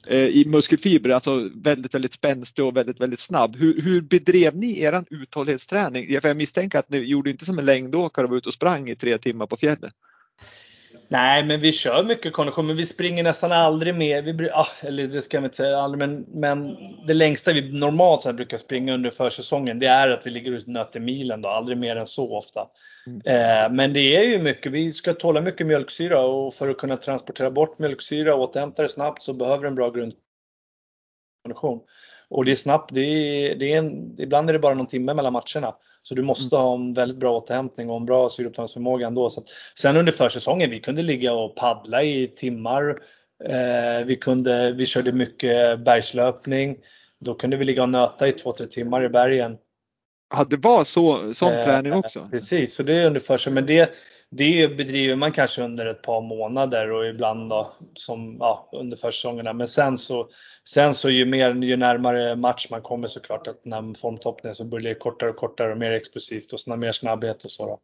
Eh, 0.08 0.26
i 0.26 0.46
muskelfibrer, 0.48 1.14
alltså 1.14 1.50
väldigt, 1.56 1.94
väldigt 1.94 2.14
spänstig 2.14 2.66
och 2.66 2.78
väldigt, 2.78 3.02
väldigt 3.02 3.20
snabb. 3.20 3.56
Hur, 3.56 3.82
hur 3.82 4.02
bedrev 4.02 4.56
ni 4.56 4.82
er 4.82 5.06
uthållighetsträning? 5.10 6.06
Jag 6.10 6.38
misstänker 6.38 6.80
att 6.80 6.90
ni 6.90 6.98
gjorde 6.98 7.30
inte 7.30 7.46
som 7.46 7.60
en 7.60 7.66
längdåkare 7.66 8.26
och 8.26 8.30
var 8.30 8.38
ute 8.38 8.50
och 8.50 8.54
sprang 8.54 8.90
i 8.90 8.96
tre 8.96 9.18
timmar 9.18 9.48
på 9.48 9.56
fjället. 9.56 9.94
Nej, 11.08 11.44
men 11.44 11.60
vi 11.60 11.72
kör 11.72 12.04
mycket 12.04 12.34
kondition, 12.34 12.68
men 12.68 12.76
vi 12.76 12.86
springer 12.86 13.24
nästan 13.24 13.52
aldrig 13.52 13.96
mer. 13.96 14.22
Vi, 14.22 14.50
ah, 14.54 14.68
eller 14.82 15.08
det 15.08 15.22
ska 15.22 15.38
jag 15.38 15.44
inte 15.44 15.58
säga 15.58 15.78
aldrig, 15.78 16.00
men, 16.10 16.26
men 16.34 16.78
det 17.08 17.14
längsta 17.14 17.54
vi 17.54 17.80
normalt 17.80 18.22
sett 18.22 18.36
brukar 18.36 18.58
springa 18.58 18.94
under 18.94 19.10
försäsongen, 19.10 19.80
det 19.80 19.88
är 19.88 20.10
att 20.10 20.26
vi 20.26 20.30
ligger 20.30 20.52
ut 20.52 20.68
nöter 20.68 21.00
milen 21.00 21.42
då, 21.42 21.50
aldrig 21.50 21.78
mer 21.78 21.96
än 21.96 22.06
så 22.06 22.38
ofta. 22.38 22.68
Mm. 23.08 23.22
Eh, 23.26 23.76
men 23.76 23.94
det 23.94 24.16
är 24.16 24.24
ju 24.24 24.40
mycket, 24.40 24.72
vi 24.72 24.92
ska 24.92 25.14
tåla 25.14 25.42
mycket 25.42 25.68
mjölksyra 25.68 26.22
och 26.22 26.54
för 26.54 26.70
att 26.70 26.78
kunna 26.78 26.98
transportera 26.98 27.52
bort 27.52 27.80
mjölksyra 27.80 28.36
och 28.36 28.42
återhämta 28.42 28.82
det 28.82 28.90
snabbt 28.90 29.24
så 29.24 29.34
behöver 29.34 29.68
en 29.68 29.76
bra 29.76 29.90
grundkondition. 31.44 31.80
Och 32.30 32.46
det 32.46 32.52
är 32.52 32.56
snabbt, 32.56 32.94
det 32.94 33.02
är, 33.02 33.56
det 33.56 33.74
är 33.74 33.78
en, 33.78 34.16
ibland 34.20 34.50
är 34.50 34.54
det 34.54 34.60
bara 34.60 34.74
någon 34.74 34.88
timme 34.88 35.14
mellan 35.14 35.34
matcherna. 35.34 35.76
Så 36.02 36.16
du 36.16 36.22
måste 36.22 36.56
mm. 36.56 36.66
ha 36.66 36.74
en 36.74 36.94
väldigt 36.94 37.18
bra 37.18 37.38
återhämtning 37.38 37.90
och 37.90 37.98
en 37.98 38.06
bra 38.06 38.30
syreupptagningsförmåga 38.30 39.08
ändå. 39.08 39.30
Så 39.30 39.40
att, 39.40 39.46
sen 39.76 39.98
under 39.98 40.12
försäsongen, 40.12 40.70
vi 40.70 40.80
kunde 40.80 41.02
ligga 41.02 41.34
och 41.34 41.56
paddla 41.56 42.04
i 42.04 42.28
timmar. 42.28 42.90
Eh, 43.46 44.06
vi, 44.06 44.16
kunde, 44.16 44.72
vi 44.72 44.86
körde 44.86 45.12
mycket 45.12 45.80
bergslöpning. 45.80 46.78
Då 47.20 47.34
kunde 47.34 47.58
vi 47.58 47.64
ligga 47.64 47.84
och 47.84 47.90
nöta 47.90 48.28
i 48.28 48.32
2-3 48.32 48.68
timmar 48.68 49.04
i 49.04 49.10
bergen. 49.10 49.58
Ja, 50.36 50.44
det 50.50 50.58
var 50.58 50.84
så, 50.84 51.34
sån 51.34 51.54
eh, 51.54 51.64
träning 51.64 51.94
också? 51.94 52.28
Precis, 52.32 52.76
så 52.76 52.84
det 52.84 52.98
är 52.98 53.08
under 53.08 53.20
försäsongen. 53.20 53.56
Men 53.56 53.66
det, 53.66 53.94
det 54.38 54.78
bedriver 54.78 55.16
man 55.16 55.32
kanske 55.32 55.62
under 55.62 55.86
ett 55.86 56.02
par 56.02 56.22
månader 56.22 56.92
och 56.92 57.08
ibland 57.08 57.50
då, 57.50 57.74
som, 57.94 58.38
ja, 58.40 58.70
under 58.72 58.98
försäsongerna. 58.98 59.54
Men 59.54 59.68
sen 59.68 59.98
så, 59.98 60.30
sen 60.68 60.94
så 60.94 61.10
ju, 61.10 61.26
mer, 61.26 61.54
ju 61.54 61.78
närmare 61.78 62.36
match 62.36 62.68
man 62.70 62.82
kommer 62.82 63.08
såklart 63.08 63.48
att 63.48 63.66
när 63.66 64.00
formtoppningen 64.00 64.56
så 64.56 64.66
blir 64.66 64.80
det 64.80 64.96
kortare 64.96 65.30
och 65.30 65.36
kortare 65.36 65.72
och 65.72 65.78
mer 65.78 65.92
explosivt 65.92 66.54
och 66.54 66.80
mer 66.80 66.92
snabbhet 66.92 67.46
och 67.46 67.52
så. 67.52 67.66
Då. 67.66 67.80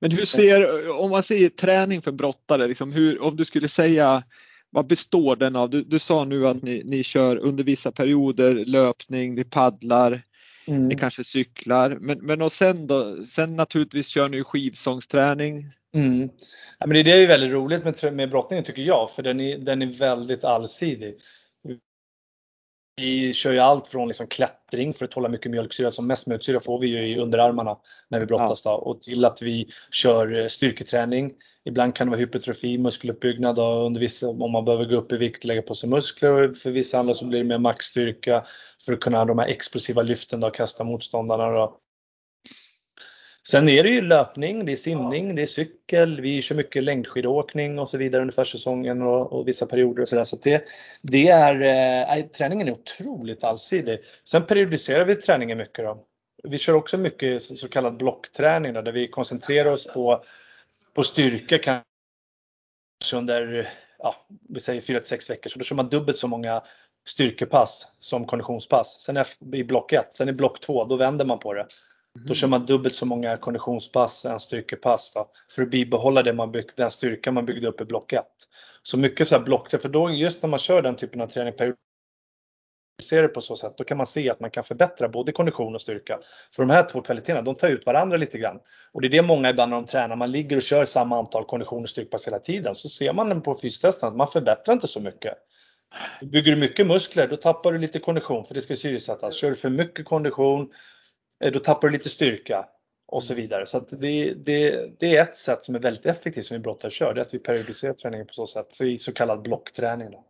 Men 0.00 0.10
hur 0.10 0.24
ser, 0.24 0.90
om 1.00 1.10
man 1.10 1.22
säger 1.22 1.48
träning 1.48 2.02
för 2.02 2.12
brottare, 2.12 2.66
liksom 2.66 2.92
hur, 2.92 3.22
om 3.22 3.36
du 3.36 3.44
skulle 3.44 3.68
säga 3.68 4.22
vad 4.70 4.86
består 4.86 5.36
den 5.36 5.56
av? 5.56 5.70
Du, 5.70 5.82
du 5.82 5.98
sa 5.98 6.24
nu 6.24 6.46
att 6.46 6.62
ni, 6.62 6.82
ni 6.84 7.02
kör 7.02 7.36
under 7.36 7.64
vissa 7.64 7.92
perioder 7.92 8.54
löpning, 8.54 9.34
ni 9.34 9.44
paddlar, 9.44 10.22
mm. 10.66 10.88
ni 10.88 10.94
kanske 10.94 11.24
cyklar. 11.24 11.98
Men, 12.00 12.18
men 12.18 12.42
och 12.42 12.52
sen 12.52 12.86
då? 12.86 13.24
Sen 13.24 13.56
naturligtvis 13.56 14.08
kör 14.08 14.28
ni 14.28 14.44
skivsångsträning, 14.44 15.66
Mm. 15.94 16.30
Ja, 16.78 16.86
men 16.86 17.04
det 17.04 17.12
är 17.12 17.16
ju 17.16 17.26
väldigt 17.26 17.50
roligt 17.50 17.84
med, 17.84 18.14
med 18.14 18.30
brottningen 18.30 18.64
tycker 18.64 18.82
jag, 18.82 19.10
för 19.10 19.22
den 19.22 19.40
är, 19.40 19.58
den 19.58 19.82
är 19.82 19.86
väldigt 19.86 20.44
allsidig. 20.44 21.16
Vi 22.96 23.32
kör 23.32 23.52
ju 23.52 23.58
allt 23.58 23.88
från 23.88 24.08
liksom 24.08 24.26
klättring 24.26 24.92
för 24.92 25.04
att 25.04 25.14
hålla 25.14 25.28
mycket 25.28 25.50
mjölksyra, 25.50 25.90
som 25.90 26.06
mest 26.06 26.26
mjölksyra 26.26 26.60
får 26.60 26.78
vi 26.78 26.86
ju 26.86 27.08
i 27.08 27.18
underarmarna 27.18 27.76
när 28.08 28.20
vi 28.20 28.26
brottas 28.26 28.62
då, 28.62 28.70
och 28.70 29.00
till 29.00 29.24
att 29.24 29.42
vi 29.42 29.68
kör 29.90 30.40
eh, 30.40 30.46
styrketräning. 30.46 31.32
Ibland 31.64 31.96
kan 31.96 32.06
det 32.06 32.10
vara 32.10 32.20
hypertrofi, 32.20 32.78
muskeluppbyggnad 32.78 33.58
och 33.58 33.86
under 33.86 34.00
vissa, 34.00 34.28
om 34.28 34.52
man 34.52 34.64
behöver 34.64 34.84
gå 34.84 34.96
upp 34.96 35.12
i 35.12 35.16
vikt, 35.16 35.44
lägga 35.44 35.62
på 35.62 35.74
sig 35.74 35.88
muskler 35.88 36.30
och 36.32 36.56
för 36.56 36.70
vissa 36.70 36.98
andra 36.98 37.14
så 37.14 37.26
blir 37.26 37.38
det 37.38 37.44
mer 37.44 37.58
maxstyrka 37.58 38.44
för 38.86 38.92
att 38.92 39.00
kunna 39.00 39.18
ha 39.18 39.24
de 39.24 39.38
här 39.38 39.48
explosiva 39.48 40.02
lyften 40.02 40.44
och 40.44 40.54
kasta 40.54 40.84
motståndarna. 40.84 41.50
Då. 41.50 41.80
Sen 43.48 43.68
är 43.68 43.82
det 43.82 43.88
ju 43.88 44.00
löpning, 44.00 44.64
det 44.64 44.72
är 44.72 44.76
simning, 44.76 45.34
det 45.34 45.42
är 45.42 45.46
cykel, 45.46 46.20
vi 46.20 46.42
kör 46.42 46.54
mycket 46.54 46.84
längdskidåkning 46.84 47.78
och 47.78 47.88
så 47.88 47.98
vidare 47.98 48.22
under 48.22 48.34
försäsongen 48.34 49.02
och, 49.02 49.32
och 49.32 49.48
vissa 49.48 49.66
perioder 49.66 50.02
och 50.02 50.08
sådär. 50.08 50.24
Så 50.24 50.36
det, 50.36 50.64
det 51.02 51.28
är, 51.28 52.18
eh, 52.18 52.24
träningen 52.26 52.68
är 52.68 52.72
otroligt 52.72 53.44
allsidig. 53.44 53.98
Sen 54.24 54.46
periodiserar 54.46 55.04
vi 55.04 55.14
träningen 55.14 55.58
mycket 55.58 55.84
då. 55.84 56.04
Vi 56.42 56.58
kör 56.58 56.74
också 56.74 56.98
mycket 56.98 57.42
så 57.42 57.68
kallad 57.68 57.96
blockträning 57.96 58.72
då, 58.72 58.82
där 58.82 58.92
vi 58.92 59.08
koncentrerar 59.08 59.70
oss 59.70 59.86
på, 59.86 60.24
på 60.94 61.02
styrka 61.02 61.58
kanske 61.58 63.16
under, 63.16 63.72
ja, 63.98 64.14
vi 64.48 64.60
säger 64.60 64.80
4-6 64.80 65.30
veckor. 65.30 65.50
Så 65.50 65.58
då 65.58 65.64
kör 65.64 65.76
man 65.76 65.88
dubbelt 65.88 66.18
så 66.18 66.28
många 66.28 66.62
styrkepass 67.06 67.92
som 67.98 68.26
konditionspass. 68.26 69.00
Sen 69.00 69.16
är, 69.16 69.26
i 69.54 69.64
block 69.64 69.92
1, 69.92 70.14
sen 70.14 70.28
i 70.28 70.32
block 70.32 70.60
2, 70.60 70.84
då 70.84 70.96
vänder 70.96 71.24
man 71.24 71.38
på 71.38 71.54
det. 71.54 71.66
Mm. 72.16 72.28
Då 72.28 72.34
kör 72.34 72.48
man 72.48 72.66
dubbelt 72.66 72.94
så 72.94 73.06
många 73.06 73.36
konditionspass 73.36 74.24
än 74.24 74.40
styrkepass 74.40 75.12
då, 75.14 75.30
för 75.54 75.62
att 75.62 75.70
bibehålla 75.70 76.22
det 76.22 76.32
man 76.32 76.52
byggt, 76.52 76.76
den 76.76 76.90
styrka 76.90 77.32
man 77.32 77.46
byggde 77.46 77.68
upp 77.68 77.80
i 77.80 77.84
block 77.84 78.12
1. 78.12 78.24
Så 78.82 78.98
mycket 78.98 79.28
så 79.28 79.36
här 79.36 79.42
block, 79.42 79.70
för 79.70 79.88
då 79.88 80.10
just 80.10 80.42
när 80.42 80.50
man 80.50 80.58
kör 80.58 80.82
den 80.82 80.96
typen 80.96 81.20
av 81.20 81.26
träning 81.26 81.54
ser 83.02 83.22
det 83.22 83.28
på 83.28 83.40
så 83.40 83.56
sätt, 83.56 83.74
då 83.76 83.84
kan 83.84 83.96
man 83.96 84.06
se 84.06 84.30
att 84.30 84.40
man 84.40 84.50
kan 84.50 84.64
förbättra 84.64 85.08
både 85.08 85.32
kondition 85.32 85.74
och 85.74 85.80
styrka. 85.80 86.18
För 86.56 86.62
de 86.62 86.70
här 86.72 86.88
två 86.88 87.00
kvaliteterna, 87.00 87.42
de 87.42 87.54
tar 87.54 87.68
ut 87.68 87.86
varandra 87.86 88.16
lite 88.16 88.38
grann. 88.38 88.60
Och 88.92 89.00
det 89.00 89.06
är 89.06 89.10
det 89.10 89.22
många 89.22 89.50
ibland 89.50 89.70
när 89.70 89.76
de 89.76 89.86
tränar, 89.86 90.16
man 90.16 90.30
ligger 90.30 90.56
och 90.56 90.62
kör 90.62 90.84
samma 90.84 91.18
antal 91.18 91.44
kondition 91.44 91.82
och 91.82 91.88
styrkpass 91.88 92.26
hela 92.26 92.38
tiden, 92.38 92.74
så 92.74 92.88
ser 92.88 93.12
man 93.12 93.42
på 93.42 93.54
fystesten 93.54 94.08
att 94.08 94.16
man 94.16 94.26
förbättrar 94.26 94.74
inte 94.74 94.88
så 94.88 95.00
mycket. 95.00 95.34
Bygger 96.22 96.52
du 96.52 96.56
mycket 96.56 96.86
muskler, 96.86 97.28
då 97.28 97.36
tappar 97.36 97.72
du 97.72 97.78
lite 97.78 97.98
kondition 97.98 98.44
för 98.44 98.54
det 98.54 98.60
ska 98.60 98.76
syresättas. 98.76 99.34
Kör 99.34 99.48
du 99.48 99.56
för 99.56 99.70
mycket 99.70 100.04
kondition, 100.04 100.70
då 101.40 101.58
tappar 101.58 101.88
du 101.88 101.92
lite 101.92 102.08
styrka 102.08 102.66
och 103.10 103.22
så 103.22 103.34
vidare. 103.34 103.66
Så 103.66 103.80
det, 103.80 104.34
det, 104.34 104.90
det, 105.00 105.16
är 105.16 105.22
ett 105.22 105.36
sätt 105.36 105.64
som 105.64 105.74
är 105.74 105.78
väldigt 105.78 106.06
effektivt 106.06 106.44
som 106.44 106.54
vi 106.54 106.58
brottare 106.58 106.90
kör, 106.90 107.14
det 107.14 107.20
är 107.20 107.24
att 107.24 107.34
vi 107.34 107.38
periodiserar 107.38 107.92
träningen 107.92 108.26
på 108.26 108.32
så 108.32 108.46
sätt, 108.46 108.66
så 108.68 108.84
i 108.84 108.98
så 108.98 109.12
kallad 109.12 109.42
blockträning. 109.42 110.10
Då. 110.10 110.24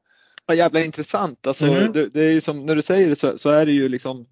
Vad 0.47 0.57
jävla 0.57 0.81
intressant. 0.81 1.47
Alltså, 1.47 1.67
mm. 1.67 1.93
det, 1.93 2.09
det, 2.09 2.21
är 2.21 2.41
som 2.41 2.67
när 2.67 2.75
du 2.75 2.83
säger 2.83 3.09
det 3.09 3.17
så, 3.17 3.39
så, 3.39 3.51
är 3.51 3.67
det 3.67 3.73
ju 3.73 3.89
liksom 3.89 4.27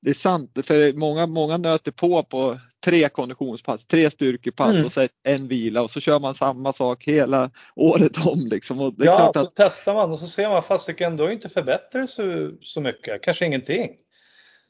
det 0.00 0.10
är 0.10 0.14
sant, 0.14 0.58
för 0.62 0.92
många, 0.92 1.26
många 1.26 1.56
nöter 1.56 1.92
på 1.92 2.22
på 2.22 2.58
tre 2.84 3.08
konditionspass, 3.08 3.86
tre 3.86 4.10
styrkepass 4.10 4.74
mm. 4.74 4.84
och 4.84 4.92
så 4.92 5.08
en 5.24 5.48
vila 5.48 5.82
och 5.82 5.90
så 5.90 6.00
kör 6.00 6.20
man 6.20 6.34
samma 6.34 6.72
sak 6.72 7.04
hela 7.04 7.50
året 7.76 8.26
om. 8.26 8.46
Liksom. 8.46 8.80
Och 8.80 8.94
det 8.94 9.04
är 9.04 9.06
ja, 9.06 9.16
klart 9.16 9.36
att... 9.36 9.42
så 9.42 9.50
testar 9.56 9.94
man 9.94 10.10
och 10.10 10.18
så 10.18 10.26
ser 10.26 10.48
man 10.48 10.62
fasiken, 10.62 11.16
du 11.16 11.22
har 11.22 11.30
inte 11.30 11.48
förbättrat 11.48 12.10
så, 12.10 12.50
så 12.60 12.80
mycket, 12.80 13.22
kanske 13.22 13.46
ingenting. 13.46 13.90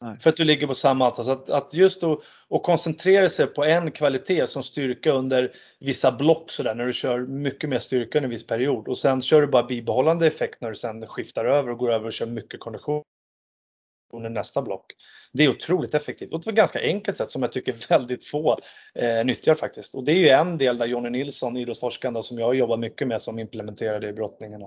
Nej. 0.01 0.17
För 0.21 0.31
att 0.31 0.37
du 0.37 0.45
ligger 0.45 0.67
på 0.67 0.75
samma 0.75 1.07
antal. 1.07 1.25
Så 1.25 1.31
att, 1.31 1.51
att 1.51 1.75
just 1.75 2.03
att 2.03 2.19
och 2.49 2.63
koncentrera 2.63 3.29
sig 3.29 3.47
på 3.47 3.65
en 3.65 3.91
kvalitet 3.91 4.47
som 4.47 4.63
styrka 4.63 5.13
under 5.13 5.53
vissa 5.81 6.13
block 6.13 6.53
sådär 6.53 6.75
när 6.75 6.87
du 6.87 6.93
kör 6.93 7.21
mycket 7.21 7.71
mer 7.71 7.79
styrka 7.79 8.19
under 8.19 8.27
en 8.27 8.31
viss 8.31 8.47
period 8.47 8.89
och 8.89 8.99
sen 8.99 9.23
kör 9.23 9.41
du 9.41 9.47
bara 9.47 9.63
bibehållande 9.63 10.27
effekt 10.27 10.61
när 10.61 10.69
du 10.69 10.75
sen 10.75 11.07
skiftar 11.07 11.45
över 11.45 11.71
och 11.71 11.79
går 11.79 11.93
över 11.93 12.07
och 12.07 12.13
kör 12.13 12.27
mycket 12.27 12.61
kondition 12.61 13.03
under 14.13 14.31
nästa 14.31 14.63
block. 14.63 14.85
Det 15.33 15.45
är 15.45 15.49
otroligt 15.49 15.95
effektivt 15.95 16.33
och 16.33 16.49
ett 16.49 16.55
ganska 16.55 16.81
enkelt 16.81 17.17
sätt 17.17 17.31
som 17.31 17.43
jag 17.43 17.53
tycker 17.53 17.75
väldigt 17.89 18.25
få 18.25 18.59
eh, 18.95 19.25
nyttjar 19.25 19.55
faktiskt. 19.55 19.95
Och 19.95 20.05
det 20.05 20.13
är 20.13 20.19
ju 20.19 20.29
en 20.29 20.59
del 20.59 20.79
där 20.79 20.87
Jonny 20.87 21.11
Nilsson, 21.11 21.57
idrottsforskaren 21.57 22.23
som 22.23 22.39
jag 22.39 22.55
jobbar 22.55 22.77
mycket 22.77 23.09
med 23.09 23.23
som 23.23 23.39
implementerar 23.39 24.01
det 24.01 24.09
i 24.09 24.13
brottningarna. 24.13 24.67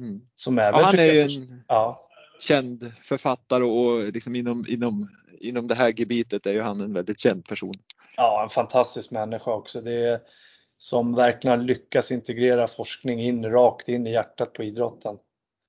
Mm. 0.00 0.20
Som 0.34 0.58
även, 0.58 0.80
ja, 0.80 0.86
han 0.86 0.98
är 0.98 1.12
ju 1.12 1.20
en, 1.20 1.64
ja 1.68 2.07
känd 2.38 2.92
författare 3.02 3.64
och 3.64 4.12
liksom 4.12 4.34
inom, 4.34 4.66
inom, 4.68 5.08
inom 5.40 5.68
det 5.68 5.74
här 5.74 5.94
gebitet 5.96 6.46
är 6.46 6.52
ju 6.52 6.62
han 6.62 6.80
en 6.80 6.92
väldigt 6.92 7.20
känd 7.20 7.44
person. 7.44 7.74
Ja, 8.16 8.42
en 8.42 8.48
fantastisk 8.48 9.10
människa 9.10 9.50
också. 9.52 9.80
Det 9.80 10.08
är, 10.08 10.20
som 10.76 11.14
verkligen 11.14 11.66
lyckas 11.66 12.12
integrera 12.12 12.66
forskning 12.66 13.20
in 13.20 13.44
rakt 13.44 13.88
in 13.88 14.06
i 14.06 14.12
hjärtat 14.12 14.52
på 14.52 14.62
idrotten. 14.62 15.16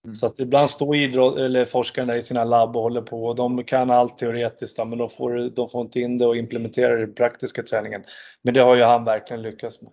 Mm. 0.06 0.16
Så 0.16 0.26
att 0.26 0.40
ibland 0.40 0.70
står 0.70 0.96
idrott, 0.96 1.38
eller 1.38 1.66
forskarna 1.66 2.18
i 2.18 2.22
sina 2.22 2.44
labb 2.44 2.76
och 2.76 2.84
håller 2.84 3.02
på 3.02 3.26
och 3.26 3.36
de 3.36 3.64
kan 3.64 3.90
allt 3.92 4.18
teoretiskt 4.18 4.78
men 4.78 4.98
de 4.98 5.10
får, 5.10 5.56
de 5.56 5.70
får 5.70 5.82
inte 5.82 6.00
in 6.00 6.18
det 6.18 6.26
och 6.26 6.38
implementera 6.38 6.96
det 6.96 7.04
i 7.04 7.08
praktiska 7.08 7.64
träningen. 7.64 8.04
Men 8.42 8.54
det 8.54 8.62
har 8.62 8.76
ju 8.76 8.84
han 8.84 9.04
verkligen 9.06 9.42
lyckats 9.42 9.82
med. 9.82 9.92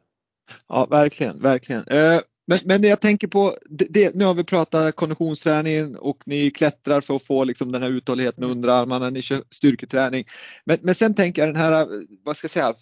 Ja, 0.69 0.87
verkligen, 0.91 1.43
verkligen. 1.43 1.85
Eh, 1.89 2.21
men, 2.47 2.59
men 2.65 2.83
jag 2.83 3.01
tänker 3.01 3.29
på, 3.29 3.57
det, 3.69 4.15
nu 4.15 4.25
har 4.25 4.35
vi 4.35 4.45
pratat 4.45 4.97
konditionsträning 4.97 5.97
och 5.97 6.23
ni 6.27 6.51
klättrar 6.51 7.01
för 7.01 7.17
att 7.17 7.23
få 7.23 7.45
liksom 7.45 7.73
den 7.73 7.83
här 7.83 7.91
uthålligheten 7.91 8.45
med 8.45 8.51
underarmarna, 8.51 9.11
ni 9.11 9.23
kör 9.23 9.43
styrketräning. 9.51 10.25
Men, 10.65 10.79
men 10.83 10.95
sen 10.95 11.15
tänker 11.15 11.43
jag 11.43 11.49
den 11.55 11.63
här, 11.63 11.89
vad 12.25 12.37
ska 12.37 12.45
jag 12.45 12.51
säga, 12.51 12.75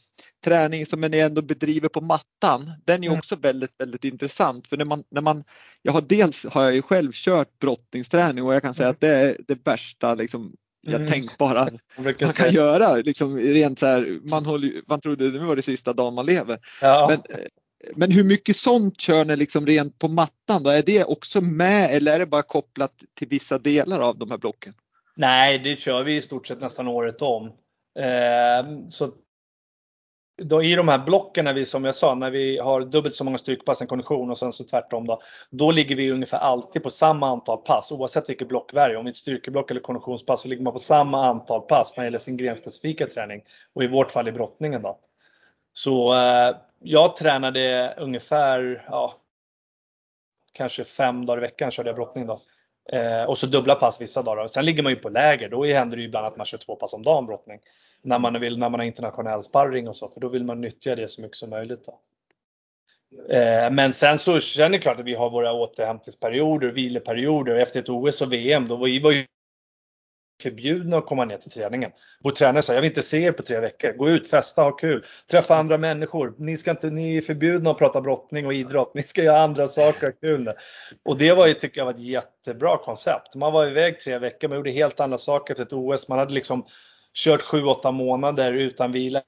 träning 0.45 0.87
som 0.87 1.01
ni 1.01 1.19
ändå 1.19 1.43
bedriver 1.43 1.89
på 1.89 2.01
mattan, 2.01 2.71
den 2.85 3.05
är 3.05 3.07
mm. 3.07 3.19
också 3.19 3.37
väldigt, 3.37 3.81
väldigt 3.81 4.05
intressant. 4.05 4.67
För 4.67 4.77
när 4.77 4.85
man, 4.85 5.05
när 5.11 5.23
man, 5.23 5.45
jag 5.83 5.93
har 5.93 6.01
dels 6.01 6.45
har 6.45 6.63
jag 6.63 6.75
ju 6.75 6.83
själv 6.83 7.11
kört 7.13 7.59
brottningsträning 7.59 8.45
och 8.45 8.55
jag 8.55 8.63
kan 8.63 8.75
säga 8.75 8.87
mm. 8.89 8.95
att 8.95 9.01
det 9.01 9.09
är 9.09 9.37
det 9.49 9.59
värsta 9.67 10.15
liksom, 10.15 10.53
jag 10.81 10.95
mm. 10.95 11.11
tänkbara 11.11 11.69
man 11.99 12.15
kan 12.15 12.33
säga. 12.33 12.53
göra. 12.53 12.97
Liksom, 12.97 13.39
rent 13.39 13.79
så 13.79 13.87
här, 13.87 14.21
man, 14.31 14.47
håller, 14.47 14.83
man 14.89 15.01
trodde 15.01 15.31
det 15.31 15.39
var 15.39 15.57
det 15.57 15.63
sista 15.63 15.93
dagen 15.93 16.15
man 16.15 16.27
lever. 16.27 16.59
Ja. 16.81 17.07
Men, 17.11 17.39
men 17.95 18.11
hur 18.11 18.25
mycket 18.25 18.57
sånt 18.57 19.01
kör 19.01 19.25
ni 19.25 19.37
liksom 19.37 19.67
rent 19.67 19.99
på 19.99 20.09
mattan 20.09 20.63
då? 20.63 20.71
Är 20.71 20.83
det 20.83 21.05
också 21.05 21.41
med 21.41 21.91
eller 21.91 22.15
är 22.15 22.19
det 22.19 22.27
bara 22.27 22.43
kopplat 22.43 22.93
till 23.15 23.29
vissa 23.29 23.59
delar 23.59 24.01
av 24.01 24.19
de 24.19 24.31
här 24.31 24.39
blocken? 24.39 24.75
Nej, 25.17 25.59
det 25.59 25.77
kör 25.77 26.05
vi 26.05 26.17
i 26.17 26.21
stort 26.21 26.47
sett 26.47 26.61
nästan 26.61 26.89
året 26.89 27.23
om. 27.23 27.47
Eh, 27.99 28.89
så 28.89 29.13
då 30.43 30.63
I 30.63 30.75
de 30.75 30.89
här 30.89 30.99
blocken, 30.99 31.45
när 31.45 31.55
vi, 31.55 31.65
som 31.65 31.85
jag 31.85 31.95
sa, 31.95 32.15
när 32.15 32.31
vi 32.31 32.59
har 32.59 32.81
dubbelt 32.81 33.15
så 33.15 33.25
många 33.25 33.39
styrkepass 33.39 33.81
än 33.81 33.87
kondition 33.87 34.31
och 34.31 34.39
sen 34.39 34.53
så 34.53 34.65
tvärtom 34.65 35.07
då, 35.07 35.21
då 35.51 35.71
ligger 35.71 35.97
vi 35.97 36.11
ungefär 36.11 36.39
alltid 36.39 36.83
på 36.83 36.91
samma 36.91 37.29
antal 37.29 37.59
pass 37.59 37.93
oavsett 37.93 38.29
vilket 38.29 38.49
blockvärde. 38.49 38.97
Om 38.97 39.05
det 39.05 39.09
är 39.09 39.11
ett 39.11 39.17
styrkeblock 39.17 39.71
eller 39.71 39.81
konditionspass 39.81 40.43
så 40.43 40.49
ligger 40.49 40.63
man 40.63 40.73
på 40.73 40.79
samma 40.79 41.27
antal 41.27 41.61
pass 41.61 41.95
när 41.97 42.05
det 42.05 42.07
gäller 42.07 42.19
sin 42.19 42.37
grenspecifika 42.37 43.07
träning 43.07 43.43
och 43.75 43.85
i 43.85 43.87
vårt 43.87 44.13
fall 44.13 44.29
i 44.29 44.33
brottningen 44.33 44.83
då. 44.83 44.99
Så 45.73 46.15
eh, 46.15 46.57
jag 46.85 47.17
tränade 47.17 47.95
ungefär, 47.99 48.85
ja, 48.89 49.15
kanske 50.53 50.85
fem 50.85 51.27
dagar 51.27 51.39
i 51.39 51.41
veckan 51.41 51.71
körde 51.71 51.89
jag 51.89 51.97
brottning 51.97 52.27
då. 52.27 52.43
Eh, 52.93 53.25
och 53.25 53.39
så 53.39 53.47
dubbla 53.47 53.75
pass 53.75 54.01
vissa 54.01 54.23
dagar. 54.23 54.47
Sen 54.47 54.65
ligger 54.65 54.83
man 54.83 54.93
ju 54.93 54.97
på 54.99 55.09
läger, 55.09 55.49
då 55.49 55.65
händer 55.65 55.97
det 55.97 56.01
ju 56.01 56.09
ibland 56.09 56.27
att 56.27 56.37
man 56.37 56.47
kör 56.47 56.59
två 56.59 56.77
pass 56.77 56.93
om 56.93 57.03
dagen 57.03 57.27
brottning. 57.27 57.61
När 58.03 58.19
man, 58.19 58.41
vill, 58.41 58.59
när 58.59 58.69
man 58.69 58.81
har 58.81 58.87
internationell 58.87 59.43
sparring 59.43 59.89
och 59.89 59.97
så, 59.97 60.09
för 60.09 60.21
då 60.21 60.29
vill 60.29 60.45
man 60.45 60.61
nyttja 60.61 60.97
det 60.97 61.09
så 61.09 61.23
mycket 61.23 61.37
som 61.37 61.51
möjligt. 61.51 61.85
Då. 61.85 62.01
Eh, 63.35 63.71
men 63.71 63.93
sen 63.93 64.19
så 64.19 64.41
känner 64.41 64.77
jag 64.77 64.83
klart 64.83 65.01
att 65.01 65.07
vi 65.07 65.15
har 65.15 65.31
våra 65.31 65.53
återhämtningsperioder 65.53 66.69
viloperioder. 66.69 67.57
Efter 67.57 67.81
ett 67.81 67.89
OS 67.89 68.23
och 68.23 68.33
VM, 68.33 68.69
då 68.69 68.77
var 68.77 68.87
vi 68.87 69.27
förbjudna 70.45 70.97
att 70.97 71.07
komma 71.07 71.25
ner 71.25 71.37
till 71.37 71.51
träningen. 71.51 71.91
Vår 72.23 72.31
tränare 72.31 72.63
sa, 72.63 72.75
jag 72.75 72.81
vill 72.81 72.91
inte 72.91 73.03
se 73.03 73.25
er 73.25 73.33
på 73.33 73.43
tre 73.43 73.61
veckor. 73.61 73.93
Gå 73.93 74.11
ut, 74.11 74.31
festa, 74.31 74.63
ha 74.63 74.71
kul, 74.71 75.05
träffa 75.31 75.57
andra 75.57 75.79
människor. 75.79 76.35
Ni, 76.39 76.57
ska 76.57 76.71
inte, 76.71 76.91
ni 76.91 77.17
är 77.17 77.21
förbjudna 77.21 77.71
att 77.71 77.79
prata 77.79 78.01
brottning 78.01 78.47
och 78.47 78.55
idrott. 78.55 78.95
Ni 78.95 79.03
ska 79.03 79.23
göra 79.23 79.41
andra 79.41 79.67
saker, 79.67 80.07
ha 80.07 80.13
kul. 80.13 80.51
Och 81.05 81.19
det 81.19 81.33
var 81.33 81.47
ju, 81.47 81.55
tycker 81.55 81.81
jag 81.81 81.85
var 81.85 81.93
ett 81.93 82.01
jättebra 82.01 82.79
koncept. 82.79 83.35
Man 83.35 83.53
var 83.53 83.67
iväg 83.67 84.01
tre 84.01 84.19
veckor, 84.19 84.49
man 84.49 84.57
gjorde 84.57 84.71
helt 84.71 85.01
andra 85.01 85.19
saker 85.19 85.55
efter 85.55 85.65
ett 85.65 85.73
OS. 85.73 86.09
Man 86.09 86.19
hade 86.19 86.35
liksom 86.35 86.67
kört 87.15 87.43
7-8 87.43 87.93
månader 87.93 88.53
utan 88.53 88.93
vila 88.93 89.23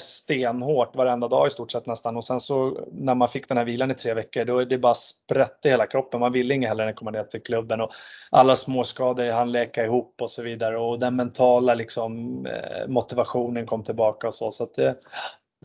stenhårt 0.00 0.96
varenda 0.96 1.28
dag 1.28 1.46
i 1.46 1.50
stort 1.50 1.72
sett 1.72 1.86
nästan 1.86 2.16
och 2.16 2.24
sen 2.24 2.40
så 2.40 2.86
när 2.92 3.14
man 3.14 3.28
fick 3.28 3.48
den 3.48 3.56
här 3.56 3.64
vilan 3.64 3.90
i 3.90 3.94
tre 3.94 4.14
veckor 4.14 4.44
då 4.44 4.58
är 4.58 4.64
det 4.64 4.78
bara 4.78 4.94
sprätte 4.94 5.68
hela 5.68 5.86
kroppen. 5.86 6.20
Man 6.20 6.32
ville 6.32 6.54
inget 6.54 6.68
hellre 6.68 6.84
än 6.84 6.90
att 6.90 6.96
komma 6.96 7.10
ner 7.10 7.24
till 7.24 7.42
klubben 7.42 7.80
och 7.80 7.90
alla 8.30 8.56
småskador 8.56 9.30
han 9.30 9.52
läka 9.52 9.84
ihop 9.84 10.22
och 10.22 10.30
så 10.30 10.42
vidare 10.42 10.78
och 10.78 10.98
den 10.98 11.16
mentala 11.16 11.74
liksom, 11.74 12.46
eh, 12.46 12.88
motivationen 12.88 13.66
kom 13.66 13.82
tillbaka 13.82 14.26
och 14.26 14.34
så. 14.34 14.50
Så 14.50 14.68
det, 14.76 14.82
det 14.82 14.94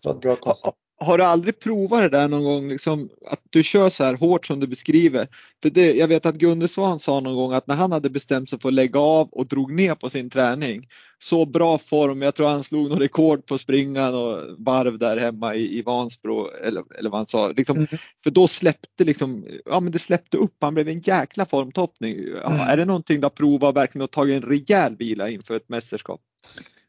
var 0.04 0.12
ett 0.12 0.16
eh, 0.16 0.20
bra 0.22 0.36
koncept 0.36 0.78
har 1.00 1.18
du 1.18 1.24
aldrig 1.24 1.60
provat 1.60 2.02
det 2.02 2.10
där 2.10 2.28
någon 2.28 2.44
gång, 2.44 2.70
liksom, 2.70 3.10
att 3.26 3.42
du 3.50 3.64
kör 3.64 3.90
så 3.90 4.04
här 4.04 4.14
hårt 4.14 4.46
som 4.46 4.60
du 4.60 4.68
beskriver? 4.68 5.28
För 5.62 5.70
det, 5.70 5.94
jag 5.94 6.08
vet 6.08 6.26
att 6.26 6.36
Gunde 6.36 6.68
Svan 6.68 7.00
sa 7.00 7.20
någon 7.20 7.36
gång 7.36 7.54
att 7.54 7.68
när 7.68 7.76
han 7.76 7.92
hade 7.92 8.10
bestämt 8.10 8.50
sig 8.50 8.60
för 8.60 8.70
att 8.70 8.74
lägga 8.74 9.00
av 9.00 9.30
och 9.32 9.48
drog 9.48 9.74
ner 9.74 9.96
på 9.96 10.10
sin 10.10 10.30
träning, 10.30 10.88
så 11.20 11.46
bra 11.46 11.78
form, 11.78 12.22
jag 12.22 12.36
tror 12.36 12.48
han 12.48 12.64
slog 12.64 12.90
något 12.90 13.00
rekord 13.00 13.46
på 13.46 13.58
springan 13.58 14.16
och 14.16 14.40
varv 14.58 15.00
där 15.00 15.18
hemma 15.18 15.56
i, 15.56 15.80
i 15.80 15.82
Vansbro, 15.82 16.48
eller, 16.48 16.84
eller 17.00 17.10
vad 17.10 17.20
han 17.20 17.28
sa. 17.28 17.48
Liksom, 17.48 17.78
mm. 17.78 17.88
För 18.24 18.32
då 18.32 18.48
släppte 18.48 19.04
liksom, 19.04 19.46
ja 19.66 19.80
men 19.80 19.92
det 19.92 20.00
släppte 20.00 20.38
upp, 20.38 20.56
han 20.62 20.74
blev 20.74 20.88
en 20.88 21.00
jäkla 21.00 21.46
formtoppning. 21.46 22.16
Ja, 22.44 22.50
mm. 22.50 22.60
Är 22.60 22.78
det 22.78 22.86
någonting 22.86 23.20
du 23.20 23.26
har 23.26 23.30
provat 23.30 23.76
verkligen 23.76 24.06
att 24.06 24.12
ta 24.12 24.28
en 24.28 24.42
rejäl 24.42 24.96
vila 24.96 25.30
inför 25.30 25.56
ett 25.56 25.70
mästerskap? 25.70 26.22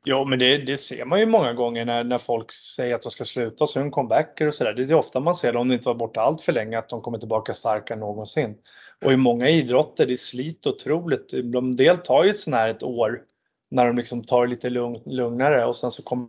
Jo, 0.05 0.24
men 0.24 0.38
det, 0.38 0.59
det, 0.59 0.76
ser 0.76 1.05
man 1.05 1.20
ju 1.20 1.26
många 1.26 1.53
gånger 1.53 1.84
när, 1.84 2.05
när 2.05 2.18
folk 2.18 2.53
säger 2.53 2.94
att 2.94 3.03
de 3.03 3.11
ska 3.11 3.24
sluta 3.24 3.64
och 3.64 3.70
sen 3.70 3.90
comebacker 3.90 4.46
och 4.46 4.55
sådär. 4.55 4.72
Det 4.72 4.82
är 4.82 4.94
ofta 4.94 5.20
man 5.20 5.34
ser 5.34 5.57
om 5.57 5.68
de 5.68 5.74
inte 5.74 5.88
var 5.88 5.94
borta 5.94 6.20
allt 6.20 6.42
för 6.42 6.53
länge 6.53 6.78
att 6.78 6.88
de 6.88 7.01
kommer 7.01 7.18
tillbaka 7.18 7.55
starkare 7.55 7.94
än 7.94 8.01
någonsin. 8.01 8.57
Och 9.05 9.12
i 9.12 9.16
många 9.16 9.48
idrotter, 9.48 10.07
det 10.07 10.16
sliter 10.16 10.70
otroligt. 10.70 11.30
De 11.53 11.76
del 11.76 11.98
tar 11.98 12.24
ju 12.24 12.30
ett 12.30 12.38
sånt 12.38 12.57
här 12.57 12.68
ett 12.68 12.82
år 12.82 13.22
när 13.70 13.86
de 13.86 13.96
liksom 13.96 14.24
tar 14.24 14.46
det 14.46 14.51
lite 14.51 14.70
lugn, 14.70 15.03
lugnare 15.07 15.64
och 15.64 15.76
sen 15.76 15.90
så 15.90 16.03
kommer 16.03 16.28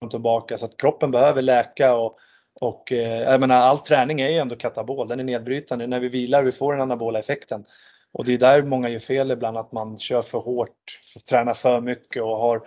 de 0.00 0.10
tillbaka 0.10 0.56
så 0.56 0.64
att 0.64 0.76
kroppen 0.76 1.10
behöver 1.10 1.42
läka 1.42 1.94
och, 1.94 2.18
och 2.60 2.92
eh, 2.92 3.22
jag 3.22 3.40
menar 3.40 3.56
all 3.56 3.78
träning 3.78 4.20
är 4.20 4.28
ju 4.28 4.36
ändå 4.36 4.56
katabol, 4.56 5.08
den 5.08 5.20
är 5.20 5.24
nedbrytande. 5.24 5.86
När 5.86 6.00
vi 6.00 6.08
vilar 6.08 6.42
vi 6.42 6.52
får 6.52 6.72
den 6.72 6.82
anabola 6.82 7.18
effekten. 7.18 7.64
Och 8.12 8.24
det 8.24 8.34
är 8.34 8.38
där 8.38 8.62
många 8.62 8.88
gör 8.88 8.98
fel 8.98 9.30
ibland, 9.30 9.56
att 9.56 9.72
man 9.72 9.98
kör 9.98 10.22
för 10.22 10.38
hårt, 10.38 11.00
tränar 11.28 11.54
för 11.54 11.80
mycket 11.80 12.22
och 12.22 12.36
har 12.36 12.66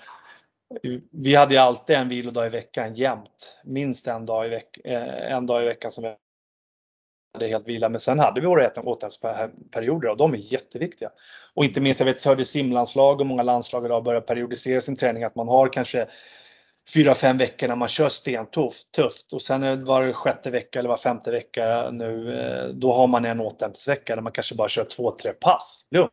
vi 1.12 1.36
hade 1.36 1.54
ju 1.54 1.60
alltid 1.60 1.96
en 1.96 2.10
vilodag 2.10 2.46
i 2.46 2.50
veckan 2.50 2.96
jämt. 2.96 3.60
Minst 3.64 4.08
en 4.08 4.26
dag 4.26 4.46
i, 4.46 4.50
veck, 4.50 4.78
eh, 4.84 5.32
en 5.32 5.46
dag 5.46 5.64
i 5.64 5.66
veckan 5.66 5.91
som 5.91 6.04
vi 6.04 6.16
hade 7.34 7.48
helt 7.48 7.68
vila. 7.68 7.89
Men 7.89 8.00
sen 8.00 8.20
hade 8.20 8.41
vi 8.41 8.48
våra 8.48 8.68
återhämtningsperioder 8.68 10.10
och 10.10 10.18
de 10.18 10.34
är 10.34 10.38
jätteviktiga. 10.38 11.12
Och 11.54 11.66
inte 11.66 11.82
minst, 11.82 12.00
jag 12.00 12.06
vet, 12.06 12.26
jag 12.26 12.32
hörde 12.32 12.46
simlandslag 12.46 13.22
och 13.22 13.28
många 13.28 13.43
landslag 13.43 13.86
idag 13.86 14.04
börjar 14.04 14.22
periodisera 14.22 14.82
sin 14.82 14.96
träning. 14.96 15.24
Att 15.24 15.36
man 15.36 15.48
har 15.48 15.68
kanske 15.68 16.08
fyra, 16.94 17.14
fem 17.14 17.38
veckor 17.38 17.68
när 17.68 17.76
man 17.76 17.88
kör 17.88 18.10
stentufft 18.10 18.92
tufft 18.92 19.34
och 19.34 19.42
sen 19.42 19.86
var 19.86 20.14
sjätte 20.14 20.52
vecka 20.52 20.80
eller 20.80 20.90
var 20.90 20.98
femte 20.98 21.32
vecka 21.32 21.92
nu, 21.92 22.40
eh, 22.40 22.68
då 22.68 22.94
har 22.94 23.08
man 23.08 23.26
en 23.26 23.40
återhämtningsvecka 23.40 24.16
där 24.16 24.22
man 24.22 24.32
kanske 24.32 24.56
bara 24.56 24.68
kör 24.68 24.86
två, 24.86 25.12
tre 25.12 25.34
pass 25.34 25.88
lugnt. 25.92 26.12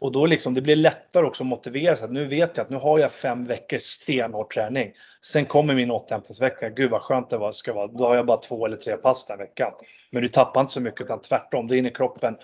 Och 0.00 0.12
då 0.12 0.26
liksom, 0.26 0.54
det 0.54 0.60
blir 0.60 0.76
lättare 0.76 1.26
också 1.26 1.42
att 1.42 1.48
motivera 1.48 1.96
sig. 1.96 2.08
Nu 2.10 2.24
vet 2.24 2.56
jag 2.56 2.64
att 2.64 2.70
nu 2.70 2.76
har 2.76 2.98
jag 2.98 3.12
fem 3.12 3.46
veckor 3.46 3.78
stenhård 3.78 4.50
träning. 4.50 4.92
Sen 5.24 5.46
kommer 5.46 5.74
min 5.74 5.90
återhämtningsvecka. 5.90 6.68
Gud 6.68 6.90
vad 6.90 7.02
skönt 7.02 7.30
det 7.30 7.52
ska 7.52 7.72
vara. 7.72 7.86
Då 7.86 8.06
har 8.06 8.16
jag 8.16 8.26
bara 8.26 8.36
två 8.36 8.66
eller 8.66 8.76
tre 8.76 8.96
pass 8.96 9.26
den 9.26 9.38
veckan. 9.38 9.72
Men 10.10 10.22
du 10.22 10.28
tappar 10.28 10.60
inte 10.60 10.72
så 10.72 10.80
mycket 10.80 11.00
utan 11.00 11.20
tvärtom. 11.20 11.66
Det 11.66 11.76
är 11.76 11.78
inne 11.78 11.88
i 11.88 11.92
kroppen, 11.92 12.36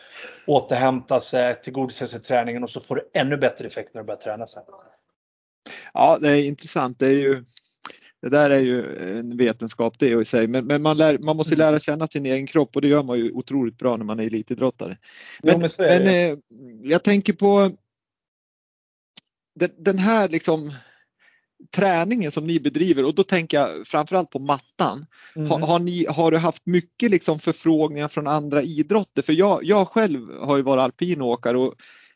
återhämta 0.47 1.21
sig, 1.21 1.61
tillgodose 1.61 2.07
sig 2.07 2.21
träningen 2.21 2.63
och 2.63 2.71
så 2.71 2.81
får 2.81 2.97
du 2.97 3.11
ännu 3.15 3.37
bättre 3.37 3.67
effekt 3.67 3.95
när 3.95 4.01
du 4.03 4.07
börjar 4.07 4.21
träna 4.21 4.47
sen. 4.47 4.63
Ja, 5.95 6.19
det 6.19 6.31
är 6.31 6.45
intressant. 6.45 6.99
Det 6.99 7.07
är 7.07 7.19
ju 7.19 7.45
det 8.25 8.31
där 8.31 8.51
är 8.51 8.61
ju 8.61 8.97
en 9.19 9.37
vetenskap 9.37 9.99
det 9.99 10.09
i 10.09 10.25
sig, 10.25 10.47
men, 10.47 10.67
men 10.67 10.83
man, 10.83 10.97
lär, 10.97 11.19
man 11.19 11.37
måste 11.37 11.55
mm. 11.55 11.67
lära 11.67 11.81
känna 11.81 12.07
sin 12.07 12.27
egen 12.27 12.47
kropp 12.47 12.77
och 12.77 12.83
det 12.83 12.89
gör 12.89 13.03
man 13.03 13.19
ju 13.19 13.33
otroligt 13.33 13.79
bra 13.79 13.97
när 13.97 14.05
man 14.05 14.21
är 14.21 14.27
elitidrottare. 14.27 14.99
Men, 15.43 15.55
jo, 15.55 15.69
men, 15.79 16.03
men 16.05 16.33
eh, 16.33 16.39
jag 16.83 17.03
tänker 17.03 17.33
på 17.33 17.71
den, 19.55 19.71
den 19.79 19.99
här 19.99 20.29
liksom 20.29 20.73
träningen 21.77 22.31
som 22.31 22.47
ni 22.47 22.61
bedriver 22.61 23.05
och 23.05 23.15
då 23.15 23.23
tänker 23.23 23.57
jag 23.57 23.87
framförallt 23.87 24.31
på 24.31 24.39
mattan. 24.39 25.07
Mm. 25.37 25.51
Har, 25.51 25.61
har, 25.61 25.79
ni, 25.79 26.07
har 26.09 26.31
du 26.31 26.39
haft 26.39 26.67
mycket 26.67 27.11
liksom 27.11 27.39
förfrågningar 27.39 28.09
från 28.09 28.27
andra 28.27 28.63
idrotter? 28.63 29.23
För 29.23 29.33
jag, 29.33 29.65
jag 29.65 29.89
själv 29.89 30.31
har 30.41 30.57
ju 30.57 30.63
varit 30.63 30.83
alpinåkare 30.83 31.59
och 31.59 31.75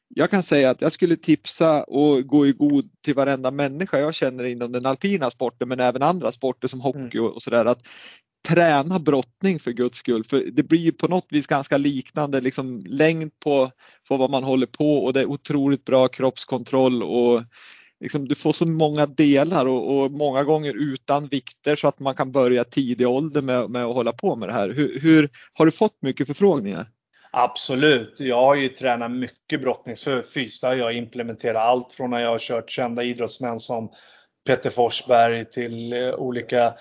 jag 0.09 0.31
kan 0.31 0.43
säga 0.43 0.71
att 0.71 0.81
jag 0.81 0.93
skulle 0.93 1.17
tipsa 1.17 1.83
och 1.83 2.27
gå 2.27 2.47
i 2.47 2.53
god 2.53 2.91
till 3.05 3.15
varenda 3.15 3.51
människa 3.51 3.99
jag 3.99 4.15
känner 4.15 4.45
inom 4.45 4.73
den 4.73 4.87
alpina 4.87 5.31
sporten 5.31 5.69
men 5.69 5.81
även 5.81 6.03
andra 6.03 6.33
sporter 6.33 6.69
som 6.69 6.81
hockey 6.81 7.19
och, 7.19 7.35
och 7.35 7.43
sådär 7.43 7.65
att 7.65 7.83
träna 8.49 8.99
brottning 8.99 9.61
för 9.61 9.71
guds 9.71 9.99
skull. 9.99 10.25
För 10.25 10.45
det 10.53 10.63
blir 10.63 10.93
på 10.93 11.09
något 11.09 11.27
vis 11.31 11.47
ganska 11.47 11.77
liknande 11.77 12.41
liksom 12.41 12.85
längd 12.87 13.33
på, 13.45 13.71
på 14.09 14.17
vad 14.17 14.31
man 14.31 14.45
håller 14.45 14.67
på 14.67 14.99
och 14.99 15.13
det 15.13 15.21
är 15.21 15.27
otroligt 15.27 15.85
bra 15.85 16.09
kroppskontroll 16.09 17.03
och 17.03 17.43
liksom, 18.01 18.29
du 18.29 18.35
får 18.35 18.53
så 18.53 18.67
många 18.67 19.07
delar 19.07 19.67
och, 19.67 20.05
och, 20.05 20.13
många 20.13 20.45
gånger 20.45 20.75
utan 20.75 21.29
vikter 21.29 21.77
så 21.77 21.89
att 21.89 22.01
man 22.01 22.15
kan 22.15 22.33
börja 22.33 22.65
tidig 22.65 23.09
ålder 23.09 23.43
med, 23.43 23.71
med 23.71 23.85
att 23.85 23.95
hålla 23.95 24.13
på 24.13 24.37
med 24.37 24.49
det 24.49 24.53
här. 24.53 24.69
Hur, 24.69 25.01
hur 25.01 25.31
har 25.53 25.67
du 25.67 25.73
fått 25.73 26.03
mycket 26.03 26.27
förfrågningar? 26.27 26.89
Absolut. 27.31 28.21
Jag 28.21 28.45
har 28.45 28.55
ju 28.55 28.69
tränat 28.69 29.11
mycket 29.11 29.61
brottningsfys. 29.61 30.61
Där 30.61 30.75
jag 30.75 30.93
implementerat 30.93 31.63
allt 31.63 31.93
från 31.93 32.11
när 32.11 32.21
jag 32.21 32.31
har 32.31 32.39
kört 32.39 32.71
kända 32.71 33.03
idrottsmän 33.03 33.59
som 33.59 33.93
Peter 34.47 34.71
Forsberg 34.71 35.45
till 35.45 35.93
eh, 35.93 36.15
olika 36.15 36.75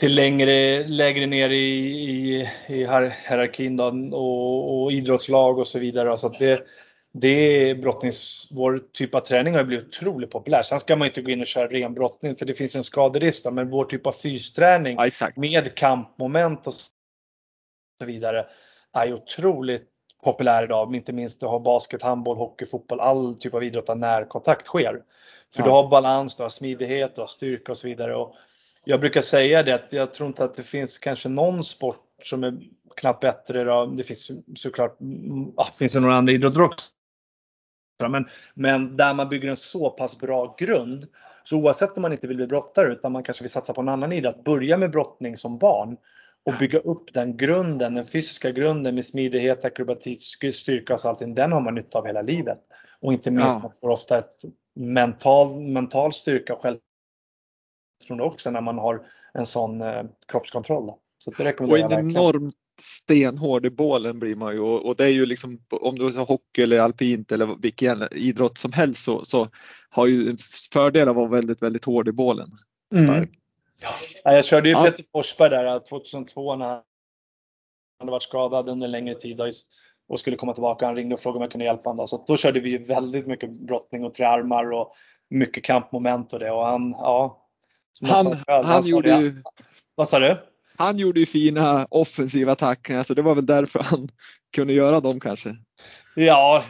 till 0.00 0.14
längre, 0.14 0.88
lägre 0.88 1.26
ner 1.26 1.50
i, 1.50 1.78
i, 2.10 2.40
i 2.68 2.86
hierarkin 2.86 3.76
då, 3.76 3.84
och, 4.12 4.82
och, 4.82 4.92
idrottslag 4.92 5.58
och 5.58 5.66
så 5.66 5.78
vidare. 5.78 6.16
Så 6.16 6.28
det, 6.28 6.66
det 7.12 7.74
brottnings, 7.74 8.48
vår 8.50 8.80
typ 8.92 9.14
av 9.14 9.20
träning 9.20 9.54
har 9.54 9.64
blivit 9.64 9.86
otroligt 9.86 10.30
populär. 10.30 10.62
Sen 10.62 10.80
ska 10.80 10.96
man 10.96 11.08
inte 11.08 11.22
gå 11.22 11.30
in 11.30 11.40
och 11.40 11.46
köra 11.46 11.68
ren 11.68 11.94
brottning 11.94 12.36
för 12.36 12.46
det 12.46 12.54
finns 12.54 12.76
en 12.76 12.84
skaderisk. 12.84 13.44
Men 13.52 13.70
vår 13.70 13.84
typ 13.84 14.06
av 14.06 14.12
fysträning 14.12 14.96
ja, 15.20 15.30
med 15.36 15.74
kampmoment 15.74 16.66
och 16.66 16.72
så 16.72 18.06
vidare 18.06 18.46
är 18.92 19.12
otroligt 19.12 19.88
populär 20.24 20.64
idag. 20.64 20.96
Inte 20.96 21.12
minst 21.12 21.42
att 21.42 21.50
ha 21.50 21.58
basket, 21.58 22.02
handboll, 22.02 22.36
hockey, 22.36 22.66
fotboll, 22.66 23.00
all 23.00 23.38
typ 23.38 23.54
av 23.54 23.64
idrott 23.64 23.86
där 23.86 23.94
närkontakt 23.94 24.66
sker. 24.66 25.02
För 25.54 25.62
ja. 25.62 25.64
du 25.64 25.70
har 25.70 25.90
balans, 25.90 26.36
du 26.36 26.42
har 26.42 26.50
smidighet, 26.50 27.14
du 27.14 27.20
har 27.20 27.28
styrka 27.28 27.72
och 27.72 27.78
så 27.78 27.88
vidare. 27.88 28.16
Och 28.16 28.34
jag 28.84 29.00
brukar 29.00 29.20
säga 29.20 29.62
det 29.62 29.72
att 29.72 29.92
jag 29.92 30.12
tror 30.12 30.26
inte 30.26 30.44
att 30.44 30.54
det 30.54 30.62
finns 30.62 30.98
kanske 30.98 31.28
någon 31.28 31.64
sport 31.64 32.06
som 32.22 32.44
är 32.44 32.58
knappt 32.96 33.20
bättre. 33.20 33.64
Då. 33.64 33.86
Det 33.86 34.02
finns 34.02 34.30
såklart 34.56 34.96
ja, 35.56 35.68
det 35.70 35.78
finns 35.78 35.94
några 35.94 36.14
andra 36.14 36.32
idrotter 36.32 36.62
också. 36.62 36.90
Men, 38.08 38.28
men 38.54 38.96
där 38.96 39.14
man 39.14 39.28
bygger 39.28 39.48
en 39.48 39.56
så 39.56 39.90
pass 39.90 40.18
bra 40.18 40.54
grund. 40.58 41.06
Så 41.44 41.56
oavsett 41.56 41.96
om 41.96 42.02
man 42.02 42.12
inte 42.12 42.26
vill 42.26 42.36
bli 42.36 42.46
brottare 42.46 42.92
utan 42.92 43.12
man 43.12 43.22
kanske 43.22 43.44
vill 43.44 43.50
satsa 43.50 43.72
på 43.72 43.80
en 43.80 43.88
annan 43.88 44.12
idrott. 44.12 44.44
Börja 44.44 44.76
med 44.76 44.90
brottning 44.90 45.36
som 45.36 45.58
barn 45.58 45.96
och 46.44 46.54
bygga 46.58 46.78
upp 46.78 47.12
den 47.12 47.36
grunden, 47.36 47.94
den 47.94 48.04
fysiska 48.04 48.50
grunden 48.50 48.94
med 48.94 49.04
smidighet, 49.04 49.64
akrobatik, 49.64 50.22
styrka 50.52 50.94
och 50.94 51.04
allting, 51.04 51.34
den 51.34 51.52
har 51.52 51.60
man 51.60 51.74
nytta 51.74 51.98
av 51.98 52.06
hela 52.06 52.22
livet. 52.22 52.58
Och 53.00 53.12
inte 53.12 53.30
minst, 53.30 53.54
ja. 53.54 53.60
man 53.62 53.72
får 53.80 53.88
ofta 53.88 54.18
ett 54.18 54.44
mental, 54.74 55.60
mental 55.60 56.12
styrka 56.12 56.54
och 56.54 56.62
självförtroende 56.62 58.24
också 58.24 58.50
när 58.50 58.60
man 58.60 58.78
har 58.78 59.06
en 59.34 59.46
sån 59.46 59.80
eh, 59.80 60.04
kroppskontroll. 60.28 60.92
Så 61.18 61.30
det 61.30 61.44
rekommenderar 61.44 61.86
och 61.86 61.92
en 61.92 62.10
enormt 62.10 62.54
stenhård 62.80 63.66
i 63.66 63.70
bålen 63.70 64.18
blir 64.18 64.36
man 64.36 64.54
ju 64.54 64.60
och, 64.60 64.86
och 64.86 64.96
det 64.96 65.04
är 65.04 65.08
ju 65.08 65.26
liksom 65.26 65.58
om 65.70 65.94
du 65.94 66.04
har 66.04 66.26
hockey 66.26 66.62
eller 66.62 66.78
alpint 66.78 67.32
eller 67.32 67.56
vilken 67.62 68.08
idrott 68.10 68.58
som 68.58 68.72
helst 68.72 69.04
så, 69.04 69.24
så 69.24 69.48
har 69.90 70.06
ju 70.06 70.30
en 70.30 70.38
fördel 70.72 71.08
av 71.08 71.18
att 71.18 71.30
vara 71.30 71.40
väldigt, 71.40 71.62
väldigt 71.62 71.84
hård 71.84 72.08
i 72.08 72.12
bålen. 72.12 72.50
Mm. 72.94 73.28
Ja, 74.24 74.32
jag 74.32 74.44
körde 74.44 74.68
ju 74.68 74.74
ja. 74.74 74.84
Peter 74.84 75.04
Forsberg 75.12 75.50
där 75.50 75.78
2002 75.78 76.56
när 76.56 76.66
han 76.66 76.82
hade 77.98 78.10
varit 78.10 78.22
skadad 78.22 78.68
under 78.68 78.84
en 78.86 78.90
längre 78.90 79.14
tid 79.14 79.40
och 80.08 80.20
skulle 80.20 80.36
komma 80.36 80.54
tillbaka. 80.54 80.86
Han 80.86 80.96
ringde 80.96 81.14
och 81.14 81.20
frågade 81.20 81.36
om 81.36 81.42
jag 81.42 81.50
kunde 81.50 81.64
hjälpa 81.64 81.90
honom. 81.90 82.06
Så 82.06 82.24
då 82.26 82.36
körde 82.36 82.60
vi 82.60 82.70
ju 82.70 82.78
väldigt 82.78 83.26
mycket 83.26 83.50
brottning 83.66 84.04
och 84.04 84.14
triarmar 84.14 84.72
och 84.72 84.92
mycket 85.30 85.64
kampmoment 85.64 86.32
och 86.32 86.38
det. 86.38 86.50
Och 86.50 86.66
han, 86.66 86.90
ja, 86.90 87.48
han, 88.00 88.24
sa, 88.24 88.36
han, 88.46 88.64
han 88.64 88.86
gjorde 88.86 89.20
ju... 89.20 89.42
Vad 89.94 90.08
sa 90.08 90.18
du? 90.18 90.48
Han 90.76 90.98
gjorde 90.98 91.20
ju 91.20 91.26
fina 91.26 91.86
offensiva 91.90 92.54
tacklingar 92.54 93.02
så 93.02 93.14
det 93.14 93.22
var 93.22 93.34
väl 93.34 93.46
därför 93.46 93.82
han 93.82 94.08
kunde 94.56 94.72
göra 94.72 95.00
dem 95.00 95.20
kanske. 95.20 95.56
Ja, 96.14 96.64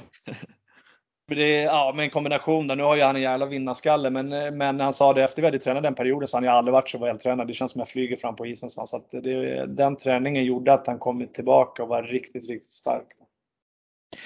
det, 1.34 1.62
ja, 1.62 1.92
med 1.96 2.04
en 2.04 2.10
kombination 2.10 2.66
där. 2.66 2.76
Nu 2.76 2.82
har 2.82 2.96
ju 2.96 3.02
han 3.02 3.16
en 3.16 3.22
jävla 3.22 3.46
vinnarskalle 3.46 4.10
men, 4.10 4.28
men 4.58 4.80
han 4.80 4.92
sa 4.92 5.12
det 5.12 5.22
efter 5.22 5.42
vi 5.42 5.46
hade 5.46 5.58
tränat 5.58 5.82
den 5.82 5.94
perioden 5.94 6.28
så 6.28 6.36
han 6.36 6.44
ju 6.44 6.50
aldrig 6.50 6.72
varit 6.72 6.88
så 6.88 6.98
vältränad. 6.98 7.46
Det 7.46 7.52
känns 7.52 7.72
som 7.72 7.78
jag 7.78 7.88
flyger 7.88 8.16
fram 8.16 8.36
på 8.36 8.46
isen. 8.46 8.70
Så 8.70 8.96
att 8.96 9.10
det, 9.10 9.66
den 9.66 9.96
träningen 9.96 10.44
gjorde 10.44 10.72
att 10.72 10.86
han 10.86 10.98
kom 10.98 11.28
tillbaka 11.32 11.82
och 11.82 11.88
var 11.88 12.02
riktigt, 12.02 12.50
riktigt 12.50 12.72
stark. 12.72 13.06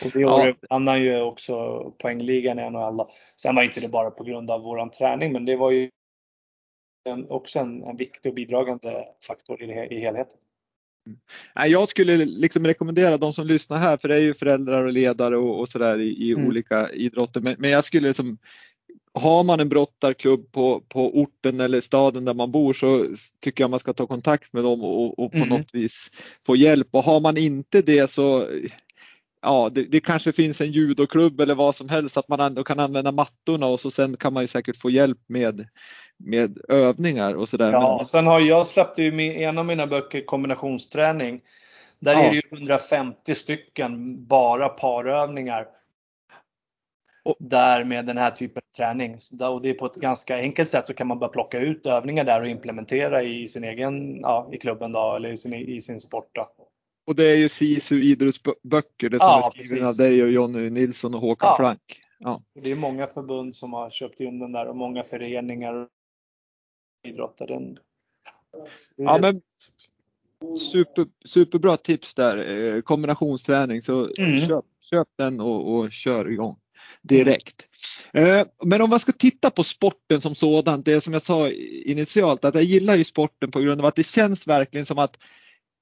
Och 0.04 0.10
det 0.14 0.24
året 0.24 0.56
ja. 0.60 0.66
vann 0.70 0.88
han 0.88 1.02
ju 1.02 1.20
också 1.20 1.84
poängligan 1.98 2.58
i 2.58 2.70
NHL. 2.70 3.06
Sen 3.42 3.54
var 3.54 3.62
inte 3.62 3.80
det 3.80 3.88
bara 3.88 4.10
på 4.10 4.24
grund 4.24 4.50
av 4.50 4.62
våran 4.62 4.90
träning 4.90 5.32
men 5.32 5.44
det 5.44 5.56
var 5.56 5.70
ju 5.70 5.90
en, 7.04 7.30
också 7.30 7.58
en, 7.58 7.82
en 7.82 7.96
viktig 7.96 8.30
och 8.30 8.36
bidragande 8.36 9.08
faktor 9.28 9.62
i, 9.62 9.94
i 9.94 10.00
helheten. 10.00 10.38
Jag 11.54 11.88
skulle 11.88 12.24
liksom 12.24 12.66
rekommendera 12.66 13.16
de 13.16 13.32
som 13.32 13.46
lyssnar 13.46 13.78
här, 13.78 13.96
för 13.96 14.08
det 14.08 14.14
är 14.14 14.20
ju 14.20 14.34
föräldrar 14.34 14.82
och 14.82 14.92
ledare 14.92 15.36
och, 15.36 15.60
och 15.60 15.68
sådär 15.68 16.00
i, 16.00 16.28
i 16.28 16.32
mm. 16.32 16.46
olika 16.46 16.90
idrotter. 16.90 17.40
Men, 17.40 17.56
men, 17.58 17.70
jag 17.70 17.84
skulle 17.84 18.08
liksom, 18.08 18.38
har 19.14 19.44
man 19.44 19.60
en 19.60 19.68
brottarklubb 19.68 20.52
på, 20.52 20.80
på 20.88 21.20
orten 21.20 21.60
eller 21.60 21.80
staden 21.80 22.24
där 22.24 22.34
man 22.34 22.50
bor 22.50 22.72
så 22.72 23.06
tycker 23.40 23.64
jag 23.64 23.70
man 23.70 23.80
ska 23.80 23.92
ta 23.92 24.06
kontakt 24.06 24.52
med 24.52 24.64
dem 24.64 24.82
och, 24.82 25.18
och 25.18 25.32
på 25.32 25.38
mm. 25.38 25.48
något 25.48 25.74
vis 25.74 26.10
få 26.46 26.56
hjälp. 26.56 26.88
Och 26.90 27.04
har 27.04 27.20
man 27.20 27.36
inte 27.36 27.82
det 27.82 28.10
så 28.10 28.48
ja, 29.46 29.70
det, 29.74 29.82
det, 29.82 30.00
kanske 30.00 30.32
finns 30.32 30.60
en 30.60 30.72
judoklubb 30.72 31.40
eller 31.40 31.54
vad 31.54 31.74
som 31.74 31.88
helst 31.88 32.16
att 32.16 32.28
man 32.28 32.40
ändå 32.40 32.64
kan 32.64 32.80
använda 32.80 33.12
mattorna 33.12 33.66
och 33.66 33.80
så 33.80 33.90
sen 33.90 34.16
kan 34.16 34.32
man 34.32 34.42
ju 34.42 34.46
säkert 34.46 34.76
få 34.76 34.90
hjälp 34.90 35.18
med, 35.26 35.68
med 36.16 36.58
övningar 36.68 37.34
och 37.34 37.48
sådär. 37.48 37.72
Ja, 37.72 37.96
Men... 37.96 38.06
sen 38.06 38.26
har 38.26 38.40
jag 38.40 38.66
släppt 38.66 38.98
ju 38.98 39.12
med 39.12 39.48
en 39.48 39.58
av 39.58 39.66
mina 39.66 39.86
böcker 39.86 40.24
kombinationsträning. 40.24 41.40
Där 41.98 42.12
ja. 42.12 42.20
är 42.20 42.30
det 42.30 42.36
ju 42.36 42.42
150 42.52 43.34
stycken 43.34 44.24
bara 44.26 44.68
parövningar. 44.68 45.66
Och 47.24 47.36
där 47.40 47.84
med 47.84 48.06
den 48.06 48.18
här 48.18 48.30
typen 48.30 48.62
av 48.72 48.76
träning. 48.76 49.16
Och 49.40 49.62
det 49.62 49.70
är 49.70 49.74
på 49.74 49.86
ett 49.86 49.94
ganska 49.94 50.36
enkelt 50.36 50.68
sätt 50.68 50.86
så 50.86 50.94
kan 50.94 51.06
man 51.06 51.18
bara 51.18 51.30
plocka 51.30 51.58
ut 51.58 51.86
övningar 51.86 52.24
där 52.24 52.40
och 52.40 52.48
implementera 52.48 53.22
i 53.22 53.46
sin 53.46 53.64
egen, 53.64 54.20
ja, 54.20 54.48
i 54.52 54.58
klubben 54.58 54.92
då, 54.92 55.16
eller 55.16 55.28
i 55.28 55.36
sin, 55.36 55.54
i 55.54 55.80
sin 55.80 56.00
sport. 56.00 56.30
Då. 56.32 56.48
Och 57.06 57.16
det 57.16 57.24
är 57.24 57.36
ju 57.36 57.48
SISU 57.48 58.02
idrottsböcker, 58.02 59.08
det 59.08 59.18
som 59.18 59.28
ja, 59.28 59.52
är 59.54 59.62
skrivna 59.62 59.88
av 59.88 59.96
dig 59.96 60.22
och 60.22 60.30
Jonny 60.30 60.70
Nilsson 60.70 61.14
och 61.14 61.20
Håkan 61.20 61.48
ja. 61.48 61.56
Frank. 61.56 62.00
Ja. 62.18 62.42
Det 62.54 62.70
är 62.70 62.76
många 62.76 63.06
förbund 63.06 63.56
som 63.56 63.72
har 63.72 63.90
köpt 63.90 64.20
in 64.20 64.38
den 64.38 64.52
där 64.52 64.66
och 64.66 64.76
många 64.76 65.02
föreningar 65.02 65.74
och 65.74 65.88
idrottare. 67.08 67.54
Den... 67.54 67.78
Ja, 68.96 69.18
men 69.22 69.34
super, 70.58 71.06
superbra 71.24 71.76
tips 71.76 72.14
där. 72.14 72.36
Eh, 72.36 72.80
kombinationsträning, 72.80 73.82
så 73.82 74.10
mm. 74.18 74.40
köp, 74.40 74.64
köp 74.80 75.08
den 75.18 75.40
och, 75.40 75.74
och 75.74 75.92
kör 75.92 76.30
igång 76.30 76.56
direkt. 77.02 77.68
Mm. 78.12 78.46
Men 78.64 78.82
om 78.82 78.90
man 78.90 79.00
ska 79.00 79.12
titta 79.12 79.50
på 79.50 79.64
sporten 79.64 80.20
som 80.20 80.34
sådan, 80.34 80.82
det 80.82 81.00
som 81.00 81.12
jag 81.12 81.22
sa 81.22 81.50
initialt 81.84 82.44
att 82.44 82.54
jag 82.54 82.64
gillar 82.64 82.96
ju 82.96 83.04
sporten 83.04 83.50
på 83.50 83.60
grund 83.60 83.80
av 83.80 83.86
att 83.86 83.96
det 83.96 84.06
känns 84.06 84.46
verkligen 84.46 84.86
som 84.86 84.98
att 84.98 85.18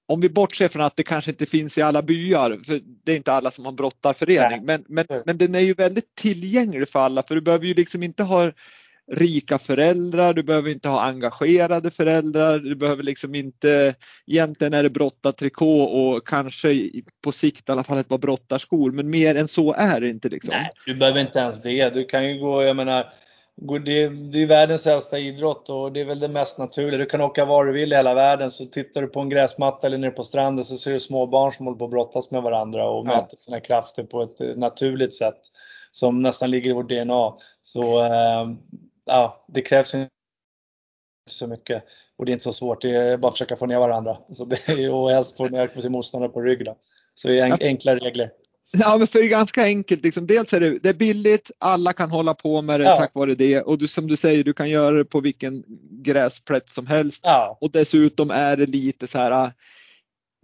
om 0.07 0.21
vi 0.21 0.29
bortser 0.29 0.69
från 0.69 0.83
att 0.83 0.97
det 0.97 1.03
kanske 1.03 1.31
inte 1.31 1.47
finns 1.47 1.79
i 1.79 1.83
alla 1.83 2.03
byar, 2.03 2.61
för 2.67 2.81
det 3.05 3.13
är 3.13 3.17
inte 3.17 3.33
alla 3.33 3.51
som 3.51 3.65
har 3.65 3.73
brottarförening, 3.73 4.65
men, 4.65 4.85
men, 4.89 5.07
men 5.27 5.39
den 5.39 5.55
är 5.55 5.61
ju 5.61 5.75
väldigt 5.75 6.15
tillgänglig 6.15 6.89
för 6.89 6.99
alla 6.99 7.23
för 7.23 7.35
du 7.35 7.41
behöver 7.41 7.67
ju 7.67 7.75
liksom 7.75 8.03
inte 8.03 8.23
ha 8.23 8.53
rika 9.13 9.59
föräldrar, 9.59 10.35
du 10.35 10.43
behöver 10.43 10.71
inte 10.71 10.89
ha 10.89 11.03
engagerade 11.03 11.91
föräldrar, 11.91 12.59
du 12.59 12.75
behöver 12.75 13.03
liksom 13.03 13.35
inte, 13.35 13.95
egentligen 14.27 14.75
är 14.75 14.83
det 14.83 14.91
brottartrikå 14.91 15.83
och 15.83 16.29
kanske 16.29 16.91
på 17.25 17.33
sikt 17.33 17.69
i 17.69 17.73
alla 17.73 17.85
fall 17.85 17.99
ett 17.99 18.09
par 18.09 18.19
brottarskor, 18.19 18.91
men 18.91 19.11
mer 19.11 19.35
än 19.35 19.49
så 19.49 19.75
är 19.75 20.01
det 20.01 20.09
inte 20.09 20.29
liksom. 20.29 20.55
Nej, 20.55 20.71
du 20.87 20.95
behöver 20.95 21.21
inte 21.21 21.39
ens 21.39 21.63
det. 21.63 21.95
Du 21.95 22.05
kan 22.05 22.29
ju 22.29 22.39
gå, 22.39 22.63
jag 22.63 22.77
menar, 22.77 23.07
det, 23.57 24.03
är 24.43 24.47
världens 24.47 24.87
äldsta 24.87 25.19
idrott 25.19 25.69
och 25.69 25.93
det 25.93 26.01
är 26.01 26.05
väl 26.05 26.21
det 26.21 26.29
mest 26.29 26.59
naturliga. 26.59 26.99
Du 26.99 27.07
kan 27.07 27.21
åka 27.21 27.45
var 27.45 27.65
du 27.65 27.73
vill 27.73 27.93
i 27.93 27.97
hela 27.97 28.15
världen 28.15 28.51
så 28.51 28.65
tittar 28.65 29.03
du 29.03 29.09
på 29.09 29.21
en 29.21 29.29
gräsmatta 29.29 29.87
eller 29.87 29.99
nere 29.99 30.11
på 30.11 30.25
stranden 30.25 30.65
så 30.65 30.77
ser 30.77 30.93
du 30.93 31.01
små 31.01 31.27
barn 31.27 31.53
som 31.53 31.67
håller 31.67 31.79
på 31.79 31.85
att 31.85 31.91
brottas 31.91 32.31
med 32.31 32.43
varandra 32.43 32.89
och 32.89 33.07
ja. 33.07 33.17
mäter 33.17 33.37
sina 33.37 33.61
krafter 33.61 34.03
på 34.05 34.23
ett 34.23 34.59
naturligt 34.59 35.15
sätt 35.15 35.41
som 35.91 36.19
nästan 36.19 36.51
ligger 36.51 36.71
i 36.71 36.73
vårt 36.73 36.89
DNA. 36.89 37.35
Så 37.63 38.05
äh, 38.05 38.51
ja, 39.05 39.45
det 39.49 39.63
krävs 39.63 39.95
inte 39.95 40.11
så 41.31 41.47
mycket 41.47 41.85
och 42.17 42.27
det 42.27 42.31
är 42.31 42.33
inte 42.33 42.45
så 42.45 42.53
svårt. 42.53 42.83
Det 42.83 42.91
är 42.91 43.17
bara 43.17 43.29
att 43.29 43.35
försöka 43.35 43.57
få 43.57 43.67
ner 43.67 43.79
varandra. 43.79 44.19
Så 44.33 44.45
det 44.45 44.69
är, 44.69 44.91
och 44.91 45.11
helst 45.11 45.37
få 45.37 45.49
ner 45.49 45.81
sin 45.81 45.93
motståndare 45.93 46.31
på 46.31 46.41
rygg. 46.41 46.65
Då. 46.65 46.77
Så 47.15 47.29
det 47.29 47.41
är 47.41 47.63
enkla 47.63 47.97
regler. 47.97 48.31
Ja, 48.79 48.97
men 48.99 49.07
för 49.07 49.19
det 49.19 49.25
är 49.25 49.29
ganska 49.29 49.63
enkelt. 49.63 50.05
Liksom. 50.05 50.27
Dels 50.27 50.53
är 50.53 50.61
det, 50.61 50.79
det 50.79 50.89
är 50.89 50.95
billigt, 50.95 51.51
alla 51.59 51.93
kan 51.93 52.11
hålla 52.11 52.35
på 52.35 52.63
med 52.63 52.81
det 52.81 52.85
ja. 52.85 52.97
tack 52.97 53.15
vare 53.15 53.35
det. 53.35 53.63
Och 53.63 53.79
du, 53.79 53.89
som 53.89 54.07
du 54.07 54.17
säger, 54.17 54.45
du 54.45 54.53
kan 54.53 54.71
göra 54.71 54.97
det 54.97 55.05
på 55.05 55.21
vilken 55.21 55.65
gräsplätt 55.91 56.69
som 56.69 56.87
helst. 56.87 57.21
Ja. 57.25 57.59
Och 57.61 57.71
dessutom 57.71 58.31
är 58.31 58.57
det 58.57 58.67
lite 58.67 59.07
så 59.07 59.19
här, 59.19 59.53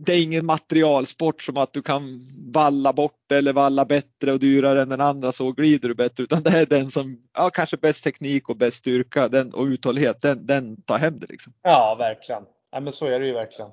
det 0.06 0.12
är 0.12 0.22
ingen 0.22 0.46
materialsport 0.46 1.42
som 1.42 1.56
att 1.56 1.72
du 1.72 1.82
kan 1.82 2.26
valla 2.52 2.92
bort 2.92 3.32
eller 3.32 3.52
valla 3.52 3.84
bättre 3.84 4.32
och 4.32 4.38
dyrare 4.38 4.82
än 4.82 4.88
den 4.88 5.00
andra 5.00 5.32
så 5.32 5.52
glider 5.52 5.88
du 5.88 5.94
bättre. 5.94 6.24
Utan 6.24 6.42
det 6.42 6.50
är 6.50 6.66
den 6.66 6.90
som, 6.90 7.22
ja 7.36 7.50
kanske 7.50 7.76
bäst 7.76 8.04
teknik 8.04 8.48
och 8.48 8.56
bäst 8.56 8.76
styrka 8.76 9.28
den, 9.28 9.54
och 9.54 9.64
uthållighet, 9.64 10.20
den, 10.20 10.46
den 10.46 10.82
tar 10.82 10.98
hem 10.98 11.18
det 11.18 11.26
liksom. 11.30 11.52
Ja, 11.62 11.96
verkligen. 11.98 12.42
Ja, 12.72 12.80
men 12.80 12.92
så 12.92 13.06
är 13.06 13.20
det 13.20 13.26
ju 13.26 13.32
verkligen. 13.32 13.70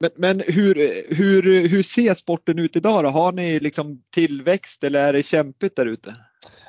Men, 0.00 0.10
men 0.16 0.42
hur, 0.46 0.74
hur, 1.14 1.68
hur 1.68 1.82
ser 1.82 2.14
sporten 2.14 2.58
ut 2.58 2.76
idag 2.76 3.04
då? 3.04 3.10
Har 3.10 3.32
ni 3.32 3.60
liksom 3.60 4.02
tillväxt 4.10 4.84
eller 4.84 5.04
är 5.04 5.12
det 5.12 5.22
kämpigt 5.22 5.76
där 5.76 5.86
ute? 5.86 6.16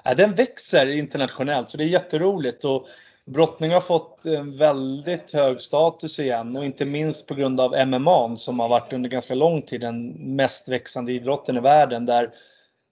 Ja, 0.04 0.16
den 0.16 0.36
växer 0.36 0.88
internationellt 0.88 1.70
så 1.70 1.78
det 1.78 1.84
är 1.84 1.88
jätteroligt. 1.88 2.64
Och 2.64 2.88
brottning 3.26 3.72
har 3.72 3.82
fått 3.82 4.26
en 4.26 4.58
väldigt 4.58 5.34
hög 5.34 5.62
status 5.62 6.20
igen 6.20 6.58
och 6.58 6.66
inte 6.66 6.86
minst 6.86 7.28
på 7.28 7.36
grund 7.36 7.60
av 7.60 7.88
MMA 7.88 8.36
som 8.36 8.60
har 8.60 8.70
varit 8.70 8.94
under 8.94 9.10
ganska 9.10 9.36
lång 9.36 9.62
tid 9.62 9.82
den 9.82 10.10
mest 10.36 10.70
växande 10.70 11.12
idrotten 11.12 11.58
i 11.58 11.60
världen 11.60 12.06
där, 12.06 12.34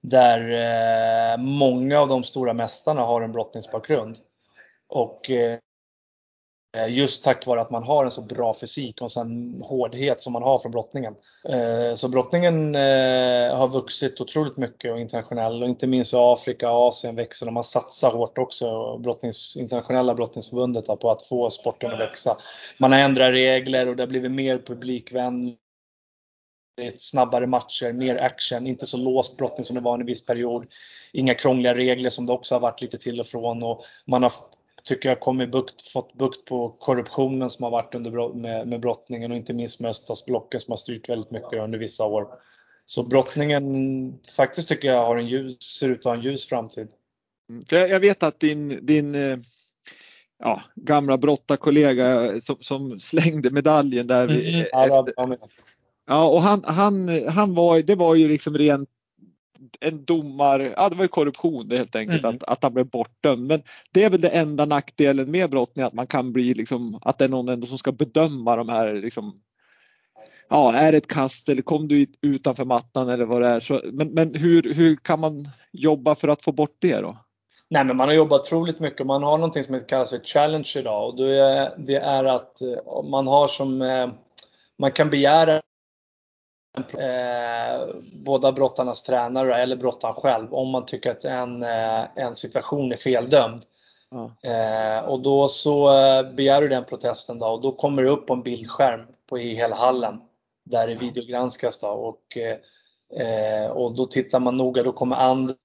där 0.04 0.52
eh, 0.52 1.38
många 1.38 2.00
av 2.00 2.08
de 2.08 2.24
stora 2.24 2.54
mästarna 2.54 3.02
har 3.02 3.22
en 3.22 3.32
brottningsbakgrund. 3.32 4.18
Och 4.88 5.30
eh, 5.30 5.58
Eh, 6.78 6.90
just 6.90 7.24
tack 7.24 7.48
vare 7.48 7.62
att 7.62 7.70
man 7.70 7.84
har 7.84 8.06
en 8.06 8.12
så 8.12 8.22
bra 8.22 8.54
fysik 8.54 9.02
och 9.02 9.18
en 9.18 9.62
hårdhet 9.66 10.22
som 10.22 10.34
man 10.34 10.44
har 10.44 10.58
från 10.58 10.72
brottningen. 10.72 11.16
Eh, 11.50 11.96
så 11.96 12.08
brottningen 12.08 12.76
eh, 12.76 13.56
har 13.58 13.68
vuxit 13.68 14.22
otroligt 14.22 14.58
mycket 14.58 14.92
och 14.92 15.00
internationell 15.00 15.64
och 15.64 15.70
inte 15.70 15.88
minst 15.88 16.14
i 16.14 16.18
Afrika 16.20 16.72
och 16.72 16.88
Asien 16.88 17.16
växer 17.16 17.48
och 17.48 17.54
man 17.54 17.64
satsar 17.64 18.12
hårt 18.12 18.38
också, 18.38 18.98
brottnings, 18.98 19.58
internationella 19.58 20.14
brottningsförbundet, 20.14 20.86
på 20.86 21.12
att 21.12 21.28
få 21.28 21.50
sporten 21.50 21.92
att 21.92 22.00
växa. 22.00 22.38
Man 22.78 22.92
har 22.92 23.00
ändrat 23.00 23.32
regler 23.32 23.88
och 23.88 23.96
det 23.96 24.04
har 24.04 24.08
blivit 24.08 24.32
mer 24.32 24.58
publikvänligt 24.58 25.58
snabbare 26.98 27.48
matcher, 27.48 27.94
mer 27.94 28.16
action, 28.16 28.68
inte 28.68 28.86
så 28.86 28.98
låst 28.98 29.38
brottning 29.38 29.66
som 29.66 29.76
det 29.76 29.82
var 29.82 30.00
en 30.00 30.06
viss 30.06 30.26
period. 30.26 30.66
Inga 31.14 31.34
krångliga 31.34 31.76
regler 31.76 32.10
som 32.10 32.26
det 32.26 32.34
också 32.34 32.56
har 32.56 32.60
varit 32.60 32.82
lite 32.82 32.98
till 32.98 33.20
och 33.20 33.26
från 33.26 33.64
och 33.64 33.84
man 34.06 34.24
har 34.24 34.32
tycker 34.88 35.10
jag 35.10 35.20
kommit 35.20 35.52
bukt, 35.52 35.82
fått 35.82 36.14
bukt 36.14 36.46
på 36.46 36.70
korruptionen 36.70 37.50
som 37.50 37.64
har 37.64 37.72
varit 37.72 37.96
under, 37.96 38.34
med, 38.34 38.68
med 38.68 38.80
brottningen 38.80 39.32
och 39.32 39.38
inte 39.38 39.54
minst 39.54 39.80
med 39.80 39.90
öststatsblocken 39.90 40.60
som 40.60 40.72
har 40.72 40.78
styrt 40.78 41.10
väldigt 41.10 41.32
mycket 41.32 41.54
under 41.54 41.80
vissa 41.80 42.06
år. 42.06 42.28
Så 42.86 43.04
brottningen 43.04 43.64
faktiskt 44.38 44.68
tycker 44.68 44.88
jag 44.88 45.06
har 45.06 45.18
en 45.18 45.28
ljus, 45.28 45.62
ser 45.62 45.90
ut 45.90 46.00
att 46.00 46.06
ha 46.06 46.14
en 46.14 46.22
ljus 46.22 46.48
framtid. 46.48 46.88
Mm, 47.50 47.64
jag 47.70 48.00
vet 48.00 48.24
att 48.24 48.40
din, 48.40 48.86
din 48.86 49.16
eh, 49.16 49.38
ja, 50.40 50.62
gamla 50.76 51.18
brottarkollega 51.18 52.34
som, 52.42 52.58
som 52.60 53.00
slängde 53.00 53.52
medaljen 53.52 54.08
där. 54.08 54.28
Mm, 54.28 54.62
efter, 54.62 55.38
ja, 56.08 56.30
och 56.30 56.42
han, 56.42 56.64
han, 56.66 57.10
han 57.28 57.56
var, 57.56 57.82
det 57.82 57.96
var 57.96 58.16
ju 58.16 58.28
liksom 58.28 58.58
rent 58.58 58.90
en 59.80 60.06
domar, 60.06 60.60
ja 60.60 60.90
det 60.90 60.96
var 60.96 61.04
ju 61.04 61.08
korruption 61.08 61.72
helt 61.72 61.96
enkelt 61.96 62.24
mm. 62.24 62.36
att, 62.36 62.44
att 62.44 62.64
han 62.64 62.74
blev 62.74 62.90
bortdömd. 62.90 63.48
Men 63.48 63.62
det 63.92 64.04
är 64.04 64.10
väl 64.10 64.22
det 64.22 64.30
enda 64.30 64.66
nackdelen 64.66 65.32
med 65.32 65.50
brottning 65.50 65.86
att 65.86 65.94
man 65.94 66.08
kan 66.08 66.34
bli 66.34 66.54
liksom, 66.54 67.00
att 67.02 67.18
det 67.18 67.26
är 67.26 67.30
någon 67.30 67.50
ändå 67.50 67.68
som 67.68 67.78
ska 67.78 67.92
bedöma 67.92 68.56
de 68.56 68.70
här 68.70 68.94
liksom, 68.94 69.42
ja 70.50 70.74
är 70.74 70.92
det 70.92 70.98
ett 70.98 71.08
kast 71.08 71.50
eller 71.50 71.62
kom 71.62 71.88
du 71.88 72.06
utanför 72.22 72.66
mattan 72.66 73.10
eller 73.10 73.26
vad 73.26 73.42
det 73.42 73.48
är. 73.48 73.60
Så, 73.60 73.82
men 73.92 74.08
men 74.08 74.36
hur, 74.36 74.74
hur 74.74 74.96
kan 74.96 75.20
man 75.20 75.46
jobba 75.72 76.16
för 76.16 76.28
att 76.28 76.42
få 76.42 76.52
bort 76.52 76.78
det 76.80 77.02
då? 77.02 77.18
Nej 77.70 77.86
men 77.86 77.98
man 77.98 78.08
har 78.08 78.16
jobbat 78.16 78.42
otroligt 78.42 78.80
mycket. 78.80 79.06
Man 79.06 79.24
har 79.24 79.38
någonting 79.38 79.64
som 79.64 79.80
kallas 79.80 80.10
för 80.10 80.20
challenge 80.20 80.74
idag 80.78 81.10
och 81.10 81.18
det 81.18 81.42
är, 81.42 81.74
det 81.78 81.96
är 81.96 82.24
att 82.24 82.62
eh, 82.62 83.04
man 83.10 83.28
har 83.28 83.48
som 83.48 83.82
eh, 83.82 84.10
man 84.80 84.92
kan 84.92 85.10
begära 85.10 85.62
eh, 86.78 87.96
båda 88.14 88.52
brottarnas 88.52 89.04
tränare 89.04 89.62
eller 89.62 89.76
brottaren 89.76 90.16
själv 90.16 90.54
om 90.54 90.70
man 90.70 90.86
tycker 90.86 91.12
att 91.12 91.26
en, 91.26 91.64
eh, 91.64 92.04
en 92.16 92.36
situation 92.36 92.92
är 92.92 92.98
feldömd. 92.98 93.64
Mm. 94.12 94.32
Eh, 94.44 95.06
och 95.06 95.20
då 95.20 95.48
så 95.48 95.98
eh, 95.98 96.32
begär 96.32 96.62
du 96.62 96.68
den 96.68 96.86
protesten 96.86 97.40
då 97.40 97.46
och 97.46 97.62
då 97.62 97.72
kommer 97.72 98.04
det 98.04 98.10
upp 98.10 98.28
på 98.28 98.34
en 98.34 98.44
bildskärm 98.44 99.02
på, 99.30 99.40
i 99.40 99.56
hela 99.56 99.76
hallen 99.76 100.22
där 100.66 100.88
det 100.88 100.96
videogranskas 100.96 101.80
då 101.80 101.88
och, 101.88 102.38
eh, 103.20 103.72
och 103.72 103.96
då 103.96 104.06
tittar 104.06 104.40
man 104.40 104.58
noga, 104.58 104.84
då 104.84 104.92
kommer 104.92 105.16
andra 105.16 105.56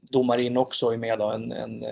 domare 0.00 0.42
in 0.42 0.56
också 0.56 0.92
är 0.92 0.96
med 0.96 1.18
då, 1.18 1.30
en, 1.30 1.52
en, 1.52 1.82
eh, 1.82 1.88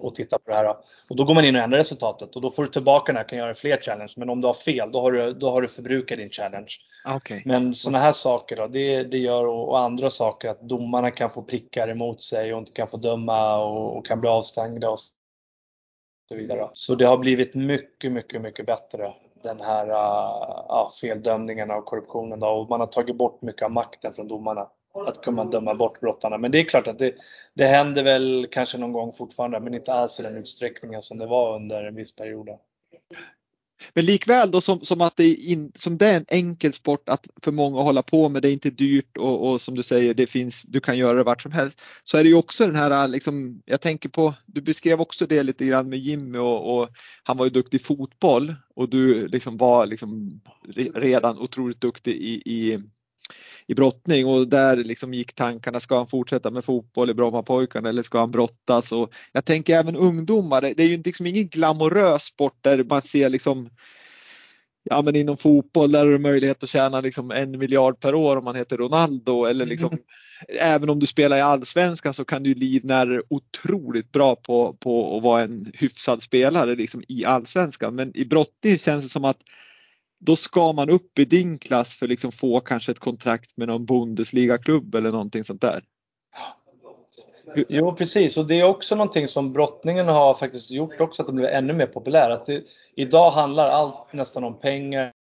och 0.00 0.14
tittar 0.14 0.38
på 0.38 0.50
det 0.50 0.56
här. 0.56 0.76
Och 1.08 1.16
då 1.16 1.24
går 1.24 1.34
man 1.34 1.44
in 1.44 1.56
och 1.56 1.62
ändrar 1.62 1.78
resultatet 1.78 2.36
och 2.36 2.42
då 2.42 2.50
får 2.50 2.62
du 2.62 2.68
tillbaka 2.68 3.12
den 3.12 3.16
här, 3.16 3.28
kan 3.28 3.38
göra 3.38 3.54
fler 3.54 3.78
challenge. 3.82 4.12
Men 4.16 4.30
om 4.30 4.40
du 4.40 4.46
har 4.46 4.54
fel, 4.54 4.92
då 4.92 5.00
har 5.00 5.12
du, 5.12 5.32
då 5.32 5.50
har 5.50 5.62
du 5.62 5.68
förbrukat 5.68 6.18
din 6.18 6.30
challenge. 6.30 6.72
Ah, 7.04 7.16
okay. 7.16 7.42
Men 7.44 7.74
sådana 7.74 7.98
här 7.98 8.12
saker 8.12 8.56
då, 8.56 8.66
det, 8.66 9.02
det 9.02 9.18
gör 9.18 9.46
och, 9.46 9.68
och, 9.68 9.78
andra 9.80 10.10
saker 10.10 10.48
att 10.48 10.60
domarna 10.60 11.10
kan 11.10 11.30
få 11.30 11.42
prickar 11.42 11.88
emot 11.88 12.22
sig 12.22 12.54
och 12.54 12.58
inte 12.58 12.72
kan 12.72 12.88
få 12.88 12.96
döma 12.96 13.64
och, 13.64 13.96
och 13.96 14.06
kan 14.06 14.20
bli 14.20 14.30
avstängda 14.30 14.90
och 14.90 14.98
så 16.28 16.36
vidare. 16.36 16.68
Så 16.72 16.94
det 16.94 17.04
har 17.04 17.18
blivit 17.18 17.54
mycket, 17.54 18.12
mycket, 18.12 18.42
mycket 18.42 18.66
bättre 18.66 19.12
den 19.42 19.60
här 19.60 19.90
uh, 19.90 20.90
feldömningen 21.00 21.70
och 21.70 21.84
korruptionen 21.84 22.40
då, 22.40 22.46
och 22.46 22.68
man 22.68 22.80
har 22.80 22.86
tagit 22.86 23.16
bort 23.16 23.42
mycket 23.42 23.62
av 23.62 23.70
makten 23.70 24.12
från 24.12 24.28
domarna 24.28 24.68
att 24.94 25.24
kunna 25.24 25.44
döma 25.44 25.74
bort 25.74 26.00
brottarna. 26.00 26.38
Men 26.38 26.50
det 26.50 26.60
är 26.60 26.64
klart 26.64 26.86
att 26.86 26.98
det, 26.98 27.14
det 27.54 27.66
händer 27.66 28.02
väl 28.02 28.46
kanske 28.50 28.78
någon 28.78 28.92
gång 28.92 29.12
fortfarande, 29.12 29.60
men 29.60 29.74
inte 29.74 29.92
alls 29.92 30.20
i 30.20 30.22
den 30.22 30.36
utsträckningen 30.36 31.02
som 31.02 31.18
det 31.18 31.26
var 31.26 31.56
under 31.56 31.84
en 31.84 31.94
viss 31.94 32.14
period. 32.14 32.48
Men 33.94 34.04
likväl 34.04 34.50
då 34.50 34.60
som, 34.60 34.80
som 34.80 35.00
att 35.00 35.16
det 35.16 35.24
är, 35.24 35.50
in, 35.50 35.72
som 35.74 35.98
det 35.98 36.06
är 36.06 36.16
en 36.16 36.24
enkel 36.28 36.72
sport 36.72 37.08
att 37.08 37.26
för 37.42 37.52
många 37.52 37.78
att 37.78 37.84
hålla 37.84 38.02
på 38.02 38.28
med, 38.28 38.42
det 38.42 38.48
är 38.48 38.52
inte 38.52 38.70
dyrt 38.70 39.16
och, 39.16 39.50
och, 39.50 39.60
som 39.60 39.74
du 39.74 39.82
säger, 39.82 40.14
det 40.14 40.26
finns, 40.26 40.62
du 40.62 40.80
kan 40.80 40.98
göra 40.98 41.18
det 41.18 41.24
vart 41.24 41.42
som 41.42 41.52
helst. 41.52 41.80
Så 42.04 42.18
är 42.18 42.22
det 42.22 42.28
ju 42.28 42.34
också 42.34 42.66
den 42.66 42.76
här, 42.76 43.08
liksom, 43.08 43.62
jag 43.64 43.80
tänker 43.80 44.08
på, 44.08 44.34
du 44.46 44.60
beskrev 44.60 45.00
också 45.00 45.26
det 45.26 45.42
lite 45.42 45.64
grann 45.64 45.88
med 45.88 45.98
Jimmy 45.98 46.38
och, 46.38 46.80
och 46.80 46.88
han 47.22 47.36
var 47.36 47.46
ju 47.46 47.50
duktig 47.50 47.80
i 47.80 47.84
fotboll 47.84 48.54
och 48.74 48.88
du 48.88 49.28
liksom 49.28 49.56
var 49.56 49.86
liksom 49.86 50.40
redan 50.94 51.38
otroligt 51.38 51.80
duktig 51.80 52.12
i, 52.12 52.42
i 52.44 52.82
i 53.70 53.74
brottning 53.74 54.26
och 54.26 54.48
där 54.48 54.76
liksom 54.76 55.14
gick 55.14 55.34
tankarna, 55.34 55.80
ska 55.80 55.96
han 55.96 56.06
fortsätta 56.06 56.50
med 56.50 56.64
fotboll 56.64 57.10
i 57.10 57.14
Brommapojkarna 57.14 57.88
eller 57.88 58.02
ska 58.02 58.18
han 58.18 58.30
brottas? 58.30 58.92
Och 58.92 59.12
jag 59.32 59.44
tänker 59.44 59.78
även 59.78 59.96
ungdomar, 59.96 60.60
det 60.60 60.80
är 60.80 60.86
ju 60.86 61.02
liksom 61.02 61.26
ingen 61.26 61.48
glamorös 61.48 62.22
sport 62.22 62.58
där 62.60 62.84
man 62.84 63.02
ser 63.02 63.28
liksom 63.28 63.70
Ja 64.82 65.02
men 65.02 65.16
inom 65.16 65.36
fotboll 65.36 65.92
där 65.92 65.98
har 65.98 66.12
du 66.12 66.18
möjlighet 66.18 66.62
att 66.62 66.68
tjäna 66.68 67.00
liksom 67.00 67.30
en 67.30 67.58
miljard 67.58 68.00
per 68.00 68.14
år 68.14 68.36
om 68.36 68.44
man 68.44 68.56
heter 68.56 68.76
Ronaldo 68.76 69.44
eller 69.44 69.66
liksom 69.66 69.92
mm. 69.92 70.04
även 70.60 70.90
om 70.90 70.98
du 70.98 71.06
spelar 71.06 71.36
i 71.36 71.40
allsvenskan 71.40 72.14
så 72.14 72.24
kan 72.24 72.42
du 72.42 72.54
livnära 72.54 73.22
otroligt 73.28 74.12
bra 74.12 74.36
på, 74.36 74.76
på 74.80 75.16
att 75.16 75.22
vara 75.22 75.42
en 75.42 75.72
hyfsad 75.74 76.22
spelare 76.22 76.74
liksom 76.74 77.02
i 77.08 77.24
allsvenskan. 77.24 77.94
Men 77.94 78.16
i 78.16 78.24
brottning 78.24 78.78
känns 78.78 79.04
det 79.04 79.10
som 79.10 79.24
att 79.24 79.38
då 80.20 80.36
ska 80.36 80.72
man 80.72 80.90
upp 80.90 81.18
i 81.18 81.24
din 81.24 81.58
klass 81.58 81.94
för 81.94 82.06
att 82.06 82.10
liksom 82.10 82.32
få 82.32 82.60
kanske 82.60 82.92
ett 82.92 82.98
kontrakt 82.98 83.56
med 83.56 83.68
någon 83.68 83.86
Bundesliga-klubb 83.86 84.94
eller 84.94 85.10
någonting 85.10 85.44
sånt 85.44 85.60
där. 85.60 85.84
Jo 87.68 87.94
precis 87.96 88.38
och 88.38 88.46
det 88.46 88.60
är 88.60 88.64
också 88.64 88.94
någonting 88.94 89.26
som 89.26 89.52
brottningen 89.52 90.08
har 90.08 90.34
faktiskt 90.34 90.70
gjort 90.70 91.00
också 91.00 91.22
att 91.22 91.26
det 91.26 91.32
blivit 91.32 91.52
ännu 91.52 91.72
mer 91.72 91.86
populär. 91.86 92.30
Att 92.30 92.46
det, 92.46 92.64
idag 92.96 93.30
handlar 93.30 93.68
allt 93.68 94.12
nästan 94.12 94.44
om 94.44 94.58
pengar. 94.58 95.12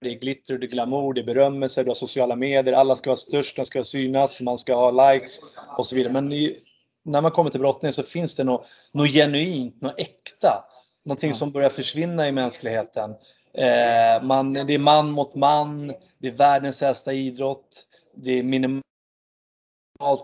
Det 0.00 0.08
är 0.08 0.18
glitter, 0.18 0.58
det 0.58 0.66
är 0.66 0.68
glamour, 0.68 1.14
det 1.14 1.20
är 1.20 1.24
berömmelse, 1.24 1.82
du 1.82 1.90
har 1.90 1.94
sociala 1.94 2.36
medier, 2.36 2.72
alla 2.72 2.96
ska 2.96 3.10
vara 3.10 3.16
störst, 3.16 3.56
de 3.56 3.64
ska 3.64 3.82
synas, 3.82 4.40
man 4.40 4.58
ska 4.58 4.74
ha 4.74 5.12
likes 5.12 5.40
och 5.78 5.86
så 5.86 5.96
vidare. 5.96 6.12
Men 6.12 6.32
i, 6.32 6.56
när 7.04 7.20
man 7.20 7.30
kommer 7.30 7.50
till 7.50 7.60
brottning 7.60 7.92
så 7.92 8.02
finns 8.02 8.34
det 8.34 8.44
något, 8.44 8.66
något 8.92 9.10
genuint, 9.10 9.82
något 9.82 10.00
äkta. 10.00 10.64
Någonting 11.04 11.34
som 11.34 11.50
börjar 11.50 11.68
försvinna 11.68 12.28
i 12.28 12.32
mänskligheten. 12.32 13.14
Eh, 13.54 14.22
man, 14.22 14.52
det 14.52 14.74
är 14.74 14.78
man 14.78 15.10
mot 15.10 15.34
man, 15.34 15.92
det 16.18 16.28
är 16.28 16.32
världens 16.32 16.82
äldsta 16.82 17.12
idrott, 17.12 17.86
det 18.14 18.38
är 18.38 18.42
minimalt 18.42 18.82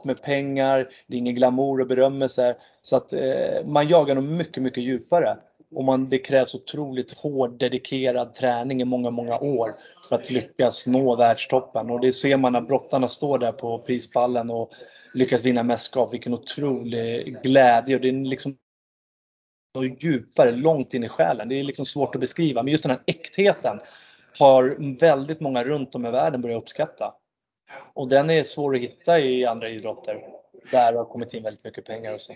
med 0.05 0.22
pengar, 0.22 0.89
det 1.07 1.16
är 1.16 1.18
ingen 1.18 1.35
glamour 1.35 1.81
och 1.81 1.87
berömmelse. 1.87 2.57
Så 2.83 2.97
att 2.97 3.12
eh, 3.12 3.64
man 3.64 3.89
jagar 3.89 4.14
nog 4.14 4.24
mycket, 4.24 4.62
mycket 4.62 4.83
djupare. 4.83 5.37
Och 5.74 5.85
man, 5.85 6.09
det 6.09 6.18
krävs 6.18 6.55
otroligt 6.55 7.18
hård, 7.18 7.59
dedikerad 7.59 8.35
träning 8.35 8.81
i 8.81 8.85
många, 8.85 9.11
många 9.11 9.39
år 9.39 9.74
för 10.09 10.16
att 10.16 10.31
lyckas 10.31 10.87
nå 10.87 11.16
världstoppen. 11.16 11.91
Och 11.91 12.01
det 12.01 12.12
ser 12.12 12.37
man 12.37 12.53
när 12.53 12.61
brottarna 12.61 13.09
står 13.09 13.39
där 13.39 13.53
på 13.53 13.79
prispallen 13.79 14.51
och 14.51 14.70
lyckas 15.14 15.45
vinna 15.45 15.62
mästerskap. 15.62 16.14
Vilken 16.14 16.35
otrolig 16.35 17.43
glädje. 17.43 17.97
Och 17.97 18.03
det 18.03 18.09
är 18.09 18.12
liksom 18.12 18.57
och 19.77 19.87
djupare, 19.87 20.51
långt 20.51 20.95
in 20.95 21.05
i 21.05 21.09
själen. 21.09 21.49
Det 21.49 21.61
är 21.61 21.64
liksom 21.64 21.87
svårt 21.87 22.14
att 22.14 22.20
beskriva. 22.20 22.62
Men 22.62 22.72
just 22.72 22.85
den 22.85 22.91
här 22.91 23.03
äktheten 23.07 23.81
har 24.39 24.97
väldigt 25.01 25.41
många 25.41 25.64
runt 25.64 25.95
om 25.95 26.07
i 26.07 26.11
världen 26.11 26.41
börjat 26.41 26.62
uppskatta. 26.62 27.14
Och 27.95 28.09
den 28.09 28.31
är 28.31 28.43
svår 28.43 28.74
att 28.74 28.81
hitta 28.81 29.18
i 29.20 29.47
andra 29.47 29.68
idrotter. 29.68 30.20
Där 30.71 30.93
har 30.93 31.05
kommit 31.05 31.35
in 31.35 31.43
väldigt 31.43 31.64
mycket 31.64 31.85
pengar 31.85 32.14
och 32.14 32.21
så. 32.21 32.35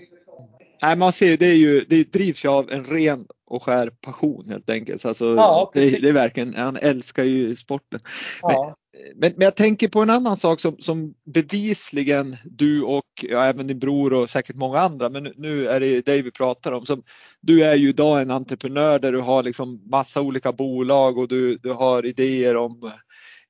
Nej, 0.83 0.97
man 0.97 1.13
ser 1.13 1.37
det 1.37 1.47
är 1.47 1.57
ju, 1.57 1.85
det 1.89 2.13
drivs 2.13 2.45
ju 2.45 2.49
av 2.49 2.71
en 2.71 2.85
ren 2.85 3.27
och 3.47 3.63
skär 3.63 3.91
passion 3.91 4.49
helt 4.49 4.71
enkelt. 4.71 5.05
Alltså, 5.05 5.35
ja, 5.35 5.71
det, 5.75 6.03
det, 6.03 6.09
är 6.09 6.13
verkligen, 6.13 6.55
han 6.55 6.77
älskar 6.77 7.25
ju 7.25 7.57
sporten. 7.57 8.01
Ja. 8.43 8.77
Men, 9.17 9.33
men, 9.37 9.45
jag 9.45 9.57
tänker 9.57 9.89
på 9.89 10.01
en 10.01 10.11
annan 10.11 10.37
sak 10.37 10.61
som, 10.61 10.77
som 10.79 11.15
bevisligen 11.35 12.37
du 12.45 12.83
och 12.83 13.05
ja, 13.23 13.45
även 13.45 13.67
din 13.67 13.79
bror 13.79 14.13
och 14.13 14.31
säkert 14.31 14.57
många 14.57 14.79
andra, 14.79 15.11
men 15.11 15.33
nu 15.37 15.67
är 15.67 15.81
det 15.81 16.07
dig 16.07 16.23
vi 16.23 16.31
pratar 16.31 16.73
om. 16.73 16.87
Som, 16.87 17.03
du 17.41 17.65
är 17.65 17.75
ju 17.75 17.89
idag 17.89 18.23
en 18.23 18.31
entreprenör 18.31 18.99
där 18.99 19.13
du 19.13 19.21
har 19.21 19.43
liksom 19.43 19.83
massa 19.91 20.21
olika 20.21 20.53
bolag 20.53 21.19
och 21.19 21.29
du, 21.29 21.57
du 21.57 21.73
har 21.73 22.07
idéer 22.07 22.57
om 22.57 22.93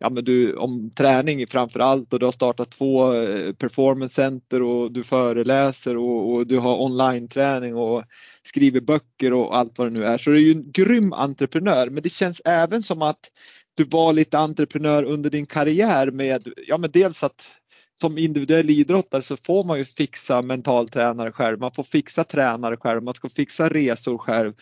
ja, 0.01 0.11
men 0.11 0.25
du, 0.25 0.57
om 0.57 0.91
träning 0.91 1.47
framför 1.47 1.81
allt 1.81 2.13
och 2.13 2.19
du 2.19 2.27
har 2.27 2.33
startat 2.33 2.71
två 2.71 3.15
eh, 3.15 3.53
performance 3.53 4.15
center 4.15 4.63
och 4.63 4.93
du 4.93 5.03
föreläser 5.03 5.97
och, 5.97 6.33
och 6.33 6.47
du 6.47 6.59
har 6.59 6.83
online 6.83 7.29
träning 7.29 7.77
och 7.77 8.05
skriver 8.43 8.81
böcker 8.81 9.33
och 9.33 9.57
allt 9.57 9.79
vad 9.79 9.87
det 9.87 9.99
nu 9.99 10.05
är. 10.05 10.19
Så 10.19 10.31
du 10.31 10.37
är 10.37 10.41
ju 10.41 10.53
en 10.53 10.73
grym 10.73 11.13
entreprenör 11.13 11.91
men 11.91 12.03
det 12.03 12.09
känns 12.09 12.43
även 12.45 12.83
som 12.83 13.03
att 13.03 13.21
du 13.75 13.85
var 13.85 14.13
lite 14.13 14.39
entreprenör 14.39 15.03
under 15.03 15.31
din 15.31 15.47
karriär 15.47 16.11
med, 16.11 16.49
ja 16.67 16.79
men 16.79 16.91
dels 16.91 17.23
att 17.23 17.51
som 18.01 18.19
individuell 18.19 18.71
idrottare 18.71 19.23
så 19.23 19.37
får 19.37 19.65
man 19.65 19.79
ju 19.79 19.85
fixa 19.85 20.43
mentaltränare 20.43 21.33
själv, 21.33 21.59
man 21.59 21.73
får 21.73 21.83
fixa 21.83 22.25
tränare 22.25 22.77
själv, 22.77 23.03
man 23.03 23.15
ska 23.15 23.29
fixa 23.29 23.69
resor 23.69 24.19
själv. 24.19 24.53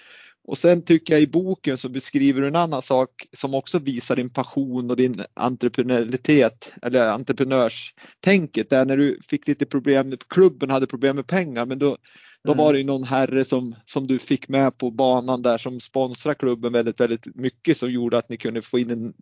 Och 0.49 0.59
sen 0.59 0.83
tycker 0.83 1.15
jag 1.15 1.23
i 1.23 1.27
boken 1.27 1.77
så 1.77 1.89
beskriver 1.89 2.41
du 2.41 2.49
en 2.49 2.57
annan 2.57 2.83
sak 2.83 3.27
som 3.33 3.55
också 3.55 3.79
visar 3.79 4.17
din 4.17 4.31
passion 4.31 4.91
och 4.91 4.97
din 4.97 5.25
entreprenöritet 5.35 6.73
eller 6.83 7.11
entreprenörstänket. 7.11 8.71
Där 8.71 8.85
när 8.85 8.97
du 8.97 9.19
fick 9.29 9.49
lite 9.49 9.67
problem, 9.67 10.17
klubben 10.29 10.71
hade 10.71 10.87
problem 10.87 11.17
med 11.17 11.27
pengar 11.27 11.67
men 11.67 11.79
då, 11.79 11.97
då 12.45 12.53
mm. 12.53 12.65
var 12.65 12.73
det 12.73 12.79
ju 12.79 12.85
någon 12.85 13.05
herre 13.05 13.45
som, 13.45 13.75
som 13.85 14.07
du 14.07 14.19
fick 14.19 14.49
med 14.49 14.79
på 14.79 14.91
banan 14.91 15.43
där 15.43 15.59
som 15.59 15.81
sponsrar 15.81 16.35
klubben 16.35 16.73
väldigt, 16.73 17.01
väldigt 17.01 17.37
mycket 17.37 17.77
som 17.77 17.93
gjorde 17.93 18.19
att 18.19 18.29
ni 18.29 18.37
kunde 18.37 18.63
få 18.63 18.79
in 18.79 18.91
en, 18.91 19.15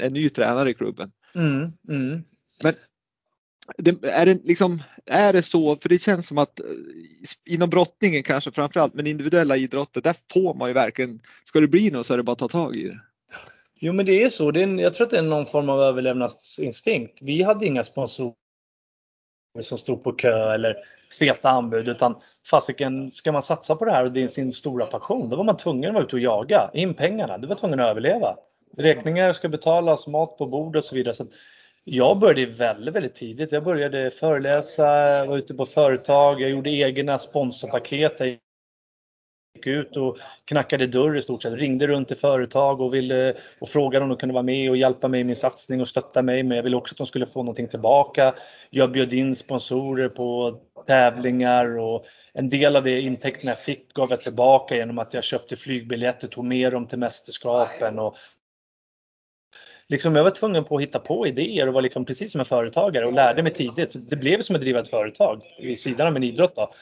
en 0.00 0.12
ny 0.12 0.28
tränare 0.28 0.70
i 0.70 0.74
klubben. 0.74 1.10
Mm. 1.34 1.72
Mm. 1.88 2.24
Men 2.62 2.74
det, 3.78 4.04
är, 4.04 4.26
det 4.26 4.44
liksom, 4.44 4.82
är 5.06 5.32
det 5.32 5.42
så, 5.42 5.76
för 5.76 5.88
det 5.88 5.98
känns 5.98 6.26
som 6.26 6.38
att 6.38 6.60
eh, 6.60 6.66
inom 7.54 7.70
brottningen 7.70 8.22
kanske 8.22 8.52
framförallt, 8.52 8.94
men 8.94 9.06
individuella 9.06 9.56
idrotter, 9.56 10.00
där 10.00 10.16
får 10.32 10.54
man 10.54 10.68
ju 10.68 10.74
verkligen, 10.74 11.20
ska 11.44 11.60
det 11.60 11.68
bli 11.68 11.90
något 11.90 12.06
så 12.06 12.12
är 12.12 12.16
det 12.16 12.22
bara 12.22 12.32
att 12.32 12.38
ta 12.38 12.48
tag 12.48 12.76
i 12.76 12.88
det. 12.88 13.00
Jo 13.80 13.92
men 13.92 14.06
det 14.06 14.22
är 14.22 14.28
så, 14.28 14.50
det 14.50 14.62
är, 14.62 14.68
jag 14.68 14.94
tror 14.94 15.06
att 15.06 15.10
det 15.10 15.18
är 15.18 15.22
någon 15.22 15.46
form 15.46 15.68
av 15.68 15.80
överlevnadsinstinkt. 15.80 17.22
Vi 17.22 17.42
hade 17.42 17.66
inga 17.66 17.84
sponsorer 17.84 18.34
som 19.60 19.78
stod 19.78 20.04
på 20.04 20.12
kö 20.12 20.54
eller 20.54 20.76
feta 21.18 21.50
anbud 21.50 21.88
utan 21.88 22.16
fasiken, 22.50 23.10
ska 23.10 23.32
man 23.32 23.42
satsa 23.42 23.76
på 23.76 23.84
det 23.84 23.92
här 23.92 24.04
och 24.04 24.12
det 24.12 24.22
är 24.22 24.26
sin 24.26 24.52
stora 24.52 24.86
passion, 24.86 25.28
då 25.28 25.36
var 25.36 25.44
man 25.44 25.56
tvungen 25.56 25.90
att 25.90 25.94
vara 25.94 26.04
ute 26.04 26.16
och 26.16 26.20
jaga 26.20 26.70
in 26.74 26.94
pengarna. 26.94 27.38
Du 27.38 27.46
var 27.46 27.56
tvungen 27.56 27.80
att 27.80 27.90
överleva. 27.90 28.36
Räkningar 28.76 29.32
ska 29.32 29.48
betalas, 29.48 30.06
mat 30.06 30.38
på 30.38 30.46
bord 30.46 30.76
och 30.76 30.84
så 30.84 30.94
vidare. 30.94 31.14
Så 31.14 31.24
jag 31.88 32.18
började 32.18 32.52
väldigt, 32.52 32.94
väldigt 32.94 33.14
tidigt. 33.14 33.52
Jag 33.52 33.64
började 33.64 34.10
föreläsa, 34.10 34.84
var 35.26 35.36
ute 35.38 35.54
på 35.54 35.64
företag, 35.64 36.40
jag 36.40 36.50
gjorde 36.50 36.70
egna 36.70 37.18
sponsorpaket. 37.18 38.20
Jag 38.20 38.28
gick 38.28 39.66
ut 39.66 39.96
och 39.96 40.18
knackade 40.44 40.86
dörr 40.86 41.16
i 41.16 41.22
stort 41.22 41.42
sett, 41.42 41.52
ringde 41.52 41.86
runt 41.86 42.08
till 42.08 42.16
företag 42.16 42.80
och, 42.80 42.94
ville, 42.94 43.34
och 43.60 43.68
frågade 43.68 44.02
om 44.02 44.08
de 44.08 44.18
kunde 44.18 44.32
vara 44.32 44.42
med 44.42 44.70
och 44.70 44.76
hjälpa 44.76 45.08
mig 45.08 45.20
i 45.20 45.24
min 45.24 45.36
satsning 45.36 45.80
och 45.80 45.88
stötta 45.88 46.22
mig. 46.22 46.42
Men 46.42 46.56
jag 46.56 46.64
ville 46.64 46.76
också 46.76 46.94
att 46.94 46.98
de 46.98 47.06
skulle 47.06 47.26
få 47.26 47.42
någonting 47.42 47.68
tillbaka. 47.68 48.34
Jag 48.70 48.92
bjöd 48.92 49.12
in 49.12 49.34
sponsorer 49.34 50.08
på 50.08 50.60
tävlingar 50.86 51.78
och 51.78 52.04
en 52.32 52.48
del 52.48 52.76
av 52.76 52.84
de 52.84 53.00
intäkterna 53.00 53.50
jag 53.50 53.60
fick 53.60 53.92
gav 53.92 54.10
jag 54.10 54.22
tillbaka 54.22 54.76
genom 54.76 54.98
att 54.98 55.14
jag 55.14 55.24
köpte 55.24 55.56
flygbiljetter, 55.56 56.28
tog 56.28 56.44
med 56.44 56.72
dem 56.72 56.86
till 56.86 56.98
mästerskapen 56.98 57.98
och 57.98 58.16
liksom, 59.88 60.16
jag 60.16 60.24
var 60.24 60.30
tvungen 60.30 60.64
på 60.64 60.76
att 60.76 60.82
hitta 60.82 60.98
på 60.98 61.26
idéer 61.26 61.68
och 61.68 61.74
var 61.74 61.82
liksom 61.82 62.04
precis 62.04 62.32
som 62.32 62.40
en 62.40 62.44
företagare 62.44 63.06
och 63.06 63.12
lärde 63.12 63.42
mig 63.42 63.52
tidigt. 63.52 63.92
Så 63.92 63.98
det 63.98 64.16
blev 64.16 64.40
som 64.40 64.56
att 64.56 64.62
driva 64.62 64.80
ett 64.80 64.88
företag 64.88 65.42
vid 65.58 65.80
sidan 65.80 66.06
av 66.06 66.16
en 66.16 66.22
idrott. 66.22 66.56
Då. 66.56 66.72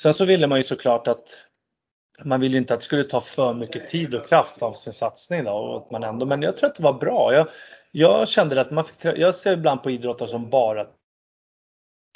Sen 0.00 0.14
så 0.14 0.24
ville 0.24 0.46
man 0.46 0.58
ju 0.58 0.62
såklart 0.62 1.08
att 1.08 1.44
man 2.24 2.40
ville 2.40 2.58
inte 2.58 2.74
att 2.74 2.80
det 2.80 2.84
skulle 2.84 3.04
ta 3.04 3.20
för 3.20 3.54
mycket 3.54 3.88
tid 3.88 4.14
och 4.14 4.28
kraft 4.28 4.62
av 4.62 4.72
sin 4.72 4.92
satsning. 4.92 5.44
Då, 5.44 5.50
och 5.50 5.76
att 5.76 5.90
man 5.90 6.04
ändå, 6.04 6.26
men 6.26 6.42
jag 6.42 6.56
tror 6.56 6.70
att 6.70 6.76
det 6.76 6.82
var 6.82 6.92
bra. 6.92 7.32
Jag, 7.32 7.48
jag 7.90 8.28
kände 8.28 8.60
att 8.60 8.70
man 8.70 8.84
fick, 8.84 9.04
jag 9.04 9.34
ser 9.34 9.52
ibland 9.52 9.82
på 9.82 9.90
idrottare 9.90 10.28
som 10.28 10.50
bara 10.50 10.86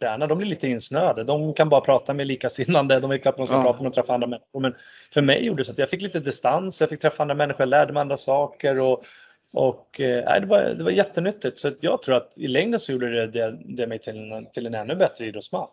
tränar, 0.00 0.26
de 0.26 0.38
blir 0.38 0.48
lite 0.48 0.68
insnöade. 0.68 1.24
De 1.24 1.54
kan 1.54 1.68
bara 1.68 1.80
prata 1.80 2.14
med 2.14 2.26
likasinnande, 2.26 3.00
de 3.00 3.10
vet 3.10 3.26
att 3.26 3.36
de 3.36 3.46
ska 3.46 3.56
ja. 3.56 3.62
prata 3.62 3.82
med 3.82 3.88
och 3.88 3.94
träffa 3.94 4.14
andra 4.14 4.26
människor. 4.26 4.60
Men 4.60 4.74
för 5.14 5.22
mig 5.22 5.44
gjorde 5.44 5.60
det 5.60 5.64
så 5.64 5.72
att 5.72 5.78
jag 5.78 5.90
fick 5.90 6.02
lite 6.02 6.20
distans, 6.20 6.80
jag 6.80 6.90
fick 6.90 7.00
träffa 7.00 7.22
andra 7.22 7.34
människor, 7.34 7.60
jag 7.60 7.68
lärde 7.68 7.92
mig 7.92 8.00
andra 8.00 8.16
saker 8.16 8.78
och 8.78 9.04
och 9.53 10.00
eh, 10.00 10.40
det, 10.40 10.46
var, 10.46 10.62
det 10.62 10.84
var 10.84 10.90
jättenyttigt 10.90 11.59
så 11.59 11.72
jag 11.80 12.03
tror 12.03 12.14
att 12.14 12.32
i 12.36 12.48
längden 12.48 12.80
så 12.80 12.92
gjorde 12.92 13.11
det, 13.11 13.26
det, 13.26 13.59
det 13.64 13.86
mig 13.86 13.98
till 13.98 14.32
en, 14.32 14.46
till 14.53 14.66
en 14.66 14.74
ännu 14.74 14.96
bättre 14.96 15.26
idrottsman. 15.26 15.68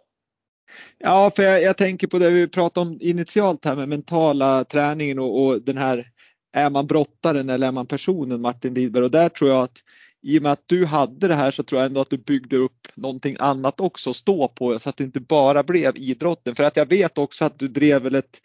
Ja, 0.98 1.32
för 1.36 1.44
jag, 1.44 1.62
jag, 1.62 1.78
tänker 1.78 2.08
på 2.08 2.20
det 2.20 2.30
vi 2.30 2.48
pratade 2.48 2.90
om 2.90 2.98
initialt 3.02 3.66
här 3.66 3.76
med 3.76 3.90
mentala 3.90 4.64
träningen 4.64 5.20
och, 5.20 5.46
och, 5.46 5.62
den 5.62 5.78
här 5.78 6.06
är 6.54 6.70
man 6.70 6.88
brottaren 6.88 7.50
eller 7.50 7.68
är 7.68 7.72
man 7.72 7.88
personen 7.88 8.42
Martin 8.42 8.74
Lidberg 8.74 9.04
och 9.04 9.12
där 9.12 9.30
tror 9.30 9.50
jag 9.50 9.64
att 9.64 9.78
i 10.22 10.40
och 10.40 10.44
med 10.44 10.52
att 10.52 10.64
du 10.66 10.86
hade 10.86 11.28
det 11.28 11.36
här 11.36 11.52
så 11.52 11.64
tror 11.64 11.82
jag 11.82 11.86
ändå 11.86 12.02
att 12.02 12.10
du 12.10 12.18
byggde 12.18 12.58
upp 12.58 12.88
någonting 12.96 13.36
annat 13.40 13.80
också 13.80 14.10
att 14.10 14.16
stå 14.16 14.48
på 14.48 14.80
så 14.80 14.90
att 14.90 14.98
det 14.98 15.04
inte 15.04 15.20
bara 15.20 15.64
blev 15.64 15.98
idrotten. 15.98 16.56
För 16.56 16.64
att 16.64 16.78
jag 16.78 16.90
vet 16.90 17.18
också 17.18 17.46
att 17.46 17.60
du 17.60 17.68
drev 17.68 18.02
väl 18.02 18.16
ett, 18.16 18.42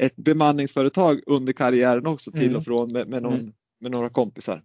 ett 0.00 0.16
bemanningsföretag 0.16 1.20
under 1.26 1.52
karriären 1.52 2.06
också 2.06 2.30
till 2.30 2.42
mm. 2.42 2.56
och 2.56 2.64
från 2.64 2.92
med, 2.92 3.08
med 3.08 3.22
någon 3.22 3.34
mm 3.34 3.52
med 3.80 3.90
några 3.90 4.10
kompisar. 4.10 4.62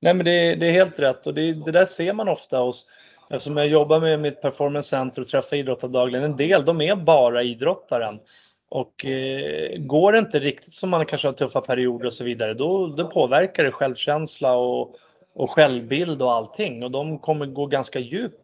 Nej 0.00 0.14
men 0.14 0.24
det, 0.24 0.54
det 0.54 0.66
är 0.66 0.72
helt 0.72 0.98
rätt 0.98 1.26
och 1.26 1.34
det, 1.34 1.52
det, 1.52 1.72
där 1.72 1.84
ser 1.84 2.12
man 2.12 2.28
ofta 2.28 2.58
hos 2.58 2.86
Eftersom 3.30 3.56
jag 3.56 3.68
jobbar 3.68 4.00
med 4.00 4.20
mitt 4.20 4.42
performance 4.42 4.88
center 4.88 5.22
och 5.22 5.28
träffar 5.28 5.56
idrottare 5.56 5.90
dagligen. 5.90 6.24
En 6.24 6.36
del 6.36 6.64
de 6.64 6.80
är 6.80 6.96
bara 6.96 7.42
idrottaren. 7.42 8.20
Och 8.68 9.04
eh, 9.04 9.78
går 9.78 10.12
det 10.12 10.18
inte 10.18 10.38
riktigt 10.38 10.74
som 10.74 10.90
man 10.90 11.06
kanske 11.06 11.28
har 11.28 11.32
tuffa 11.32 11.60
perioder 11.60 12.06
och 12.06 12.12
så 12.12 12.24
vidare 12.24 12.54
då, 12.54 12.86
då 12.86 13.10
påverkar 13.10 13.64
det 13.64 13.72
självkänsla 13.72 14.56
och, 14.56 14.96
och 15.34 15.50
självbild 15.50 16.22
och 16.22 16.32
allting. 16.32 16.82
Och 16.82 16.90
de 16.90 17.18
kommer 17.18 17.46
gå 17.46 17.66
ganska 17.66 17.98
djupt 17.98 18.42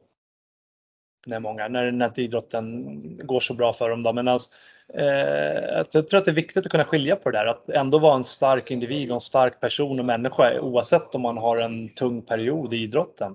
när 1.26 1.40
många, 1.40 1.68
när, 1.68 1.90
när 1.90 2.20
idrotten 2.20 2.86
går 3.26 3.40
så 3.40 3.54
bra 3.54 3.72
för 3.72 3.90
dem. 3.90 4.02
Då. 4.02 4.12
Men 4.12 4.28
alltså, 4.28 4.52
eh, 4.94 5.84
jag 5.92 6.08
tror 6.08 6.18
att 6.18 6.24
det 6.24 6.30
är 6.30 6.34
viktigt 6.34 6.66
att 6.66 6.72
kunna 6.72 6.84
skilja 6.84 7.16
på 7.16 7.30
det 7.30 7.38
där, 7.38 7.46
att 7.46 7.68
ändå 7.68 7.98
vara 7.98 8.16
en 8.16 8.24
stark 8.24 8.70
individ 8.70 9.10
och 9.10 9.14
en 9.14 9.20
stark 9.20 9.60
person 9.60 9.98
och 9.98 10.04
människa 10.04 10.60
oavsett 10.60 11.14
om 11.14 11.22
man 11.22 11.38
har 11.38 11.56
en 11.56 11.94
tung 11.94 12.22
period 12.22 12.72
i 12.72 12.76
idrotten. 12.76 13.34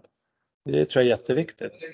Det 0.65 0.85
tror 0.85 1.03
jag 1.03 1.11
är 1.11 1.17
jätteviktigt. 1.17 1.89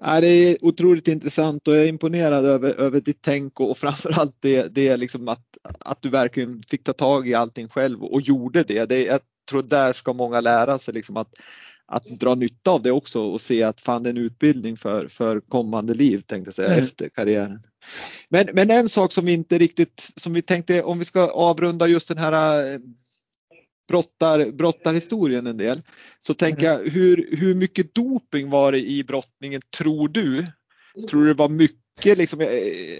Ja, 0.00 0.20
det 0.20 0.26
är 0.26 0.56
otroligt 0.64 1.08
intressant 1.08 1.68
och 1.68 1.76
jag 1.76 1.82
är 1.82 1.88
imponerad 1.88 2.44
över, 2.44 2.70
över 2.70 3.00
ditt 3.00 3.22
tänk 3.22 3.60
och 3.60 3.78
framförallt 3.78 4.36
det, 4.40 4.74
det 4.74 4.96
liksom 4.96 5.28
att, 5.28 5.46
att 5.80 6.02
du 6.02 6.10
verkligen 6.10 6.62
fick 6.70 6.84
ta 6.84 6.92
tag 6.92 7.28
i 7.28 7.34
allting 7.34 7.68
själv 7.68 8.04
och 8.04 8.20
gjorde 8.20 8.62
det. 8.62 8.84
det 8.84 9.04
jag 9.04 9.20
tror 9.50 9.62
där 9.62 9.92
ska 9.92 10.12
många 10.12 10.40
lära 10.40 10.78
sig 10.78 10.94
liksom 10.94 11.16
att 11.16 11.34
att 11.92 12.04
dra 12.04 12.34
nytta 12.34 12.70
av 12.70 12.82
det 12.82 12.90
också 12.90 13.20
och 13.20 13.40
se 13.40 13.62
att 13.62 13.80
fan 13.80 14.02
det 14.02 14.08
är 14.08 14.10
en 14.10 14.18
utbildning 14.18 14.76
för, 14.76 15.08
för 15.08 15.40
kommande 15.40 15.94
liv 15.94 16.18
tänkte 16.18 16.48
jag 16.48 16.54
säga 16.54 16.68
mm. 16.68 16.80
efter 16.80 17.08
karriären. 17.08 17.60
Men, 18.28 18.48
men 18.52 18.70
en 18.70 18.88
sak 18.88 19.12
som 19.12 19.24
vi 19.24 19.32
inte 19.32 19.58
riktigt, 19.58 20.12
som 20.16 20.32
vi 20.32 20.42
tänkte 20.42 20.82
om 20.82 20.98
vi 20.98 21.04
ska 21.04 21.30
avrunda 21.30 21.86
just 21.86 22.08
den 22.08 22.18
här 22.18 22.64
eh, 22.72 22.78
brottar, 23.88 24.50
brottarhistorien 24.50 25.46
en 25.46 25.56
del. 25.56 25.82
Så 26.18 26.34
tänker 26.34 26.66
mm. 26.66 26.84
jag 26.84 26.90
hur, 26.90 27.36
hur 27.36 27.54
mycket 27.54 27.94
doping 27.94 28.50
var 28.50 28.72
det 28.72 28.80
i 28.80 29.04
brottningen 29.04 29.62
tror 29.78 30.08
du? 30.08 30.46
tror 31.10 31.20
du 31.20 31.28
det 31.28 31.34
var 31.34 31.48
mycket 31.48 32.18
liksom, 32.18 32.40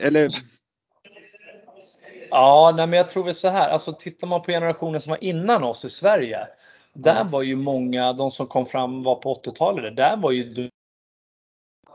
eller? 0.00 0.30
Ja, 2.30 2.72
nej, 2.76 2.86
men 2.86 2.96
jag 2.96 3.08
tror 3.08 3.24
väl 3.24 3.34
så 3.34 3.48
här, 3.48 3.70
alltså 3.70 3.92
tittar 3.92 4.26
man 4.26 4.42
på 4.42 4.50
generationen 4.52 5.00
som 5.00 5.10
var 5.10 5.24
innan 5.24 5.64
oss 5.64 5.84
i 5.84 5.90
Sverige. 5.90 6.46
Där 6.92 7.24
var 7.24 7.42
ju 7.42 7.56
många, 7.56 8.12
de 8.12 8.30
som 8.30 8.46
kom 8.46 8.66
fram 8.66 9.02
var 9.02 9.14
på 9.14 9.34
80-talet, 9.34 9.96
där 9.96 10.16
var 10.16 10.30
ju 10.30 10.70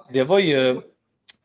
det 0.10 0.24
var 0.24 0.40
ju 0.40 0.82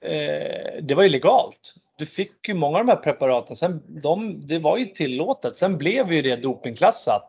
eh, 0.00 0.82
det 0.82 0.94
var 0.94 1.02
ju 1.02 1.08
legalt. 1.08 1.74
Du 1.96 2.06
fick 2.06 2.48
ju 2.48 2.54
många 2.54 2.78
av 2.78 2.86
de 2.86 2.92
här 2.92 2.98
preparaten, 2.98 3.56
sen, 3.56 3.82
de, 4.02 4.40
det 4.40 4.58
var 4.58 4.78
ju 4.78 4.84
tillåtet. 4.84 5.56
Sen 5.56 5.78
blev 5.78 6.12
ju 6.12 6.22
det 6.22 6.36
dopingklassat. 6.36 7.28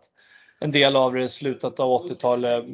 En 0.59 0.71
del 0.71 0.95
av 0.95 1.13
det 1.13 1.23
i 1.23 1.27
slutet 1.27 1.79
av 1.79 2.01
80-talet, 2.01 2.65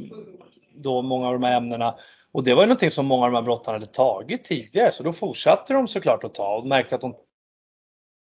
då 0.75 1.01
många 1.01 1.27
av 1.27 1.33
de 1.33 1.43
här 1.43 1.57
ämnena. 1.57 1.95
Och 2.31 2.43
det 2.43 2.53
var 2.53 2.63
ju 2.63 2.67
någonting 2.67 2.91
som 2.91 3.05
många 3.05 3.25
av 3.25 3.31
de 3.31 3.37
här 3.37 3.43
brottarna 3.43 3.75
hade 3.75 3.91
tagit 3.91 4.43
tidigare, 4.43 4.91
så 4.91 5.03
då 5.03 5.13
fortsatte 5.13 5.73
de 5.73 5.87
såklart 5.87 6.23
att 6.23 6.33
ta 6.33 6.57
och 6.57 6.67
märkte 6.67 6.95
att 6.95 7.01
de 7.01 7.15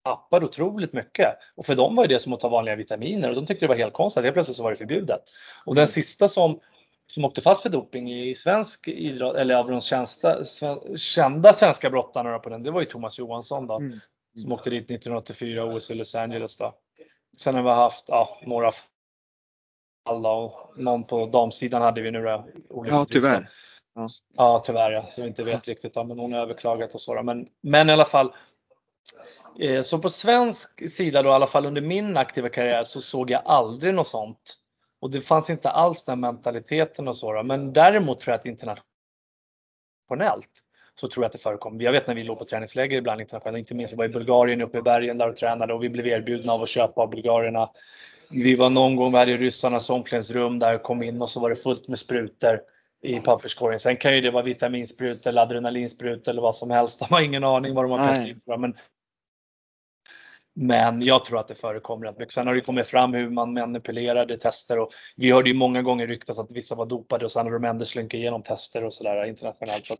tappade 0.05 0.45
otroligt 0.45 0.93
mycket. 0.93 1.27
Och 1.55 1.65
för 1.65 1.75
dem 1.75 1.95
var 1.95 2.07
det 2.07 2.19
som 2.19 2.33
att 2.33 2.39
ta 2.39 2.49
vanliga 2.49 2.75
vitaminer 2.75 3.29
och 3.29 3.35
de 3.35 3.45
tyckte 3.45 3.65
det 3.65 3.67
var 3.67 3.75
helt 3.75 3.93
konstigt. 3.93 4.23
Helt 4.23 4.33
plötsligt 4.33 4.57
så 4.57 4.63
var 4.63 4.69
det 4.69 4.75
förbjudet. 4.75 5.21
Och 5.65 5.75
den 5.75 5.87
sista 5.87 6.27
som, 6.27 6.59
som 7.13 7.25
åkte 7.25 7.41
fast 7.41 7.61
för 7.61 7.69
doping 7.69 8.13
i 8.13 8.35
svensk 8.35 8.87
idrott, 8.87 9.35
eller 9.35 9.55
av 9.55 9.67
de 9.67 9.81
kända, 9.81 10.45
kända 10.97 11.53
svenska 11.53 11.89
brottarna 11.89 12.39
på 12.39 12.49
den, 12.49 12.63
det 12.63 12.71
var 12.71 12.79
ju 12.79 12.85
Thomas 12.85 13.19
Johansson 13.19 13.67
då. 13.67 13.77
Mm. 13.77 13.99
Som 14.41 14.51
åkte 14.51 14.69
dit 14.69 14.83
1984 14.83 15.65
OS 15.65 15.91
i 15.91 15.95
Los 15.95 16.15
Angeles 16.15 16.57
då. 16.57 16.73
Sen 17.37 17.55
har 17.55 17.63
vi 17.63 17.69
haft 17.69 18.05
ja, 18.07 18.39
några 18.45 18.71
fall 18.71 20.25
och 20.25 20.73
någon 20.77 21.03
på 21.03 21.25
damsidan 21.25 21.81
hade 21.81 22.01
vi 22.01 22.11
nu 22.11 22.21
då. 22.21 22.47
Ja, 22.87 23.05
tyvärr. 23.09 23.49
Ja. 23.95 24.07
ja, 24.37 24.63
tyvärr 24.65 24.91
ja. 24.91 25.05
Så 25.09 25.21
vi 25.21 25.27
inte 25.27 25.43
vet 25.43 25.67
riktigt. 25.67 25.95
Ja, 25.95 26.03
men 26.03 26.19
hon 26.19 26.33
har 26.33 26.39
överklagat 26.39 26.93
och 26.93 27.01
så. 27.01 27.23
Men, 27.23 27.47
men 27.61 27.89
i 27.89 27.93
alla 27.93 28.05
fall. 28.05 28.33
Eh, 29.59 29.81
så 29.81 29.99
på 29.99 30.09
svensk 30.09 30.89
sida 30.89 31.23
då, 31.23 31.29
i 31.29 31.33
alla 31.33 31.47
fall 31.47 31.65
under 31.65 31.81
min 31.81 32.17
aktiva 32.17 32.49
karriär, 32.49 32.83
så 32.83 33.01
såg 33.01 33.31
jag 33.31 33.41
aldrig 33.45 33.93
något 33.93 34.07
sånt. 34.07 34.58
Och 35.01 35.11
det 35.11 35.21
fanns 35.21 35.49
inte 35.49 35.69
alls 35.69 36.05
den 36.05 36.19
mentaliteten 36.19 37.07
och 37.07 37.15
så. 37.15 37.33
Då. 37.33 37.43
Men 37.43 37.73
däremot 37.73 38.19
tror 38.19 38.31
jag 38.31 38.39
att 38.39 38.45
internationellt 38.45 38.85
så 40.95 41.07
tror 41.07 41.23
jag 41.23 41.25
att 41.25 41.33
det 41.33 41.39
förekom. 41.39 41.81
Jag 41.81 41.91
vet 41.91 42.07
när 42.07 42.15
vi 42.15 42.23
låg 42.23 42.39
på 42.39 42.45
träningsläger 42.45 42.97
ibland 42.97 43.21
internationellt, 43.21 43.57
inte 43.57 43.75
minst 43.75 43.93
vi 43.93 43.97
var 43.97 44.05
i 44.05 44.09
Bulgarien 44.09 44.61
uppe 44.61 44.77
i 44.77 44.81
bergen 44.81 45.17
där 45.17 45.29
och 45.29 45.35
tränade 45.35 45.73
och 45.73 45.83
vi 45.83 45.89
blev 45.89 46.07
erbjudna 46.07 46.53
av 46.53 46.61
att 46.61 46.69
köpa 46.69 47.01
av 47.01 47.09
bulgarerna. 47.09 47.69
Vi 48.29 48.55
var 48.55 48.69
någon 48.69 48.95
gång, 48.95 49.11
vi 49.11 49.17
hade 49.17 49.37
ryssarnas 49.37 49.89
omklädningsrum 49.89 50.59
där 50.59 50.75
och 50.75 50.83
kom 50.83 51.03
in 51.03 51.21
och 51.21 51.29
så 51.29 51.39
var 51.39 51.49
det 51.49 51.55
fullt 51.55 51.87
med 51.87 51.97
sprutor 51.97 52.61
i 53.01 53.19
papperskorgen. 53.19 53.79
Sen 53.79 53.97
kan 53.97 54.15
ju 54.15 54.21
det 54.21 54.31
vara 54.31 54.43
vitaminsprut 54.43 55.27
eller 55.27 55.41
adrenalinsprut 55.41 56.27
eller 56.27 56.41
vad 56.41 56.55
som 56.55 56.71
helst. 56.71 56.99
De 56.99 57.05
har 57.13 57.21
ingen 57.21 57.43
aning 57.43 57.73
vad 57.73 57.85
de 57.85 57.91
har 57.91 58.07
tagit 58.07 58.47
in. 58.47 58.61
Men, 58.61 58.75
men 60.61 61.01
jag 61.01 61.25
tror 61.25 61.39
att 61.39 61.47
det 61.47 61.55
förekommer 61.55 62.05
rätt 62.05 62.19
mycket. 62.19 62.33
Sen 62.33 62.47
har 62.47 62.55
det 62.55 62.61
kommit 62.61 62.87
fram 62.87 63.13
hur 63.13 63.29
man 63.29 63.53
manipulerade 63.53 64.37
tester 64.37 64.79
och 64.79 64.89
vi 65.15 65.31
hörde 65.31 65.49
ju 65.49 65.55
många 65.55 65.81
gånger 65.81 66.07
ryktas 66.07 66.39
att 66.39 66.51
vissa 66.51 66.75
var 66.75 66.85
dopade 66.85 67.25
och 67.25 67.31
sen 67.31 67.45
har 67.45 67.53
de 67.53 67.65
ändå 67.65 67.85
slinkat 67.85 68.17
igenom 68.17 68.43
tester 68.43 68.83
och 68.83 68.93
sådär 68.93 69.25
internationellt. 69.25 69.85
Så 69.85 69.95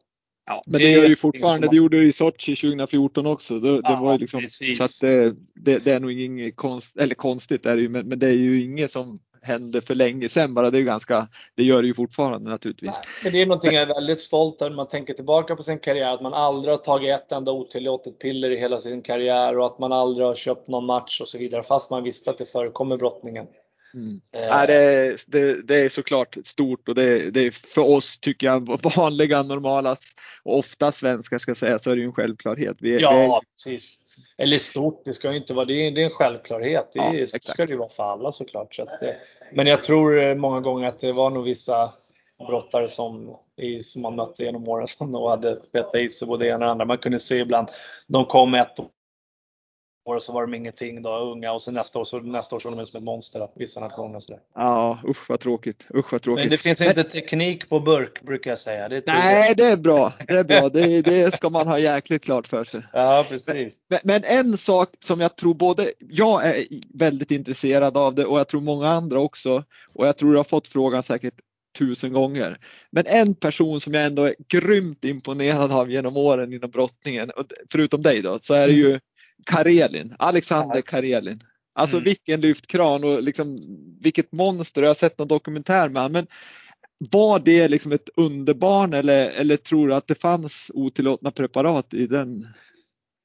Ja, 0.50 0.62
men 0.68 0.82
det, 0.82 0.88
det 0.88 0.92
gör 0.92 1.08
ju 1.08 1.16
fortfarande. 1.16 1.68
Det 1.68 1.76
gjorde 1.76 2.00
det 2.00 2.06
i 2.06 2.12
Sochi 2.12 2.56
2014 2.56 3.26
också. 3.26 3.60
Det, 3.60 3.70
ja, 3.70 3.82
det 3.90 3.96
var 3.96 4.14
ju 4.14 4.18
liksom, 4.18 4.48
så 4.78 4.84
att 4.84 5.02
det, 5.02 5.36
det, 5.56 5.78
det, 5.78 5.92
är 5.92 6.00
nog 6.00 6.12
inget 6.12 6.56
konst, 6.56 6.98
eller 6.98 7.16
konstigt 7.16 7.66
är 7.66 7.76
det 7.76 7.82
ju, 7.82 7.90
men, 7.90 8.08
men, 8.08 8.20
det 8.20 8.28
är 8.28 8.34
ju 8.34 8.62
inget 8.62 8.92
som 8.92 9.20
hände 9.42 9.82
för 9.82 9.96
länge 9.96 10.30
sedan 10.30 10.54
bara. 10.54 10.70
Det 10.70 10.78
är 10.78 10.82
ganska, 10.82 11.28
det 11.56 11.64
gör 11.64 11.82
det 11.82 11.88
ju 11.88 11.94
fortfarande 11.94 12.50
naturligtvis. 12.50 12.96
men 13.24 13.32
det 13.32 13.42
är 13.42 13.46
någonting 13.46 13.74
jag 13.74 13.82
är 13.82 13.94
väldigt 13.94 14.20
stolt 14.20 14.62
över 14.62 14.70
när 14.70 14.76
man 14.78 14.88
tänker 14.88 15.14
tillbaka 15.14 15.56
på 15.56 15.64
sin 15.64 15.80
karriär. 15.80 16.14
Att 16.14 16.22
man 16.22 16.34
aldrig 16.34 16.74
har 16.74 16.78
tagit 16.78 17.16
ett 17.16 17.32
enda 17.32 17.52
otillåtet 17.52 18.20
piller 18.20 18.52
i 18.52 18.60
hela 18.60 18.80
sin 18.80 19.02
karriär 19.02 19.58
och 19.58 19.66
att 19.66 19.80
man 19.80 19.92
aldrig 19.92 20.28
har 20.28 20.36
köpt 20.36 20.68
någon 20.68 20.86
match 20.86 21.22
och 21.22 21.28
så 21.28 21.38
vidare 21.38 21.64
fast 21.64 21.92
man 21.92 22.04
visste 22.04 22.30
att 22.30 22.38
det 22.38 22.46
förekommer 22.46 22.98
brottningen. 22.98 23.48
Mm. 23.94 24.22
Äh, 24.34 24.68
det, 24.68 25.18
det, 25.28 25.68
det, 25.68 25.76
är 25.76 25.90
såklart 25.90 26.38
stort 26.44 26.90
och 26.90 26.96
det, 26.96 27.32
det 27.32 27.40
är 27.40 27.52
för 27.52 27.90
oss 27.96 28.20
tycker 28.20 28.48
jag 28.48 28.80
vanliga, 28.96 29.44
normala 29.44 29.96
och 30.44 30.58
ofta 30.58 30.92
svenskar 30.92 31.38
ska 31.38 31.56
säga 31.56 31.80
så 31.80 31.92
är 31.92 31.96
det 31.96 32.02
ju 32.02 32.08
en 32.08 32.14
självklarhet. 32.14 32.78
Vi, 32.80 33.00
ja, 33.00 33.38
är... 33.38 33.42
precis. 33.56 33.98
Eller 34.38 34.58
stort, 34.58 35.02
det 35.06 35.14
ska 35.14 35.32
ju 35.32 35.38
inte 35.38 35.54
vara, 35.54 35.66
det 35.66 35.88
är, 35.88 35.92
det 35.92 36.02
är 36.02 36.06
en 36.06 36.12
självklarhet. 36.12 36.90
Det 36.94 37.18
ja, 37.20 37.26
ska 37.42 37.66
det 37.66 37.76
vara 37.76 37.90
för 37.90 38.04
alla 38.04 38.32
såklart. 38.32 38.76
Så 38.76 38.86
det, 38.86 39.16
men 39.54 39.68
jag 39.68 39.84
tror 39.84 40.36
många 40.36 40.60
gånger 40.60 40.88
att 40.88 41.00
det 41.00 41.12
var 41.12 41.30
nog 41.30 41.44
vissa 41.44 41.94
brottare 42.48 42.88
som, 42.88 43.38
som 43.84 44.02
man 44.02 44.16
mötte 44.16 44.44
genom 44.44 44.68
åren 44.68 44.88
som 44.88 45.12
nog 45.12 45.30
hade 45.30 45.56
petat 45.56 45.96
i 45.96 46.10
sig 46.10 46.28
både 46.28 46.46
det 46.46 46.50
ena 46.50 46.56
och 46.56 46.62
det 46.66 46.72
andra. 46.72 46.86
Man 46.86 46.98
kunde 46.98 47.20
se 47.20 47.36
ibland, 47.36 47.68
de 48.08 48.26
kom 48.26 48.54
ett 48.54 48.80
och 50.16 50.22
så 50.22 50.34
var 50.34 50.42
de 50.42 50.54
ingenting 50.54 51.02
då, 51.02 51.18
unga 51.18 51.52
och 51.52 51.62
så 51.62 51.72
nästa 51.72 52.00
år 52.00 52.04
så, 52.04 52.20
nästa 52.20 52.56
år 52.56 52.60
såg 52.60 52.72
de 52.72 52.80
ut 52.80 52.88
som 52.88 52.98
ett 52.98 53.04
monster, 53.04 53.48
vissa 53.56 53.80
nationer. 53.80 54.20
Så 54.20 54.40
Ja, 54.56 55.00
usch 55.08 55.30
vad 55.30 55.40
tråkigt. 55.40 55.86
Usch 55.96 56.12
vad 56.12 56.22
tråkigt. 56.22 56.44
Men 56.44 56.50
det 56.50 56.58
finns 56.58 56.82
inte 56.82 57.04
teknik 57.04 57.70
på 57.70 57.80
burk 57.80 58.22
brukar 58.22 58.52
jag 58.52 58.60
säga. 58.60 58.90
Det 58.90 59.04
Nej, 59.08 59.54
det 59.58 59.66
är 59.66 59.78
bra. 59.78 60.14
Det 60.28 60.34
är 60.34 60.44
bra. 60.44 60.70
Det, 60.70 61.02
det, 61.02 61.36
ska 61.36 61.50
man 61.50 61.68
ha 61.68 61.80
jäkligt 61.80 62.24
klart 62.24 62.48
för 62.48 62.64
sig. 62.64 62.82
Ja, 62.94 63.26
precis. 63.30 63.78
Men, 63.88 64.00
men, 64.04 64.24
en 64.24 64.58
sak 64.58 64.90
som 65.00 65.20
jag 65.20 65.36
tror 65.36 65.54
både 65.54 65.92
jag 66.00 66.46
är 66.46 66.66
väldigt 66.94 67.32
intresserad 67.32 67.98
av 67.98 68.16
det 68.16 68.26
och 68.26 68.40
jag 68.40 68.48
tror 68.48 68.62
många 68.62 68.88
andra 68.88 69.20
också. 69.20 69.64
Och 69.94 70.08
jag 70.08 70.18
tror 70.18 70.32
jag 70.32 70.40
har 70.40 70.44
fått 70.44 70.68
frågan 70.68 71.04
säkert 71.04 71.34
tusen 71.78 72.14
gånger. 72.14 72.58
Men 72.92 73.04
en 73.08 73.36
person 73.36 73.80
som 73.80 73.94
jag 73.94 74.06
ändå 74.06 74.24
är 74.24 74.36
grymt 74.48 75.06
imponerad 75.06 75.72
av 75.72 75.92
genom 75.92 76.18
åren 76.18 76.54
inom 76.54 76.70
brottningen, 76.70 77.32
förutom 77.72 78.02
dig 78.02 78.22
då, 78.22 78.40
så 78.42 78.54
är 78.54 78.68
det 78.68 78.74
ju 78.74 79.00
Karelin, 79.46 80.16
Alexander 80.20 80.82
Karelin. 80.82 81.40
Alltså 81.74 81.98
mm. 81.98 82.06
vilken 82.06 82.42
lyftkran 82.42 83.04
och 83.04 83.24
liksom 83.24 83.58
vilket 84.02 84.32
monster. 84.32 84.82
Jag 84.82 84.90
har 84.90 84.96
sett 84.96 85.18
någon 85.18 85.28
dokumentär 85.28 85.90
med 85.90 86.02
honom. 86.02 86.14
Men 86.14 86.28
var 87.12 87.40
det 87.40 87.68
liksom 87.68 87.92
ett 87.92 88.10
underbarn 88.16 88.94
eller, 88.94 89.30
eller 89.30 89.58
tror 89.58 89.88
du 89.88 89.96
att 89.96 90.08
det 90.08 90.16
fanns 90.16 90.72
otillåtna 90.74 91.32
preparat 91.32 91.94
i 91.94 92.08
den 92.08 92.46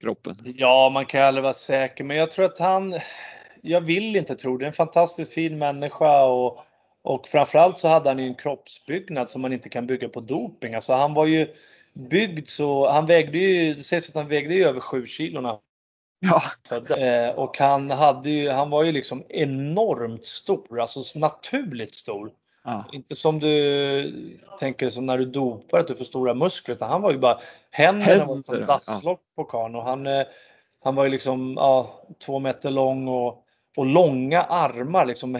kroppen? 0.00 0.36
Ja, 0.44 0.90
man 0.92 1.06
kan 1.06 1.22
aldrig 1.22 1.42
vara 1.42 1.52
säker, 1.52 2.04
men 2.04 2.16
jag 2.16 2.30
tror 2.30 2.44
att 2.44 2.58
han, 2.58 2.94
jag 3.62 3.80
vill 3.80 4.16
inte 4.16 4.34
tro 4.34 4.58
det, 4.58 4.64
är 4.64 4.66
en 4.66 4.72
fantastiskt 4.72 5.32
fin 5.32 5.58
människa 5.58 6.24
och, 6.24 6.58
och 7.02 7.28
framförallt 7.28 7.78
så 7.78 7.88
hade 7.88 8.10
han 8.10 8.18
ju 8.18 8.26
en 8.26 8.34
kroppsbyggnad 8.34 9.30
som 9.30 9.42
man 9.42 9.52
inte 9.52 9.68
kan 9.68 9.86
bygga 9.86 10.08
på 10.08 10.20
doping. 10.20 10.74
Alltså 10.74 10.92
han 10.92 11.14
var 11.14 11.26
ju 11.26 11.48
byggd 11.94 12.48
så, 12.48 12.90
han 12.90 13.06
vägde 13.06 13.38
ju, 13.38 13.74
det 13.74 13.82
sägs 13.82 14.08
att 14.08 14.14
han 14.14 14.28
vägde 14.28 14.54
ju 14.54 14.64
över 14.64 14.80
7 14.80 15.06
kilona 15.06 15.58
Ja. 16.20 16.42
Eh, 16.96 17.34
och 17.34 17.58
han, 17.58 17.90
hade 17.90 18.30
ju, 18.30 18.50
han 18.50 18.70
var 18.70 18.84
ju 18.84 18.92
liksom 18.92 19.24
enormt 19.28 20.26
stor, 20.26 20.80
alltså 20.80 21.18
naturligt 21.18 21.94
stor. 21.94 22.30
Ja. 22.64 22.84
Inte 22.92 23.14
som 23.14 23.40
du 23.40 24.38
tänker 24.58 24.88
som 24.88 25.06
när 25.06 25.18
du 25.18 25.24
dopar 25.24 25.78
att 25.78 25.88
du 25.88 25.96
får 25.96 26.04
stora 26.04 26.34
muskler, 26.34 26.74
utan 26.74 26.90
han 26.90 27.02
var 27.02 27.12
ju 27.12 27.18
bara 27.18 27.38
händerna 27.70 28.04
Händer, 28.04 28.26
var 28.26 28.42
som 28.42 28.66
dasslock 28.66 29.20
ja. 29.20 29.42
på 29.42 29.44
karln 29.44 29.74
och 29.74 29.84
han, 29.84 30.06
eh, 30.06 30.26
han 30.84 30.94
var 30.94 31.04
ju 31.04 31.10
liksom 31.10 31.54
ja, 31.56 31.90
två 32.26 32.38
meter 32.38 32.70
lång 32.70 33.08
och, 33.08 33.44
och 33.76 33.86
långa 33.86 34.42
armar 34.42 35.06
liksom 35.06 35.36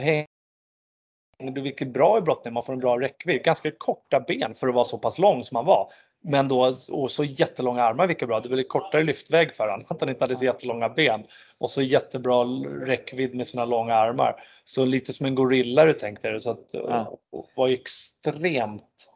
vilket 1.39 1.89
bra 1.89 2.19
i 2.19 2.21
brottning, 2.21 2.55
man 2.55 2.63
får 2.63 2.73
en 2.73 2.79
bra 2.79 3.01
räckvidd. 3.01 3.45
Ganska 3.45 3.71
korta 3.71 4.21
ben 4.21 4.55
för 4.55 4.69
att 4.69 4.75
vara 4.75 4.85
så 4.85 4.99
pass 4.99 5.19
lång 5.19 5.45
som 5.45 5.57
han 5.57 5.67
var. 5.67 5.93
Men 6.27 6.49
då 6.49 6.77
och 6.91 7.11
så 7.11 7.25
jättelånga 7.25 7.85
armar, 7.85 8.07
vilket 8.07 8.29
bra. 8.29 8.41
Det 8.41 8.49
var 8.49 8.63
kortare 8.63 9.03
lyftväg 9.03 9.55
för 9.55 9.69
honom, 9.69 9.87
att 9.89 10.01
han 10.01 10.09
inte 10.09 10.25
hade 10.25 10.37
så 10.37 10.45
jättelånga 10.45 10.89
ben. 10.89 11.25
Och 11.59 11.71
så 11.71 11.83
jättebra 11.83 12.45
räckvidd 12.87 13.35
med 13.35 13.47
sina 13.47 13.65
långa 13.65 13.95
armar. 13.95 14.43
Så 14.65 14.85
lite 14.85 15.13
som 15.13 15.27
en 15.27 15.35
gorilla 15.35 15.85
du 15.85 15.93
tänkte 15.93 16.31
dig. 16.31 16.41
Så 16.41 16.51
att, 16.51 16.69
ja. 16.73 17.19
var 17.55 17.69
extremt 17.69 19.11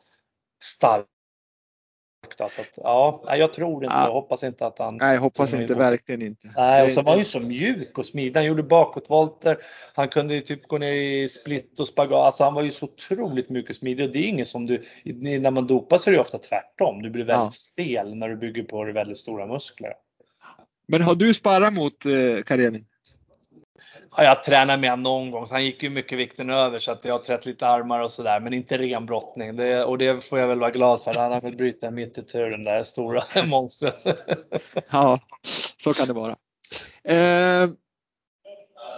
stark 0.63 1.07
så 2.49 2.61
att, 2.61 2.73
ja, 2.77 3.37
jag 3.37 3.53
tror 3.53 3.85
inte, 3.85 3.97
ja. 3.97 4.05
jag 4.05 4.13
hoppas 4.13 4.45
inte 4.45 4.67
att 4.67 4.79
han... 4.79 4.97
Nej, 4.97 5.15
jag 5.15 5.21
hoppas 5.21 5.55
inte, 5.55 5.75
verkligen 5.75 6.23
inte. 6.23 6.49
Nej, 6.57 6.83
och 6.83 6.91
så 6.91 7.03
var 7.03 7.13
han 7.13 7.19
ju 7.19 7.25
så 7.25 7.41
mjuk 7.41 7.99
och 7.99 8.07
smidig. 8.07 8.37
Han 8.37 8.45
gjorde 8.45 8.63
bakåtvolter. 8.63 9.59
Han 9.95 10.09
kunde 10.09 10.35
ju 10.35 10.41
typ 10.41 10.69
gå 10.69 10.79
ner 10.79 10.93
i 10.93 11.29
split 11.29 11.81
och 11.81 11.89
spagat. 11.89 12.19
Alltså 12.19 12.45
han 12.45 12.55
var 12.55 12.63
ju 12.63 12.71
så 12.71 12.87
otroligt 12.87 13.51
mjuk 13.51 13.69
och 13.69 13.75
smidig 13.75 14.07
och 14.07 14.13
det 14.13 14.19
är 14.19 14.29
inget 14.29 14.49
som 14.49 14.67
du, 14.67 14.83
när 15.05 15.51
man 15.51 15.67
dopar 15.67 15.99
så 15.99 16.11
är 16.11 16.15
det 16.15 16.21
ofta 16.21 16.39
tvärtom. 16.39 17.03
Du 17.03 17.11
blir 17.11 17.25
väldigt 17.25 17.45
ja. 17.45 17.51
stel 17.51 18.15
när 18.15 18.29
du 18.29 18.37
bygger 18.37 18.63
på 18.63 18.85
dig 18.85 18.95
väldigt 18.95 19.19
stora 19.19 19.47
muskler. 19.47 19.93
Men 20.89 21.03
har 21.03 21.15
du 21.15 21.35
sparrat 21.35 21.75
mot 21.75 22.07
eh, 22.07 22.43
Karenin? 22.47 22.85
Ja, 24.17 24.25
jag 24.25 24.43
tränade 24.43 24.81
med 24.81 24.91
honom 24.91 25.03
någon 25.03 25.31
gång, 25.31 25.47
så 25.47 25.55
han 25.55 25.65
gick 25.65 25.83
ju 25.83 25.91
mycket 25.91 26.19
vikten 26.19 26.51
över 26.51 26.79
så 26.79 26.93
att 26.93 27.05
jag 27.05 27.15
har 27.15 27.19
trätt 27.19 27.47
lite 27.47 27.67
armar 27.67 28.01
och 28.01 28.11
sådär, 28.11 28.41
men 28.41 28.55
inte 28.55 28.79
ren 28.79 29.07
brottning. 29.07 29.57
Det, 29.57 29.85
och 29.85 29.99
det 29.99 30.25
får 30.25 30.39
jag 30.39 30.49
väl 30.49 30.59
vara 30.59 30.71
glad 30.71 31.03
för. 31.03 31.15
Han 31.15 31.33
har 31.33 31.41
väl 31.41 31.57
brutit 31.57 31.93
mitt 31.93 32.19
i 32.19 32.23
tur 32.23 32.51
den 32.51 32.65
där 32.65 32.83
stora 32.83 33.25
monstret. 33.47 34.07
ja, 34.91 35.21
så 35.77 35.93
kan 35.93 36.07
det 36.07 36.13
vara. 36.13 36.37
Eh, 37.05 37.71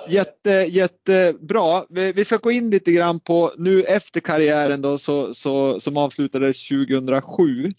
jätte, 0.08 0.50
jättebra. 0.50 1.84
Vi, 1.88 2.12
vi 2.12 2.24
ska 2.24 2.36
gå 2.36 2.50
in 2.50 2.70
lite 2.70 2.92
grann 2.92 3.20
på 3.20 3.52
nu 3.58 3.82
efter 3.82 4.20
karriären 4.20 4.82
då 4.82 4.98
så, 4.98 5.34
så, 5.34 5.80
som 5.80 5.96
avslutades 5.96 6.68
2007. 6.68 7.42
mm. 7.54 7.74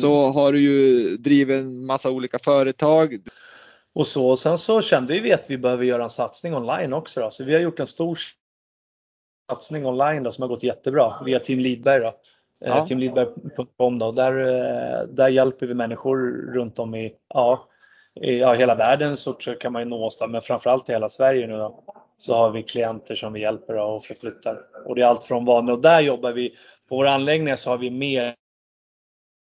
så 0.00 0.30
har 0.30 0.52
du 0.52 0.60
ju 0.60 1.16
drivit 1.16 1.60
en 1.60 1.86
massa 1.86 2.10
olika 2.10 2.38
företag. 2.38 3.18
Och 3.94 4.06
så. 4.06 4.28
Och 4.28 4.38
sen 4.38 4.58
så 4.58 4.80
kände 4.80 5.20
vi 5.20 5.32
att 5.32 5.50
vi 5.50 5.58
behöver 5.58 5.84
göra 5.84 6.02
en 6.02 6.10
satsning 6.10 6.54
online 6.54 6.92
också. 6.92 7.20
Då. 7.20 7.30
Så 7.30 7.44
vi 7.44 7.54
har 7.54 7.60
gjort 7.60 7.80
en 7.80 7.86
stor 7.86 8.18
satsning 9.50 9.86
online 9.86 10.22
då, 10.22 10.30
som 10.30 10.42
har 10.42 10.48
gått 10.48 10.62
jättebra 10.62 11.12
via 11.24 11.38
Team 11.38 11.58
Lidberg. 11.58 12.00
Då. 12.00 12.08
Eh, 12.60 12.68
ja. 12.68 12.86
Teamlidberg.com 12.86 13.98
då. 13.98 14.12
Där, 14.12 14.38
eh, 14.38 15.06
där 15.08 15.28
hjälper 15.28 15.66
vi 15.66 15.74
människor 15.74 16.18
runt 16.54 16.78
om 16.78 16.94
i, 16.94 17.14
ja, 17.34 17.68
i 18.20 18.38
ja, 18.38 18.52
hela 18.52 18.74
världen 18.74 19.16
så 19.16 19.32
kan 19.32 19.72
man 19.72 19.82
ju 19.82 19.88
nå 19.88 20.04
oss 20.04 20.18
då, 20.18 20.26
men 20.26 20.40
framförallt 20.40 20.88
i 20.88 20.92
hela 20.92 21.08
Sverige 21.08 21.46
nu 21.46 21.56
då, 21.56 21.84
så 22.18 22.34
har 22.34 22.50
vi 22.50 22.62
klienter 22.62 23.14
som 23.14 23.32
vi 23.32 23.40
hjälper 23.40 23.76
och 23.76 24.04
förflyttar. 24.04 24.60
Och 24.86 24.94
det 24.94 25.02
är 25.02 25.06
allt 25.06 25.24
från 25.24 25.44
vanliga 25.44 25.74
och 25.74 25.82
där 25.82 26.00
jobbar 26.00 26.32
vi, 26.32 26.56
på 26.88 26.96
våra 26.96 27.10
anläggningar 27.10 27.56
så 27.56 27.70
har 27.70 27.78
vi 27.78 27.90
mer 27.90 28.34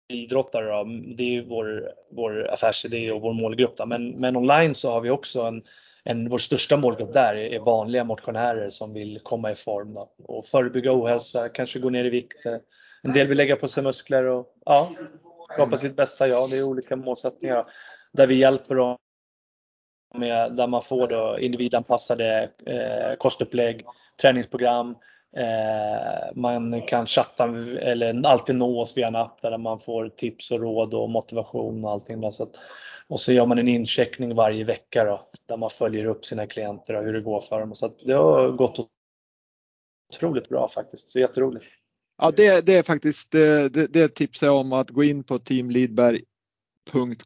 idrottare 0.09 0.65
då. 0.65 0.83
Det 1.17 1.37
är 1.37 1.41
vår, 1.41 1.91
vår 2.11 2.47
affärsidé 2.49 3.11
och 3.11 3.21
vår 3.21 3.33
målgrupp. 3.33 3.77
Då. 3.77 3.85
Men, 3.85 4.09
men 4.11 4.35
online 4.35 4.75
så 4.75 4.91
har 4.91 5.01
vi 5.01 5.09
också 5.09 5.41
en, 5.41 5.63
en, 6.03 6.29
vår 6.29 6.37
största 6.37 6.77
målgrupp 6.77 7.13
där 7.13 7.35
är 7.35 7.59
vanliga 7.59 8.03
motionärer 8.03 8.69
som 8.69 8.93
vill 8.93 9.19
komma 9.23 9.51
i 9.51 9.55
form 9.55 9.93
då. 9.93 10.13
och 10.23 10.45
förebygga 10.45 10.93
ohälsa, 10.93 11.49
kanske 11.49 11.79
gå 11.79 11.89
ner 11.89 12.05
i 12.05 12.09
vikt. 12.09 12.45
En 13.03 13.13
del 13.13 13.27
vill 13.27 13.37
lägga 13.37 13.55
på 13.55 13.67
sig 13.67 13.83
muskler 13.83 14.23
och 14.23 14.47
ja, 14.65 14.91
skapa 15.53 15.77
sitt 15.77 15.95
bästa 15.95 16.27
jag. 16.27 16.49
Det 16.49 16.57
är 16.57 16.63
olika 16.63 16.95
målsättningar 16.95 17.65
där 18.11 18.27
vi 18.27 18.35
hjälper 18.35 18.75
dem 18.75 18.97
med, 20.15 20.55
där 20.55 20.67
man 20.67 20.81
får 20.81 21.07
då 21.07 21.39
individanpassade 21.39 22.49
eh, 22.65 23.15
kostupplägg, 23.17 23.85
träningsprogram, 24.21 24.95
Eh, 25.37 26.35
man 26.35 26.81
kan 26.81 27.05
chatta 27.05 27.45
eller 27.79 28.25
alltid 28.25 28.55
nå 28.55 28.81
oss 28.81 28.97
via 28.97 29.07
en 29.07 29.15
app 29.15 29.41
där 29.41 29.57
man 29.57 29.79
får 29.79 30.09
tips 30.09 30.51
och 30.51 30.59
råd 30.59 30.93
och 30.93 31.09
motivation 31.09 31.85
och 31.85 31.91
allting. 31.91 32.21
Där. 32.21 32.31
Så 32.31 32.43
att, 32.43 32.55
och 33.07 33.19
så 33.19 33.33
gör 33.33 33.45
man 33.45 33.59
en 33.59 33.67
incheckning 33.67 34.35
varje 34.35 34.63
vecka 34.63 35.03
då, 35.03 35.21
där 35.47 35.57
man 35.57 35.69
följer 35.69 36.05
upp 36.05 36.25
sina 36.25 36.47
klienter 36.47 36.93
och 36.93 37.03
hur 37.03 37.13
det 37.13 37.21
går 37.21 37.39
för 37.39 37.59
dem. 37.59 37.75
Så 37.75 37.91
det 38.05 38.13
har 38.13 38.51
gått 38.51 38.89
otroligt 40.13 40.49
bra 40.49 40.67
faktiskt. 40.67 41.09
Så 41.09 41.19
jätteroligt. 41.19 41.65
Ja, 42.17 42.31
det, 42.31 42.65
det 42.65 42.75
är 42.75 42.83
faktiskt 42.83 43.31
det, 43.31 43.69
det 43.69 44.15
tipsar 44.15 44.47
jag 44.47 44.55
om 44.55 44.73
att 44.73 44.89
gå 44.89 45.03
in 45.03 45.23
på 45.23 45.39
Team 45.39 45.69
Lidberg 45.69 46.21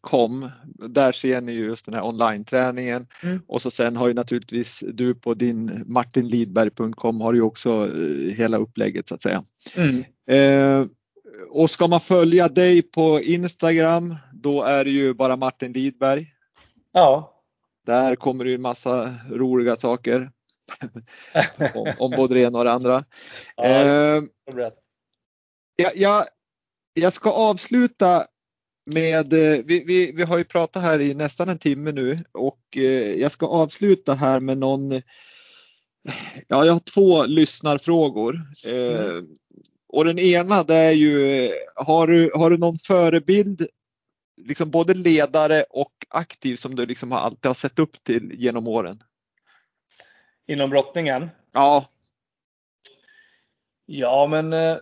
Com. 0.01 0.49
Där 0.89 1.11
ser 1.11 1.41
ni 1.41 1.51
just 1.51 1.85
den 1.85 1.93
här 1.93 2.05
online-träningen 2.05 3.07
mm. 3.23 3.41
och 3.47 3.61
så 3.61 3.71
sen 3.71 3.95
har 3.95 4.07
ju 4.07 4.13
naturligtvis 4.13 4.83
du 4.87 5.15
på 5.15 5.33
din 5.33 5.83
martinlidberg.com 5.85 7.21
har 7.21 7.33
ju 7.33 7.41
också 7.41 7.69
eh, 7.69 8.35
hela 8.35 8.57
upplägget 8.57 9.07
så 9.07 9.15
att 9.15 9.21
säga. 9.21 9.43
Mm. 9.75 10.03
Eh, 10.29 10.87
och 11.49 11.69
ska 11.69 11.87
man 11.87 12.01
följa 12.01 12.47
dig 12.47 12.81
på 12.81 13.21
Instagram 13.21 14.15
då 14.33 14.63
är 14.63 14.83
det 14.83 14.91
ju 14.91 15.13
bara 15.13 15.35
Martin 15.35 15.73
Lidberg. 15.73 16.27
Ja. 16.91 17.33
Där 17.85 18.15
kommer 18.15 18.43
det 18.43 18.49
ju 18.49 18.55
en 18.55 18.61
massa 18.61 19.15
roliga 19.29 19.75
saker 19.75 20.29
om, 21.75 21.93
om 21.99 22.11
både 22.11 22.33
det 22.33 22.41
ena 22.41 22.57
och 22.57 22.63
det 22.63 22.71
andra. 22.71 23.03
Ja, 23.55 23.63
eh, 23.63 24.23
jag, 25.75 25.97
jag, 25.97 26.25
jag 26.93 27.13
ska 27.13 27.31
avsluta 27.31 28.25
med, 28.93 29.33
eh, 29.33 29.61
vi, 29.65 29.83
vi, 29.83 30.11
vi 30.11 30.23
har 30.23 30.37
ju 30.37 30.43
pratat 30.43 30.83
här 30.83 30.99
i 30.99 31.13
nästan 31.13 31.49
en 31.49 31.59
timme 31.59 31.91
nu 31.91 32.23
och 32.31 32.59
eh, 32.75 33.13
jag 33.13 33.31
ska 33.31 33.47
avsluta 33.47 34.13
här 34.13 34.39
med 34.39 34.57
någon, 34.57 34.91
ja 36.47 36.65
jag 36.65 36.73
har 36.73 36.79
två 36.79 37.25
lyssnarfrågor. 37.25 38.41
Eh, 38.65 39.05
mm. 39.05 39.27
Och 39.89 40.05
den 40.05 40.19
ena 40.19 40.63
det 40.63 40.75
är 40.75 40.91
ju, 40.91 41.49
har 41.75 42.07
du, 42.07 42.31
har 42.35 42.49
du 42.49 42.57
någon 42.57 42.77
förebild, 42.79 43.67
liksom 44.41 44.71
både 44.71 44.93
ledare 44.93 45.63
och 45.69 45.93
aktiv 46.09 46.55
som 46.55 46.75
du 46.75 46.85
liksom 46.85 47.11
alltid 47.11 47.45
har 47.45 47.53
sett 47.53 47.79
upp 47.79 48.03
till 48.03 48.31
genom 48.33 48.67
åren? 48.67 49.03
Inom 50.47 50.69
brottningen? 50.69 51.29
Ja. 51.53 51.85
Ja 53.85 54.27
men 54.27 54.53
eh, 54.53 54.77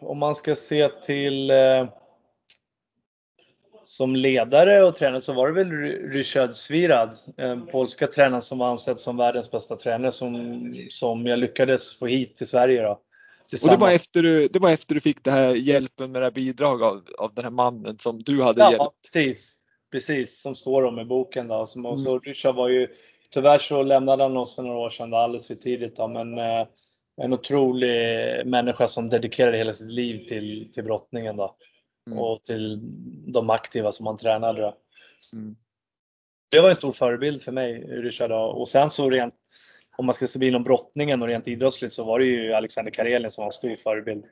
om 0.00 0.18
man 0.18 0.34
ska 0.34 0.54
se 0.54 0.88
till 0.88 1.50
eh, 1.50 1.88
som 3.84 4.16
ledare 4.16 4.82
och 4.82 4.96
tränare 4.96 5.20
så 5.20 5.32
var 5.32 5.46
det 5.48 5.54
väl 5.54 5.70
Ryszard 6.12 6.54
Svirad, 6.54 7.18
polska 7.72 8.06
tränaren 8.06 8.42
som 8.42 8.58
var 8.58 8.68
ansedd 8.68 8.98
som 8.98 9.16
världens 9.16 9.50
bästa 9.50 9.76
tränare 9.76 10.12
som, 10.12 10.86
som 10.90 11.26
jag 11.26 11.38
lyckades 11.38 11.98
få 11.98 12.06
hit 12.06 12.36
till 12.36 12.46
Sverige. 12.46 12.82
Då, 12.82 13.00
och 13.62 13.70
det 13.70 13.76
var, 13.76 13.90
efter 13.90 14.22
du, 14.22 14.48
det 14.48 14.58
var 14.58 14.70
efter 14.70 14.94
du 14.94 15.00
fick 15.00 15.24
det 15.24 15.30
här 15.30 15.54
hjälpen 15.54 16.12
med 16.12 16.22
det 16.22 16.26
här 16.26 16.32
bidrag 16.32 16.82
av, 16.82 17.02
av 17.18 17.34
den 17.34 17.44
här 17.44 17.52
mannen 17.52 17.98
som 17.98 18.22
du 18.22 18.42
hade 18.42 18.60
ja, 18.60 18.70
hjälpt? 18.70 19.02
precis. 19.02 19.58
Precis, 19.92 20.40
som 20.42 20.56
står 20.56 20.82
om 20.82 20.98
i 20.98 21.04
boken. 21.04 21.48
Då. 21.48 21.66
Som, 21.66 21.86
och 21.86 22.00
så 22.00 22.10
mm. 22.10 22.20
Ryszard 22.20 22.54
var 22.54 22.68
ju, 22.68 22.88
tyvärr 23.30 23.58
så 23.58 23.82
lämnade 23.82 24.22
han 24.22 24.36
oss 24.36 24.54
för 24.54 24.62
några 24.62 24.78
år 24.78 24.90
sedan, 24.90 25.10
då, 25.10 25.16
alldeles 25.16 25.46
för 25.46 25.54
tidigt. 25.54 25.96
Då, 25.96 26.08
men 26.08 26.38
eh, 26.38 26.66
en 27.16 27.32
otrolig 27.32 27.90
människa 28.46 28.86
som 28.86 29.08
dedikerade 29.08 29.58
hela 29.58 29.72
sitt 29.72 29.92
liv 29.92 30.26
till, 30.26 30.72
till 30.72 30.84
brottningen. 30.84 31.36
Då 31.36 31.56
mm. 32.06 32.18
och 32.18 32.42
till 32.42 32.80
de 33.32 33.50
aktiva 33.50 33.92
som 33.92 34.06
han 34.06 34.16
tränade. 34.16 34.74
Mm. 35.32 35.56
Det 36.50 36.60
var 36.60 36.68
en 36.68 36.74
stor 36.74 36.92
förebild 36.92 37.42
för 37.42 37.52
mig, 37.52 37.82
Ryssard. 37.82 38.32
Och 38.32 38.68
sen 38.68 38.90
så 38.90 39.10
rent, 39.10 39.34
om 39.96 40.06
man 40.06 40.14
ska 40.14 40.26
se 40.26 40.46
inom 40.46 40.64
brottningen 40.64 41.22
och 41.22 41.28
rent 41.28 41.48
idrottsligt 41.48 41.94
så 41.94 42.04
var 42.04 42.18
det 42.18 42.24
ju 42.24 42.52
Alexander 42.52 42.92
Karelin 42.92 43.30
som 43.30 43.42
var 43.42 43.46
en 43.46 43.52
stor 43.52 43.74
förebild. 43.74 44.24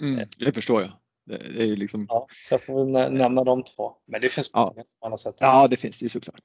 Mm, 0.00 0.28
det 0.38 0.52
förstår 0.52 0.82
jag. 0.82 0.90
Det 1.26 1.64
är 1.64 1.76
liksom... 1.76 2.06
Ja, 2.08 2.26
så 2.48 2.54
jag 2.54 2.64
får 2.64 3.10
nämna 3.10 3.44
de 3.44 3.64
två. 3.64 3.92
Men 4.06 4.20
det 4.20 4.28
finns 4.28 4.50
ja. 4.52 4.72
många 4.74 4.84
som 4.84 4.98
man 5.02 5.12
har 5.12 5.16
sett. 5.16 5.34
Ja, 5.40 5.68
det 5.68 5.76
finns 5.76 5.98
det 5.98 6.08
såklart. 6.08 6.40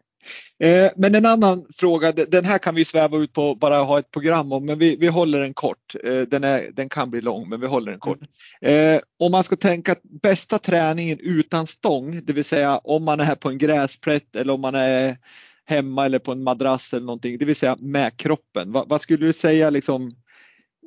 Eh, 0.59 0.91
men 0.95 1.15
en 1.15 1.25
annan 1.25 1.65
fråga, 1.75 2.11
den 2.11 2.45
här 2.45 2.57
kan 2.57 2.75
vi 2.75 2.85
sväva 2.85 3.17
ut 3.17 3.33
på 3.33 3.55
bara 3.55 3.83
ha 3.83 3.99
ett 3.99 4.11
program 4.11 4.51
om, 4.51 4.65
men 4.65 4.79
vi, 4.79 4.95
vi 4.95 5.07
håller 5.07 5.39
den 5.39 5.53
kort. 5.53 5.95
Eh, 6.03 6.21
den, 6.21 6.43
är, 6.43 6.71
den 6.73 6.89
kan 6.89 7.09
bli 7.09 7.21
lång, 7.21 7.49
men 7.49 7.59
vi 7.59 7.67
håller 7.67 7.91
den 7.91 7.99
kort. 7.99 8.19
Mm. 8.61 8.95
Eh, 8.95 9.01
om 9.19 9.31
man 9.31 9.43
ska 9.43 9.55
tänka 9.55 9.95
bästa 10.21 10.59
träningen 10.59 11.19
utan 11.21 11.67
stång, 11.67 12.25
det 12.25 12.33
vill 12.33 12.45
säga 12.45 12.77
om 12.77 13.03
man 13.03 13.19
är 13.19 13.35
på 13.35 13.49
en 13.49 13.57
gräsplätt 13.57 14.35
eller 14.35 14.53
om 14.53 14.61
man 14.61 14.75
är 14.75 15.17
hemma 15.65 16.05
eller 16.05 16.19
på 16.19 16.31
en 16.31 16.43
madrass 16.43 16.93
eller 16.93 17.05
någonting, 17.05 17.37
det 17.37 17.45
vill 17.45 17.55
säga 17.55 17.77
med 17.79 18.17
kroppen. 18.17 18.71
Va, 18.71 18.85
vad 18.87 19.01
skulle 19.01 19.25
du 19.25 19.33
säga 19.33 19.69
liksom 19.69 20.11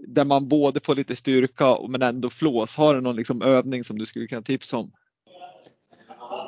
där 0.07 0.24
man 0.24 0.48
både 0.48 0.80
får 0.80 0.94
lite 0.94 1.16
styrka 1.16 1.78
men 1.88 2.03
ändå 2.03 2.30
flås. 2.30 2.76
Har 2.76 2.94
du 2.94 3.01
någon 3.01 3.16
liksom 3.16 3.42
övning 3.42 3.84
som 3.84 3.98
du 3.98 4.07
skulle 4.07 4.26
kunna 4.26 4.42
tipsa 4.42 4.76
om? 4.76 4.92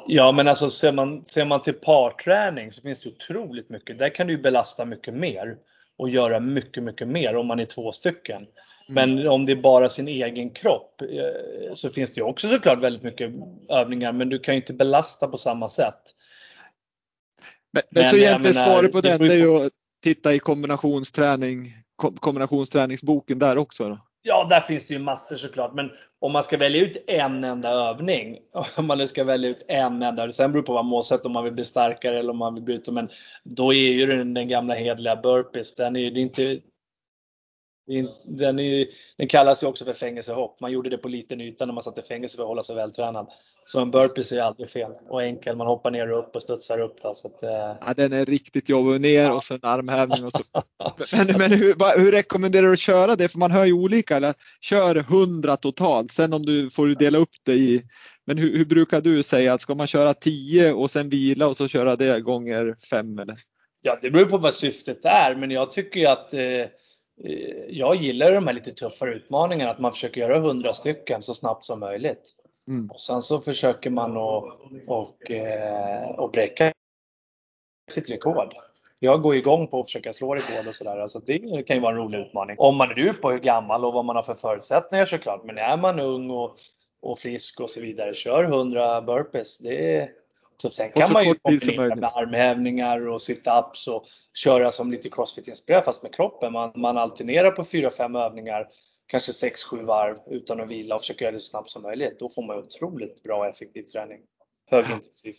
Ja, 0.06 0.32
men 0.32 0.48
alltså 0.48 0.70
ser 0.70 0.92
man, 0.92 1.24
ser 1.24 1.44
man 1.44 1.62
till 1.62 1.74
parträning 1.74 2.70
så 2.70 2.82
finns 2.82 3.00
det 3.00 3.08
otroligt 3.08 3.68
mycket. 3.68 3.98
Där 3.98 4.08
kan 4.08 4.26
du 4.26 4.38
belasta 4.38 4.84
mycket 4.84 5.14
mer 5.14 5.56
och 5.96 6.10
göra 6.10 6.40
mycket, 6.40 6.82
mycket 6.82 7.08
mer 7.08 7.36
om 7.36 7.46
man 7.46 7.60
är 7.60 7.64
två 7.64 7.92
stycken. 7.92 8.46
Mm. 8.88 9.16
Men 9.16 9.28
om 9.28 9.46
det 9.46 9.52
är 9.52 9.56
bara 9.56 9.88
sin 9.88 10.08
egen 10.08 10.50
kropp 10.50 11.02
eh, 11.02 11.74
så 11.74 11.90
finns 11.90 12.14
det 12.14 12.22
också 12.22 12.48
såklart 12.48 12.80
väldigt 12.80 13.02
mycket 13.02 13.32
övningar, 13.68 14.12
men 14.12 14.28
du 14.28 14.38
kan 14.38 14.54
ju 14.54 14.60
inte 14.60 14.72
belasta 14.72 15.28
på 15.28 15.36
samma 15.36 15.68
sätt. 15.68 16.00
Men, 17.72 17.82
men, 17.90 18.02
men 18.02 18.10
så 18.10 18.16
egentligen 18.16 18.54
svaret 18.54 18.92
på 18.92 19.00
den 19.00 19.22
är 19.22 19.34
ju 19.34 19.66
att 19.66 19.72
titta 20.02 20.34
i 20.34 20.38
kombinationsträning 20.38 21.72
kombinationsträningsboken 22.20 23.38
där 23.38 23.58
också? 23.58 23.88
Då? 23.88 23.98
Ja, 24.22 24.46
där 24.50 24.60
finns 24.60 24.86
det 24.86 24.94
ju 24.94 25.00
massor 25.00 25.36
såklart. 25.36 25.74
Men 25.74 25.90
om 26.20 26.32
man 26.32 26.42
ska 26.42 26.56
välja 26.56 26.82
ut 26.82 27.04
en 27.06 27.44
enda 27.44 27.70
övning, 27.70 28.38
om 28.76 28.86
man 28.86 28.98
nu 28.98 29.06
ska 29.06 29.24
välja 29.24 29.50
ut 29.50 29.64
en 29.68 30.02
enda, 30.02 30.32
sen 30.32 30.52
beror 30.52 30.62
på 30.62 30.72
vad 30.72 30.84
målsätt 30.84 31.26
om 31.26 31.32
man 31.32 31.44
vill 31.44 31.52
bli 31.52 31.64
starkare 31.64 32.18
eller 32.18 32.30
om 32.30 32.38
man 32.38 32.54
vill 32.54 32.64
bryta, 32.64 32.92
men 32.92 33.08
då 33.44 33.74
är 33.74 33.92
ju 33.92 34.06
den, 34.06 34.34
den 34.34 34.48
gamla 34.48 34.74
hedliga 34.74 35.16
burpees, 35.16 35.74
den 35.74 35.96
är 35.96 36.00
ju 36.00 36.20
inte 36.20 36.58
den, 38.24 38.58
är, 38.58 38.86
den 39.18 39.28
kallas 39.28 39.62
ju 39.62 39.66
också 39.66 39.84
för 39.84 39.92
fängelsehopp. 39.92 40.60
Man 40.60 40.72
gjorde 40.72 40.90
det 40.90 40.98
på 40.98 41.08
liten 41.08 41.40
yta 41.40 41.66
när 41.66 41.72
man 41.72 41.82
satt 41.82 41.98
i 41.98 42.02
fängelse 42.02 42.36
för 42.36 42.42
att 42.42 42.48
hålla 42.48 42.62
sig 42.62 42.76
vältränad. 42.76 43.26
Så 43.64 43.80
en 43.80 43.90
burpees 43.90 44.32
är 44.32 44.40
aldrig 44.40 44.68
fel 44.68 44.92
och 45.08 45.22
enkel. 45.22 45.56
Man 45.56 45.66
hoppar 45.66 45.90
ner 45.90 46.12
och 46.12 46.18
upp 46.18 46.36
och 46.36 46.42
studsar 46.42 46.80
upp. 46.80 47.02
Då, 47.02 47.14
så 47.14 47.28
att, 47.28 47.42
eh... 47.42 47.76
ja, 47.86 47.94
den 47.96 48.12
är 48.12 48.24
riktigt 48.24 48.68
jobbig. 48.68 49.00
Ner 49.00 49.30
och 49.30 49.44
sen 49.44 49.58
armhävning 49.62 50.24
och 50.24 50.32
så. 50.32 50.42
men, 51.16 51.38
men 51.38 51.52
hur, 51.52 51.98
hur, 51.98 52.12
rekommenderar 52.12 52.66
du 52.66 52.72
att 52.72 52.78
köra 52.78 53.16
det? 53.16 53.28
För 53.28 53.38
man 53.38 53.50
hör 53.50 53.64
ju 53.64 53.72
olika. 53.72 54.16
Eller, 54.16 54.34
kör 54.60 54.96
100 54.96 55.56
totalt. 55.56 56.12
Sen 56.12 56.32
om 56.32 56.42
du 56.42 56.70
får 56.70 56.86
du 56.86 56.94
dela 56.94 57.18
upp 57.18 57.30
det 57.44 57.54
i 57.54 57.82
men 58.26 58.38
hur, 58.38 58.56
hur, 58.56 58.64
brukar 58.64 59.00
du 59.00 59.22
säga 59.22 59.52
att 59.52 59.60
ska 59.60 59.74
man 59.74 59.86
köra 59.86 60.14
10 60.14 60.72
och 60.72 60.90
sen 60.90 61.08
vila 61.08 61.46
och 61.46 61.56
så 61.56 61.68
köra 61.68 61.96
det 61.96 62.20
gånger 62.20 62.76
5 62.90 63.18
eller? 63.18 63.36
Ja, 63.82 63.98
det 64.02 64.10
beror 64.10 64.26
på 64.26 64.38
vad 64.38 64.54
syftet 64.54 65.04
är, 65.04 65.34
men 65.34 65.50
jag 65.50 65.72
tycker 65.72 66.08
att 66.08 66.34
eh, 66.34 66.40
Eh, 66.40 66.68
jag 67.68 67.96
gillar 67.96 68.32
de 68.32 68.46
här 68.46 68.54
lite 68.54 68.72
tuffare 68.72 69.14
utmaningarna, 69.14 69.70
att 69.70 69.78
man 69.78 69.92
försöker 69.92 70.20
göra 70.20 70.36
100 70.36 70.72
stycken 70.72 71.22
så 71.22 71.34
snabbt 71.34 71.64
som 71.64 71.80
möjligt. 71.80 72.30
Mm. 72.68 72.90
Och 72.90 73.00
sen 73.00 73.22
så 73.22 73.40
försöker 73.40 73.90
man 73.90 74.10
att 74.16 74.44
och, 74.86 75.30
eh, 75.30 76.10
och 76.10 76.30
bräcka 76.30 76.72
sitt 77.90 78.10
rekord. 78.10 78.54
Jag 79.00 79.22
går 79.22 79.36
igång 79.36 79.66
på 79.66 79.80
att 79.80 79.86
försöka 79.86 80.12
slå 80.12 80.34
rekord 80.34 80.68
och 80.68 80.74
sådär. 80.74 80.98
Alltså 80.98 81.18
det 81.18 81.62
kan 81.66 81.76
ju 81.76 81.82
vara 81.82 81.92
en 81.92 82.02
rolig 82.02 82.18
utmaning. 82.18 82.56
Om 82.58 82.76
man 82.76 82.90
är 82.90 82.98
ur 82.98 83.12
på 83.12 83.30
hur 83.30 83.38
gammal 83.38 83.84
och 83.84 83.92
vad 83.92 84.04
man 84.04 84.16
har 84.16 84.22
för 84.22 84.34
förutsättningar 84.34 85.04
såklart. 85.04 85.44
Men 85.44 85.58
är 85.58 85.76
man 85.76 86.00
ung 86.00 86.30
och 86.30 86.56
och 87.02 87.18
frisk 87.18 87.60
och 87.60 87.70
så 87.70 87.80
vidare. 87.80 88.14
Kör 88.14 88.44
100 88.44 89.02
burpees. 89.02 89.58
Det 89.58 89.96
är 89.96 90.10
tufft. 90.62 90.74
Sen 90.74 90.92
kan 90.92 91.12
man 91.12 91.24
ju 91.24 91.34
kombinera 91.34 91.94
med 91.94 92.10
armhävningar 92.14 93.08
och 93.08 93.18
sit-ups 93.18 93.88
och 93.88 94.04
köra 94.34 94.70
som 94.70 94.90
lite 94.90 95.08
crossfit-inspirerat 95.08 95.84
fast 95.84 96.02
med 96.02 96.14
kroppen. 96.14 96.52
Man, 96.52 96.72
man 96.76 96.98
alternerar 96.98 97.50
på 97.50 97.62
4-5 97.62 98.26
övningar, 98.26 98.68
kanske 99.06 99.32
6-7 99.32 99.84
varv 99.84 100.16
utan 100.26 100.60
att 100.60 100.68
vila 100.68 100.94
och 100.94 101.00
försöka 101.00 101.24
göra 101.24 101.32
det 101.32 101.38
så 101.38 101.50
snabbt 101.50 101.70
som 101.70 101.82
möjligt. 101.82 102.18
Då 102.18 102.28
får 102.28 102.42
man 102.42 102.58
otroligt 102.58 103.22
bra 103.22 103.38
och 103.38 103.46
effektiv 103.46 103.82
träning 103.82 104.18
högintensivt. 104.72 105.36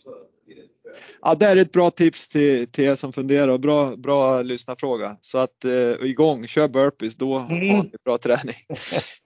Ja, 1.22 1.34
det 1.34 1.46
är 1.46 1.56
ett 1.56 1.72
bra 1.72 1.90
tips 1.90 2.28
till, 2.28 2.68
till 2.68 2.84
er 2.84 2.94
som 2.94 3.12
funderar 3.12 3.58
bra, 3.58 3.96
bra 3.96 4.42
lyssnarfråga. 4.42 5.16
Så 5.20 5.38
att 5.38 5.64
eh, 5.64 6.06
igång, 6.06 6.46
kör 6.46 6.68
burpees, 6.68 7.16
då 7.16 7.38
mm. 7.38 7.76
har 7.76 7.82
ni 7.82 7.90
bra 8.04 8.18
träning. 8.18 8.56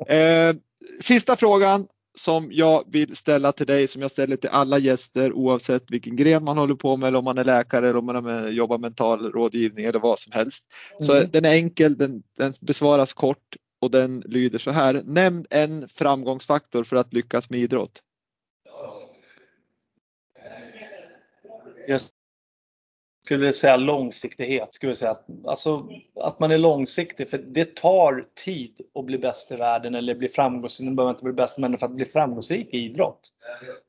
Eh, 0.09 0.55
sista 1.01 1.37
frågan 1.37 1.87
som 2.19 2.49
jag 2.53 2.85
vill 2.87 3.17
ställa 3.17 3.53
till 3.53 3.67
dig 3.67 3.89
som 3.89 4.03
jag 4.03 4.11
ställer 4.11 4.37
till 4.37 4.51
alla 4.51 4.79
gäster 4.79 5.33
oavsett 5.33 5.91
vilken 5.91 6.17
gren 6.17 6.45
man 6.45 6.59
håller 6.59 6.75
på 6.75 6.97
med 6.97 7.07
eller 7.07 7.19
om 7.19 7.25
man 7.25 7.39
är 7.39 7.45
läkare 7.45 7.89
eller 7.89 7.99
om 7.99 8.07
man 8.07 8.55
jobbar 8.55 8.79
mental 8.79 9.33
rådgivning 9.33 9.85
eller 9.85 9.99
vad 9.99 10.19
som 10.19 10.33
helst. 10.33 10.65
Så 11.01 11.15
mm. 11.15 11.31
den 11.31 11.45
är 11.45 11.55
enkel, 11.55 11.99
den, 11.99 12.23
den 12.37 12.55
besvaras 12.61 13.13
kort 13.13 13.57
och 13.81 13.91
den 13.91 14.21
lyder 14.21 14.59
så 14.59 14.71
här. 14.71 15.03
Nämn 15.05 15.47
en 15.51 15.89
framgångsfaktor 15.89 16.85
för 16.85 16.97
att 16.97 17.13
lyckas 17.13 17.51
med 17.51 17.61
idrott. 17.61 18.03
Jag 21.87 22.01
skulle 23.29 23.53
säga 23.53 23.77
långsiktighet. 23.77 24.75
Skulle 24.75 24.95
säga 24.95 25.11
att, 25.11 25.27
alltså, 25.47 25.89
att 26.21 26.41
man 26.41 26.51
är 26.51 26.59
långsiktig 26.59 27.31
för 27.31 27.39
det 27.39 27.77
tar 27.77 28.25
tid 28.45 28.81
att 28.95 29.05
bli 29.05 29.19
bäst 29.19 29.53
i 29.53 29.57
världen 29.57 29.95
eller 29.95 30.15
bli 30.15 30.29
framgångsrik. 30.29 30.89
Nu 30.89 30.95
behöver 30.95 31.11
inte 31.11 31.25
bli 31.25 31.33
bäst 31.33 31.59
men 31.59 31.79
för 31.79 31.87
att 31.87 31.93
bli 31.93 32.05
framgångsrik 32.05 32.75
i 32.75 32.79
idrott. 32.79 33.21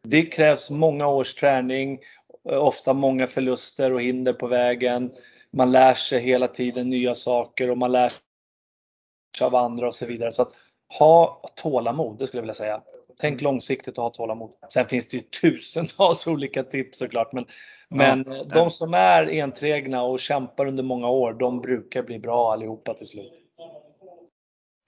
Det 0.04 0.22
krävs 0.22 0.70
många 0.70 1.08
års 1.08 1.36
träning, 1.36 2.00
ofta 2.44 2.94
många 2.94 3.28
förluster 3.28 3.94
och 3.94 4.02
hinder 4.02 4.34
på 4.34 4.48
vägen. 4.48 5.12
Man 5.52 5.72
lär 5.72 5.94
sig 5.94 6.20
hela 6.20 6.48
tiden 6.48 6.90
nya 6.90 7.16
saker 7.16 7.70
och 7.70 7.78
man 7.78 7.92
lär 7.92 8.10
sig 8.10 9.48
av 9.48 9.56
andra 9.56 9.88
och 9.88 9.96
så 9.96 10.06
vidare. 10.06 10.32
Så 10.32 10.42
att 10.42 10.54
ha 11.00 11.42
tålamod, 11.56 12.20
det 12.20 12.28
skulle 12.28 12.38
jag 12.38 12.44
vilja 12.44 12.54
säga. 12.54 12.82
Tänk 13.22 13.42
långsiktigt 13.42 13.98
och 13.98 14.04
ha 14.04 14.10
tålamod. 14.10 14.50
Sen 14.74 14.88
finns 14.88 15.08
det 15.08 15.18
ju 15.18 15.24
tusentals 15.24 16.28
olika 16.28 16.64
tips 16.64 16.98
såklart 16.98 17.34
men 17.34 17.46
men 17.90 18.26
ja. 18.28 18.44
de 18.44 18.72
som 18.72 18.94
är 18.94 19.42
enträgna 19.42 20.02
och 20.02 20.20
kämpar 20.20 20.66
under 20.66 20.84
många 20.84 21.10
år, 21.10 21.34
de 21.34 21.62
brukar 21.62 22.04
bli 22.04 22.20
bra 22.20 22.54
allihopa 22.54 22.94
till 22.94 23.08
slut. 23.08 23.34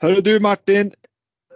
Hörru 0.01 0.21
du 0.21 0.39
Martin, 0.39 0.91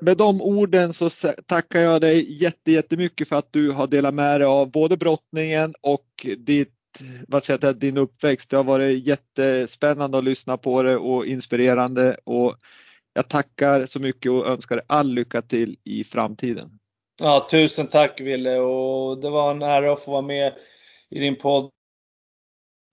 med 0.02 0.18
de 0.18 0.42
orden 0.42 0.94
så 0.94 1.10
tackar 1.46 1.80
jag 1.80 2.02
dig 2.02 2.44
jättemycket 2.66 3.30
för 3.30 3.36
att 3.36 3.54
du 3.54 3.72
har 3.72 3.88
delat 3.88 4.14
med 4.14 4.42
dig 4.42 4.48
av 4.48 4.72
både 4.72 4.98
brottningen 4.98 5.74
och 5.82 6.26
ditt, 6.38 6.74
vad 7.28 7.44
säger 7.44 7.60
jag, 7.62 7.78
din 7.78 7.98
uppväxt. 7.98 8.50
Det 8.50 8.58
har 8.58 8.64
varit 8.64 9.08
jättespännande 9.08 10.18
att 10.18 10.24
lyssna 10.24 10.58
på 10.58 10.82
det 10.82 10.98
och 10.98 11.26
inspirerande 11.26 12.18
och 12.24 12.56
jag 13.16 13.30
tackar 13.30 13.86
så 13.86 14.00
mycket 14.00 14.32
och 14.32 14.48
önskar 14.48 14.76
dig 14.76 14.86
all 14.88 15.08
lycka 15.08 15.42
till 15.42 15.78
i 15.84 16.04
framtiden. 16.04 16.80
Ja, 17.22 17.48
tusen 17.52 17.88
tack 17.88 18.22
Ville 18.22 18.58
och 18.58 19.22
det 19.22 19.30
var 19.30 19.52
en 19.52 19.62
ära 19.62 19.94
att 19.94 20.00
få 20.00 20.12
vara 20.12 20.22
med 20.22 20.54
i 21.10 21.20
din 21.20 21.36
podd. 21.36 21.70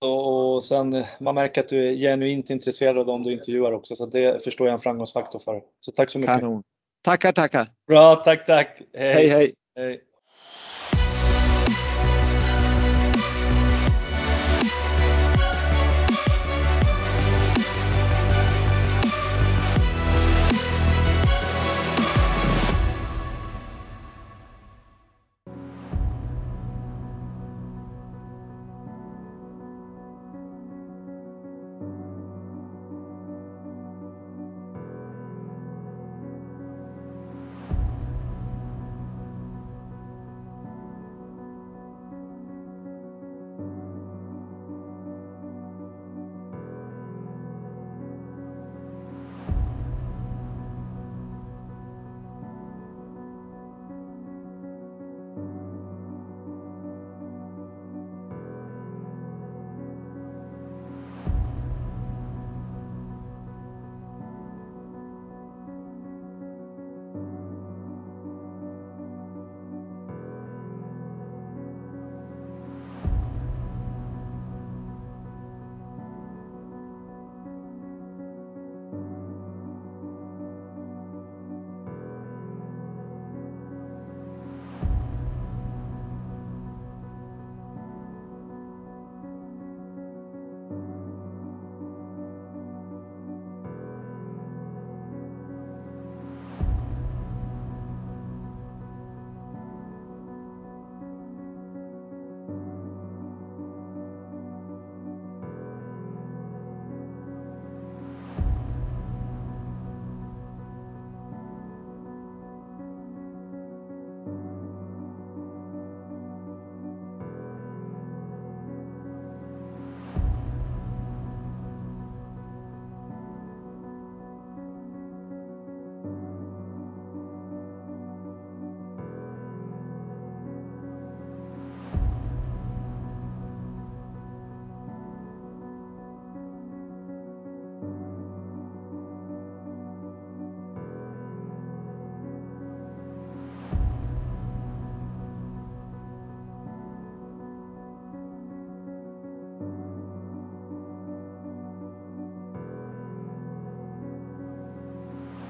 Och 0.05 0.65
sen, 0.65 1.05
man 1.21 1.35
märker 1.35 1.61
att 1.61 1.69
du 1.69 1.89
är 1.89 1.93
genuint 1.97 2.51
intresserad 2.51 2.99
av 2.99 3.07
dem 3.07 3.23
du 3.23 3.33
intervjuar 3.33 3.73
också, 3.73 3.97
så 3.97 4.07
det 4.07 4.45
förstår 4.45 4.67
jag 4.67 4.73
en 4.73 4.79
framgångsfaktor 4.79 5.39
för. 5.39 5.63
Så 5.81 5.93
tack 5.93 6.11
så 6.11 6.19
mycket. 6.19 6.41
Kanon. 6.41 6.63
Tackar, 7.05 7.33
tackar. 7.33 7.69
Bra, 7.87 8.17
tack, 8.17 8.47
tack. 8.47 8.83
hej. 8.93 9.13
hej. 9.15 9.29
hej. 9.29 9.55
hej. 9.77 10.01